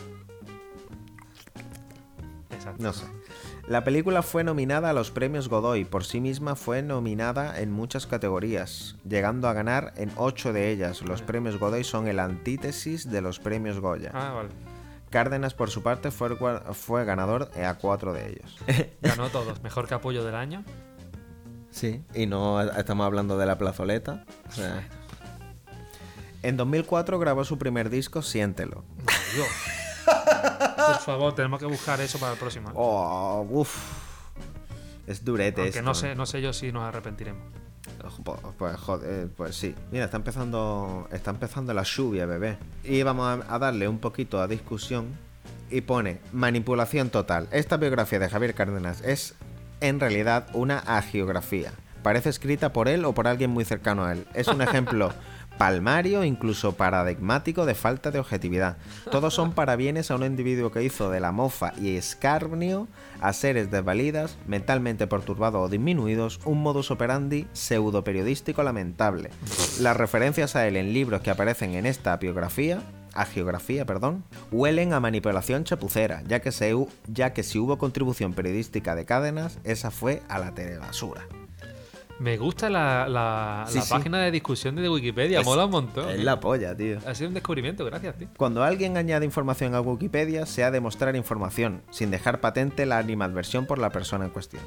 Exacto. 2.52 2.84
No 2.84 2.92
sé. 2.92 3.06
La 3.70 3.84
película 3.84 4.24
fue 4.24 4.44
nominada 4.44 4.90
a 4.90 4.94
los 4.94 5.12
premios 5.12 5.48
Godoy. 5.48 5.86
Por 5.86 6.04
sí 6.04 6.20
misma 6.20 6.56
fue 6.56 6.82
nominada 6.82 7.62
en 7.62 7.72
muchas 7.72 8.08
categorías, 8.08 8.96
llegando 9.08 9.48
a 9.48 9.54
ganar 9.54 9.94
en 9.96 10.12
ocho 10.16 10.54
de 10.54 10.72
ellas. 10.72 11.04
Los 11.04 11.22
premios 11.22 11.60
Godoy 11.60 11.84
son 11.84 12.08
el 12.08 12.18
antítesis 12.18 13.12
de 13.12 13.22
los 13.22 13.38
premios 13.38 13.80
Goya. 13.80 14.10
Ah, 14.12 14.32
vale. 14.34 14.50
Cárdenas, 15.12 15.54
por 15.54 15.70
su 15.70 15.84
parte, 15.84 16.10
fue, 16.10 17.06
ganador 17.06 17.52
a 17.64 17.76
cuatro 17.76 18.12
de 18.12 18.32
ellos. 18.32 18.58
Ganó 19.04 19.30
todos. 19.30 19.62
Mejor 19.62 19.88
capullo 19.88 20.24
del 20.24 20.34
año. 20.34 20.64
Sí, 21.70 22.04
y 22.16 22.26
no 22.26 22.60
estamos 22.62 23.06
hablando 23.06 23.38
de 23.38 23.46
la 23.46 23.60
plazoleta. 23.60 24.26
o 24.48 24.52
sea. 24.52 24.90
En 26.42 26.58
2004 26.58 27.20
grabó 27.20 27.46
su 27.46 27.60
primer 27.60 27.92
disco, 27.92 28.24
Siéntelo. 28.24 28.84
Dios. 29.36 29.48
Por 30.06 31.00
favor, 31.00 31.36
tenemos 31.36 31.60
que 31.60 31.66
buscar 31.66 32.00
eso 32.02 32.20
para 32.20 32.34
el 32.34 32.40
próximo. 32.40 32.72
Oh, 32.74 33.46
uff. 33.50 33.78
Es 35.08 35.26
durete 35.26 35.62
Aunque 35.62 35.80
esto, 35.80 35.82
no 35.82 35.92
¿eh? 35.92 35.96
sé, 35.96 36.16
no 36.16 36.26
sé 36.26 36.42
yo 36.42 36.54
si 36.54 36.72
nos 36.72 36.84
arrepentiremos. 36.84 37.42
Pues, 38.24 38.40
pues, 38.58 38.78
joder, 38.78 39.30
pues 39.36 39.56
sí. 39.56 39.76
Mira, 39.92 40.06
está 40.06 40.18
empezando, 40.18 41.08
está 41.12 41.32
empezando 41.32 41.74
la 41.74 41.84
lluvia, 41.84 42.26
bebé. 42.26 42.58
Y 42.84 43.04
vamos 43.04 43.44
a 43.48 43.60
darle 43.60 43.88
un 43.88 44.00
poquito 44.00 44.42
a 44.42 44.48
discusión. 44.48 45.08
Y 45.72 45.82
pone 45.82 46.20
manipulación 46.32 47.10
total. 47.10 47.48
Esta 47.52 47.78
biografía 47.78 48.18
de 48.20 48.30
Javier 48.30 48.56
Cárdenas 48.56 49.02
es 49.02 49.36
en 49.82 50.00
realidad 50.00 50.48
una 50.54 50.80
agiografía. 50.80 51.74
Parece 52.02 52.30
escrita 52.30 52.74
por 52.74 52.88
él 52.88 53.06
o 53.06 53.14
por 53.14 53.28
alguien 53.28 53.52
muy 53.52 53.66
cercano 53.66 54.06
a 54.06 54.14
él. 54.14 54.26
Es 54.34 54.48
un 54.48 54.62
ejemplo 54.64 55.12
palmario, 55.60 56.24
incluso 56.24 56.72
paradigmático 56.72 57.66
de 57.66 57.76
falta 57.76 58.12
de 58.12 58.20
objetividad. 58.20 58.78
Todos 59.12 59.34
son 59.34 59.52
parabienes 59.52 60.10
a 60.10 60.16
un 60.16 60.24
individuo 60.24 60.72
que 60.72 60.84
hizo 60.84 61.12
de 61.12 61.20
la 61.20 61.34
mofa 61.34 61.74
y 61.78 61.98
escarnio 61.98 62.88
a 63.20 63.34
seres 63.34 63.70
desvalidas, 63.70 64.38
mentalmente 64.48 65.06
perturbados 65.06 65.66
o 65.66 65.70
disminuidos, 65.70 66.40
un 66.46 66.64
modus 66.64 66.92
operandi 66.92 67.46
pseudo 67.52 68.06
periodístico 68.06 68.64
lamentable. 68.64 69.32
Las 69.82 69.98
referencias 69.98 70.56
a 70.56 70.66
él 70.66 70.78
en 70.78 70.94
libros 70.94 71.22
que 71.22 71.30
aparecen 71.30 71.76
en 71.76 71.86
esta 71.86 72.16
biografía 72.16 72.82
perdón, 73.86 74.24
huelen 74.52 74.94
a 74.94 75.02
manipulación 75.02 75.66
chapucera, 75.66 76.24
ya 76.26 76.40
que, 76.40 76.54
se, 76.54 76.74
ya 77.08 77.34
que 77.34 77.44
si 77.44 77.60
hubo 77.60 77.78
contribución 77.78 78.34
periodística 78.34 78.96
de 78.96 79.04
Cádenas, 79.04 79.60
esa 79.66 79.92
fue 79.92 80.22
a 80.30 80.40
la 80.40 80.54
telebasura. 80.54 81.28
Me 82.20 82.38
gusta 82.38 82.70
la, 82.70 83.08
la- 83.08 83.66
Sí, 83.70 83.78
la 83.78 83.82
sí. 83.84 83.90
página 83.94 84.20
de 84.20 84.32
discusión 84.32 84.76
de 84.76 84.90
Wikipedia, 84.90 85.40
Es- 85.40 85.46
mola 85.46 85.66
un 85.66 85.72
montón. 85.72 86.10
Es 86.10 86.22
la 86.24 86.40
polla, 86.40 86.76
tío. 86.76 87.00
Ha 87.06 87.16
sido 87.16 87.30
un 87.30 87.34
descubrimiento, 87.34 87.86
gracias, 87.86 88.18
tío. 88.18 88.28
Cuando 88.38 88.62
alguien 88.64 88.98
añade 88.98 89.26
información 89.26 89.74
a 89.74 89.80
Wikipedia, 89.82 90.46
se 90.46 90.64
ha 90.66 90.72
de 90.72 90.82
mostrar 90.82 91.16
información, 91.16 91.82
sin 91.92 92.12
dejar 92.12 92.42
patente 92.42 92.86
la 92.86 92.98
animadversión 92.98 93.66
por 93.66 93.78
la 93.80 93.90
persona 93.92 94.26
en 94.26 94.32
cuestión. 94.32 94.62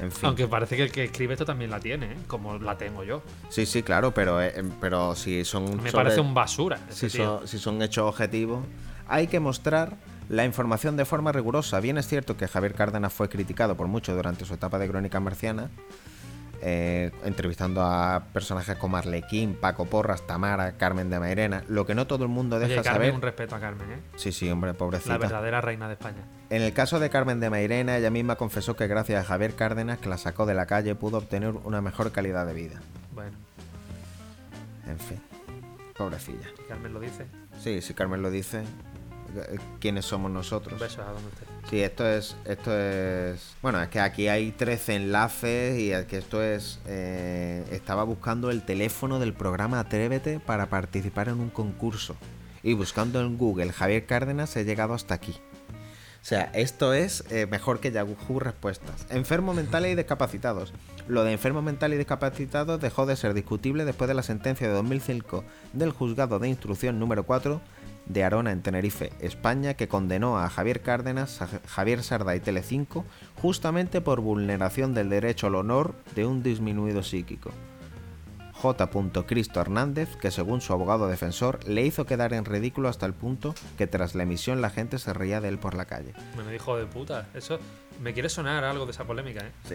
En 0.00 0.10
fin. 0.10 0.26
Aunque 0.26 0.48
parece 0.48 0.76
que 0.76 0.82
el 0.84 0.90
que 0.92 1.04
escribe 1.04 1.34
esto 1.34 1.44
también 1.44 1.70
la 1.70 1.78
tiene, 1.80 2.06
¿eh? 2.12 2.16
como 2.26 2.58
la 2.58 2.76
tengo 2.76 3.04
yo. 3.04 3.22
Sí, 3.48 3.64
sí, 3.64 3.82
claro, 3.82 4.12
pero, 4.12 4.42
eh, 4.42 4.52
em, 4.56 4.70
pero 4.80 5.14
si 5.14 5.44
son. 5.44 5.64
Me 5.82 5.90
sobre- 5.90 5.92
parece 5.92 6.20
un 6.20 6.34
basura. 6.34 6.78
si, 6.88 7.06
ese 7.06 7.18
tío. 7.18 7.38
son, 7.40 7.48
si 7.48 7.58
son 7.58 7.80
hechos 7.80 8.04
objetivos, 8.08 8.64
hay 9.06 9.28
que 9.28 9.38
mostrar 9.38 9.96
la 10.28 10.44
información 10.44 10.96
de 10.96 11.04
forma 11.04 11.32
rigurosa. 11.32 11.80
Bien 11.80 11.98
es 11.98 12.06
cierto 12.08 12.36
que 12.36 12.48
Javier 12.48 12.74
Cárdenas 12.74 13.12
fue 13.12 13.28
criticado 13.28 13.76
por 13.76 13.86
mucho 13.88 14.14
durante 14.14 14.44
su 14.44 14.54
etapa 14.54 14.78
de 14.78 14.88
crónica 14.88 15.20
marciana, 15.20 15.70
eh, 16.66 17.10
entrevistando 17.24 17.82
a 17.82 18.24
personajes 18.32 18.76
como 18.78 18.96
Arlequín, 18.96 19.54
Paco 19.54 19.84
Porras, 19.84 20.26
Tamara, 20.26 20.72
Carmen 20.78 21.10
de 21.10 21.20
Mairena, 21.20 21.62
lo 21.68 21.84
que 21.84 21.94
no 21.94 22.06
todo 22.06 22.24
el 22.24 22.30
mundo 22.30 22.58
deja 22.58 22.72
Oye, 22.74 22.82
Carmen, 22.82 22.94
saber. 23.02 23.14
un 23.14 23.20
respeto 23.22 23.54
a 23.56 23.60
Carmen, 23.60 23.90
¿eh? 23.90 24.00
Sí, 24.16 24.32
sí, 24.32 24.50
hombre, 24.50 24.72
pobrecita. 24.72 25.12
La 25.12 25.18
verdadera 25.18 25.60
reina 25.60 25.88
de 25.88 25.94
España. 25.94 26.24
En 26.48 26.62
el 26.62 26.72
caso 26.72 27.00
de 27.00 27.10
Carmen 27.10 27.38
de 27.40 27.50
Mairena, 27.50 27.98
ella 27.98 28.10
misma 28.10 28.36
confesó 28.36 28.76
que 28.76 28.86
gracias 28.86 29.22
a 29.24 29.28
Javier 29.28 29.54
Cárdenas, 29.54 29.98
que 29.98 30.08
la 30.08 30.16
sacó 30.16 30.46
de 30.46 30.54
la 30.54 30.64
calle, 30.66 30.94
pudo 30.94 31.18
obtener 31.18 31.50
una 31.64 31.82
mejor 31.82 32.12
calidad 32.12 32.46
de 32.46 32.54
vida. 32.54 32.80
Bueno, 33.14 33.32
En 34.88 34.98
fin, 34.98 35.20
pobrecilla. 35.98 36.48
Carmen 36.68 36.94
lo 36.94 37.00
dice. 37.00 37.26
Sí, 37.60 37.82
si 37.82 37.92
Carmen 37.94 38.22
lo 38.22 38.30
dice, 38.30 38.62
¿quiénes 39.80 40.04
somos 40.04 40.30
nosotros? 40.30 40.80
Besos 40.80 41.00
a 41.00 41.10
donde 41.10 41.28
esté. 41.28 41.44
Sí, 41.70 41.80
esto 41.80 42.06
es, 42.06 42.36
esto 42.44 42.78
es... 42.78 43.54
Bueno, 43.62 43.80
es 43.82 43.88
que 43.88 44.00
aquí 44.00 44.28
hay 44.28 44.52
13 44.52 44.96
enlaces 44.96 45.78
y 45.78 45.92
es 45.92 46.04
que 46.06 46.18
esto 46.18 46.42
es... 46.42 46.80
eh, 46.86 47.64
estaba 47.70 48.04
buscando 48.04 48.50
el 48.50 48.62
teléfono 48.62 49.18
del 49.18 49.32
programa 49.32 49.80
Atrévete 49.80 50.40
para 50.40 50.66
participar 50.66 51.28
en 51.28 51.40
un 51.40 51.50
concurso. 51.50 52.16
Y 52.62 52.74
buscando 52.74 53.20
en 53.20 53.36
Google 53.38 53.72
Javier 53.72 54.06
Cárdenas 54.06 54.56
he 54.56 54.64
llegado 54.64 54.94
hasta 54.94 55.14
aquí. 55.14 55.34
O 56.24 56.26
sea, 56.26 56.50
esto 56.54 56.94
es 56.94 57.22
eh, 57.30 57.44
mejor 57.44 57.80
que 57.80 57.92
Yahoo 57.92 58.40
Respuestas. 58.40 59.06
Enfermos 59.10 59.54
mentales 59.54 59.92
y 59.92 59.94
discapacitados. 59.94 60.72
Lo 61.06 61.22
de 61.22 61.32
enfermos 61.32 61.62
mentales 61.62 61.96
y 61.96 61.98
discapacitados 61.98 62.80
dejó 62.80 63.04
de 63.04 63.14
ser 63.16 63.34
discutible 63.34 63.84
después 63.84 64.08
de 64.08 64.14
la 64.14 64.22
sentencia 64.22 64.66
de 64.66 64.72
2005 64.72 65.44
del 65.74 65.90
juzgado 65.90 66.38
de 66.38 66.48
instrucción 66.48 66.98
número 66.98 67.24
4 67.24 67.60
de 68.06 68.24
Arona 68.24 68.52
en 68.52 68.62
Tenerife, 68.62 69.12
España, 69.20 69.74
que 69.74 69.88
condenó 69.88 70.38
a 70.38 70.48
Javier 70.50 70.82
Cárdenas, 70.82 71.40
a 71.42 71.48
Javier 71.66 72.02
Sarda 72.02 72.36
y 72.36 72.40
Telecinco 72.40 73.04
justamente 73.40 74.00
por 74.00 74.20
vulneración 74.20 74.94
del 74.94 75.08
derecho 75.10 75.46
al 75.46 75.54
honor 75.54 75.94
de 76.14 76.26
un 76.26 76.42
disminuido 76.42 77.02
psíquico. 77.02 77.50
J. 78.52 78.88
Cristo 79.26 79.60
Hernández, 79.60 80.16
que 80.16 80.30
según 80.30 80.60
su 80.62 80.72
abogado 80.72 81.06
defensor 81.08 81.60
le 81.68 81.82
hizo 81.84 82.06
quedar 82.06 82.32
en 82.32 82.44
ridículo 82.46 82.88
hasta 82.88 83.04
el 83.04 83.12
punto 83.12 83.54
que 83.76 83.86
tras 83.86 84.14
la 84.14 84.22
emisión 84.22 84.62
la 84.62 84.70
gente 84.70 84.98
se 84.98 85.12
reía 85.12 85.40
de 85.42 85.48
él 85.48 85.58
por 85.58 85.74
la 85.74 85.84
calle. 85.84 86.14
Bueno, 86.34 86.52
hijo 86.54 86.76
de 86.78 86.86
puta. 86.86 87.26
Eso 87.34 87.58
me 88.02 88.14
quiere 88.14 88.28
sonar 88.30 88.64
algo 88.64 88.86
de 88.86 88.92
esa 88.92 89.04
polémica, 89.04 89.40
¿eh? 89.44 89.50
Sí. 89.68 89.74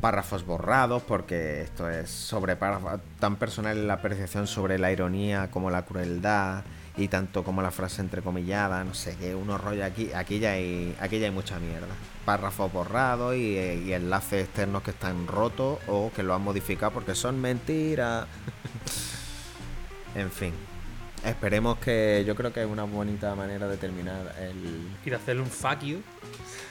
Párrafos 0.00 0.46
borrados, 0.46 1.02
porque 1.02 1.62
esto 1.62 1.90
es 1.90 2.10
sobre 2.10 2.56
párrafo- 2.56 3.00
tan 3.18 3.34
personal 3.36 3.76
en 3.76 3.88
la 3.88 3.94
apreciación 3.94 4.46
sobre 4.46 4.78
la 4.78 4.92
ironía 4.92 5.50
como 5.50 5.70
la 5.70 5.84
crueldad 5.84 6.62
y 6.98 7.08
tanto 7.08 7.44
como 7.44 7.62
la 7.62 7.70
frase 7.70 8.02
entrecomillada, 8.02 8.82
no 8.84 8.92
sé 8.92 9.16
qué, 9.18 9.34
uno 9.34 9.56
rollo 9.56 9.84
aquí, 9.84 10.10
aquí 10.12 10.38
ya 10.40 10.52
hay, 10.52 10.94
aquí 11.00 11.18
ya 11.18 11.26
hay 11.26 11.32
mucha 11.32 11.58
mierda. 11.58 11.86
Párrafos 12.24 12.70
borrados 12.72 13.36
y, 13.36 13.56
y 13.56 13.92
enlaces 13.92 14.44
externos 14.44 14.82
que 14.82 14.90
están 14.90 15.26
rotos 15.26 15.78
o 15.86 16.10
que 16.14 16.22
lo 16.22 16.34
han 16.34 16.42
modificado 16.42 16.92
porque 16.92 17.14
son 17.14 17.40
mentiras. 17.40 18.26
en 20.14 20.30
fin. 20.30 20.52
Esperemos 21.24 21.78
que 21.78 22.22
yo 22.26 22.34
creo 22.36 22.52
que 22.52 22.60
es 22.62 22.66
una 22.66 22.84
bonita 22.84 23.34
manera 23.34 23.66
de 23.66 23.76
terminar 23.76 24.34
el, 24.40 24.88
Y 25.04 25.10
de 25.10 25.16
hacerle 25.16 25.42
un 25.42 25.48
fuck 25.50 25.80
you. 25.80 26.00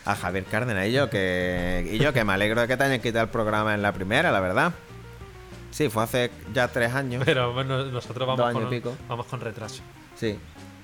a 0.06 0.16
Javier 0.16 0.46
Cárdenas 0.46 0.88
y 0.88 0.94
yo 0.94 1.10
que 1.10 1.86
y 1.92 1.98
yo 1.98 2.14
que 2.14 2.24
me 2.24 2.32
alegro 2.34 2.62
de 2.62 2.68
que 2.68 2.78
te 2.78 2.84
hayan 2.84 3.02
quitado 3.02 3.26
el 3.26 3.30
programa 3.30 3.74
en 3.74 3.82
la 3.82 3.92
primera, 3.92 4.32
la 4.32 4.40
verdad. 4.40 4.74
Sí, 5.72 5.90
fue 5.90 6.04
hace 6.04 6.32
ya 6.54 6.70
tres 6.70 6.94
años. 6.94 7.24
Pero 7.26 7.54
bueno, 7.54 7.84
nosotros 7.86 8.26
Dos 8.26 8.38
vamos 8.38 8.50
años 8.56 8.64
con, 8.64 8.74
y 8.74 8.78
pico. 8.78 8.96
vamos 9.10 9.26
con 9.28 9.42
retraso. 9.42 9.84
Sí. 10.20 10.38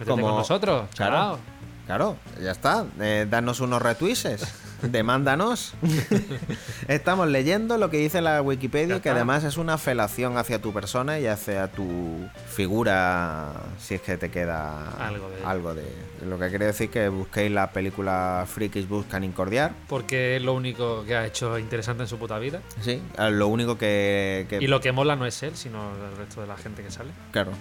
Con 0.06 0.20
nosotros, 0.22 0.88
Claro. 0.96 1.40
Claro, 1.86 2.16
ya 2.42 2.52
está. 2.52 2.86
Eh, 3.02 3.28
danos 3.30 3.60
unos 3.60 3.82
retweets. 3.82 4.48
Demándanos. 4.84 5.74
Estamos 6.88 7.28
leyendo 7.28 7.78
lo 7.78 7.90
que 7.90 7.98
dice 7.98 8.22
la 8.22 8.42
Wikipedia, 8.42 9.02
que 9.02 9.10
además 9.10 9.44
es 9.44 9.58
una 9.58 9.78
felación 9.78 10.38
hacia 10.38 10.62
tu 10.62 10.72
persona 10.74 11.20
y 11.20 11.28
hacia 11.28 11.68
tu 11.72 12.26
figura, 12.48 13.52
si 13.80 13.96
es 13.96 14.02
que 14.02 14.18
te 14.18 14.30
queda 14.32 14.92
Algo 14.92 15.30
de- 15.30 15.44
algo 15.46 15.74
de. 15.74 15.84
Lo 16.26 16.40
que 16.40 16.50
quiere 16.50 16.66
decir 16.68 16.90
que 16.90 17.10
busquéis 17.10 17.52
la 17.52 17.72
película 17.72 18.46
Frikis 18.48 18.88
Buscan 18.88 19.24
Incordiar. 19.26 19.74
Porque 19.90 20.38
es 20.38 20.42
lo 20.42 20.54
único 20.54 21.04
que 21.06 21.16
ha 21.18 21.26
hecho 21.26 21.58
interesante 21.60 22.04
en 22.04 22.10
su 22.10 22.18
puta 22.18 22.40
vida. 22.40 22.62
Sí, 22.82 23.02
lo 23.18 23.48
único 23.50 23.78
que. 23.78 24.46
que- 24.50 24.60
Y 24.62 24.68
lo 24.68 24.80
que 24.80 24.92
mola 24.94 25.16
no 25.18 25.26
es 25.26 25.44
él, 25.44 25.56
sino 25.56 25.92
el 25.96 26.18
resto 26.18 26.40
de 26.42 26.48
la 26.48 26.56
gente 26.58 26.82
que 26.84 26.92
sale. 26.92 27.12
Claro. 27.32 27.52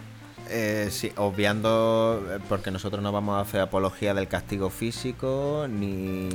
Eh, 0.49 0.89
sí, 0.91 1.13
obviando, 1.17 2.23
eh, 2.31 2.39
porque 2.49 2.71
nosotros 2.71 3.03
no 3.03 3.11
vamos 3.13 3.37
a 3.37 3.41
hacer 3.41 3.61
apología 3.61 4.13
del 4.15 4.29
castigo 4.29 4.71
físico, 4.71 5.67
ni... 5.69 6.29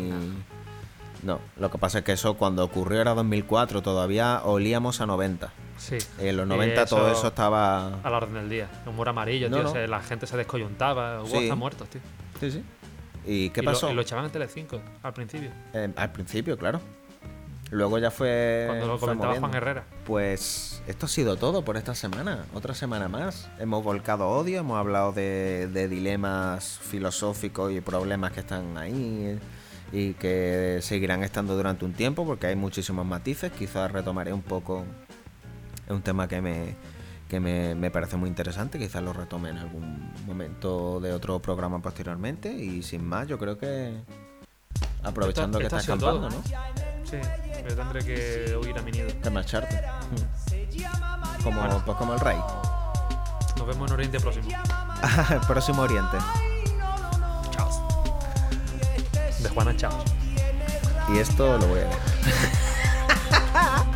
No, 1.23 1.39
lo 1.57 1.71
que 1.71 1.77
pasa 1.77 1.99
es 1.99 2.03
que 2.05 2.11
eso 2.13 2.35
cuando 2.35 2.63
ocurrió 2.63 3.01
era 3.01 3.13
2004, 3.15 3.81
todavía 3.81 4.41
olíamos 4.43 5.01
a 5.01 5.05
90. 5.07 5.51
Sí. 5.77 5.97
En 6.19 6.37
los 6.37 6.45
Y 6.45 6.49
90 6.49 6.85
todo 6.85 7.11
eso 7.11 7.27
estaba... 7.27 7.99
A 8.03 8.09
la 8.09 8.17
orden 8.17 8.33
del 8.35 8.49
día. 8.49 8.69
Humor 8.85 9.09
amarillo, 9.09 9.49
No, 9.49 9.57
tío. 9.57 9.63
no. 9.65 9.71
se- 9.71 9.87
la 9.87 9.99
gente 10.01 10.25
se 10.27 10.37
descoyuntaba. 10.37 11.21
Hubo 11.21 11.27
Sí. 11.27 11.37
hasta 11.43 11.55
muertos, 11.55 11.87
tío. 11.89 12.01
Sí, 12.39 12.51
sí. 12.51 12.63
¿Y 13.25 13.49
qué 13.49 13.61
Y 13.61 13.63
lo- 13.63 13.71
pasó? 13.71 13.91
y 13.91 13.93
lo 13.93 14.01
echaban 14.01 14.25
en 14.25 14.31
Telecinco 14.31 14.79
al 15.03 15.13
principio. 15.13 15.49
Eh, 15.73 15.91
al 15.95 16.11
principio, 16.11 16.57
claro. 16.57 16.79
Luego 17.69 17.99
ya 17.99 18.11
fue... 18.11 18.65
cuando 18.67 18.87
lo 18.87 18.99
comentaba. 18.99 19.35
Juan 19.39 19.53
Herrera. 19.53 19.83
Pues 20.05 20.81
esto 20.87 21.05
ha 21.05 21.09
sido 21.09 21.35
todo 21.35 21.63
por 21.63 21.75
esta 21.75 21.95
semana. 21.95 22.45
Otra 22.53 22.73
semana 22.73 23.07
más. 23.09 23.49
Hemos 23.59 23.83
volcado 23.83 24.29
odio, 24.29 24.59
hemos 24.59 24.77
hablado 24.77 25.11
de, 25.11 25.67
de 25.73 25.87
dilemas 25.87 26.79
filosóficos 26.81 27.73
y 27.73 27.81
problemas 27.81 28.31
que 28.31 28.39
están 28.39 28.77
ahí 28.77 29.37
y 29.91 30.13
que 30.13 30.79
seguirán 30.81 31.23
estando 31.23 31.55
durante 31.55 31.85
un 31.85 31.93
tiempo 31.93 32.25
porque 32.25 32.47
hay 32.47 32.55
muchísimos 32.55 33.05
matices. 33.05 33.51
Quizás 33.51 33.91
retomaré 33.91 34.31
un 34.31 34.43
poco. 34.43 34.85
Es 35.85 35.91
un 35.91 36.01
tema 36.01 36.27
que 36.27 36.41
me, 36.41 36.75
que 37.27 37.41
me, 37.41 37.75
me 37.75 37.91
parece 37.91 38.15
muy 38.15 38.29
interesante. 38.29 38.79
Quizás 38.79 39.03
lo 39.03 39.11
retome 39.11 39.49
en 39.49 39.57
algún 39.57 40.13
momento 40.25 41.01
de 41.01 41.11
otro 41.11 41.39
programa 41.41 41.81
posteriormente. 41.81 42.51
Y 42.53 42.81
sin 42.81 43.05
más, 43.05 43.27
yo 43.27 43.37
creo 43.37 43.57
que 43.57 43.93
aprovechando 45.03 45.59
que 45.59 45.65
sido 45.65 45.77
acampando, 45.79 46.29
todo. 46.29 46.29
¿no? 46.29 46.86
Sí, 47.09 47.17
yo 47.67 47.75
tendré 47.75 48.03
que 48.03 48.57
huir 48.57 48.77
a 48.77 48.81
mi 48.81 48.91
nido. 48.91 49.07
Que 49.21 49.29
marcharte. 49.29 49.81
Como, 51.41 51.61
pues 51.85 51.97
como 51.97 52.13
el 52.13 52.19
rey. 52.19 52.37
Nos 53.55 53.65
vemos 53.67 53.87
en 53.87 53.93
Oriente 53.93 54.19
Próximo. 54.19 54.49
Próximo 55.47 55.81
Oriente. 55.83 56.17
Chao. 57.51 57.87
De 59.39 59.49
Juana, 59.49 59.75
chao. 59.77 60.03
Y 61.13 61.19
esto 61.19 61.57
lo 61.57 61.67
voy 61.67 61.79
a 61.79 61.83
leer. 61.83 61.97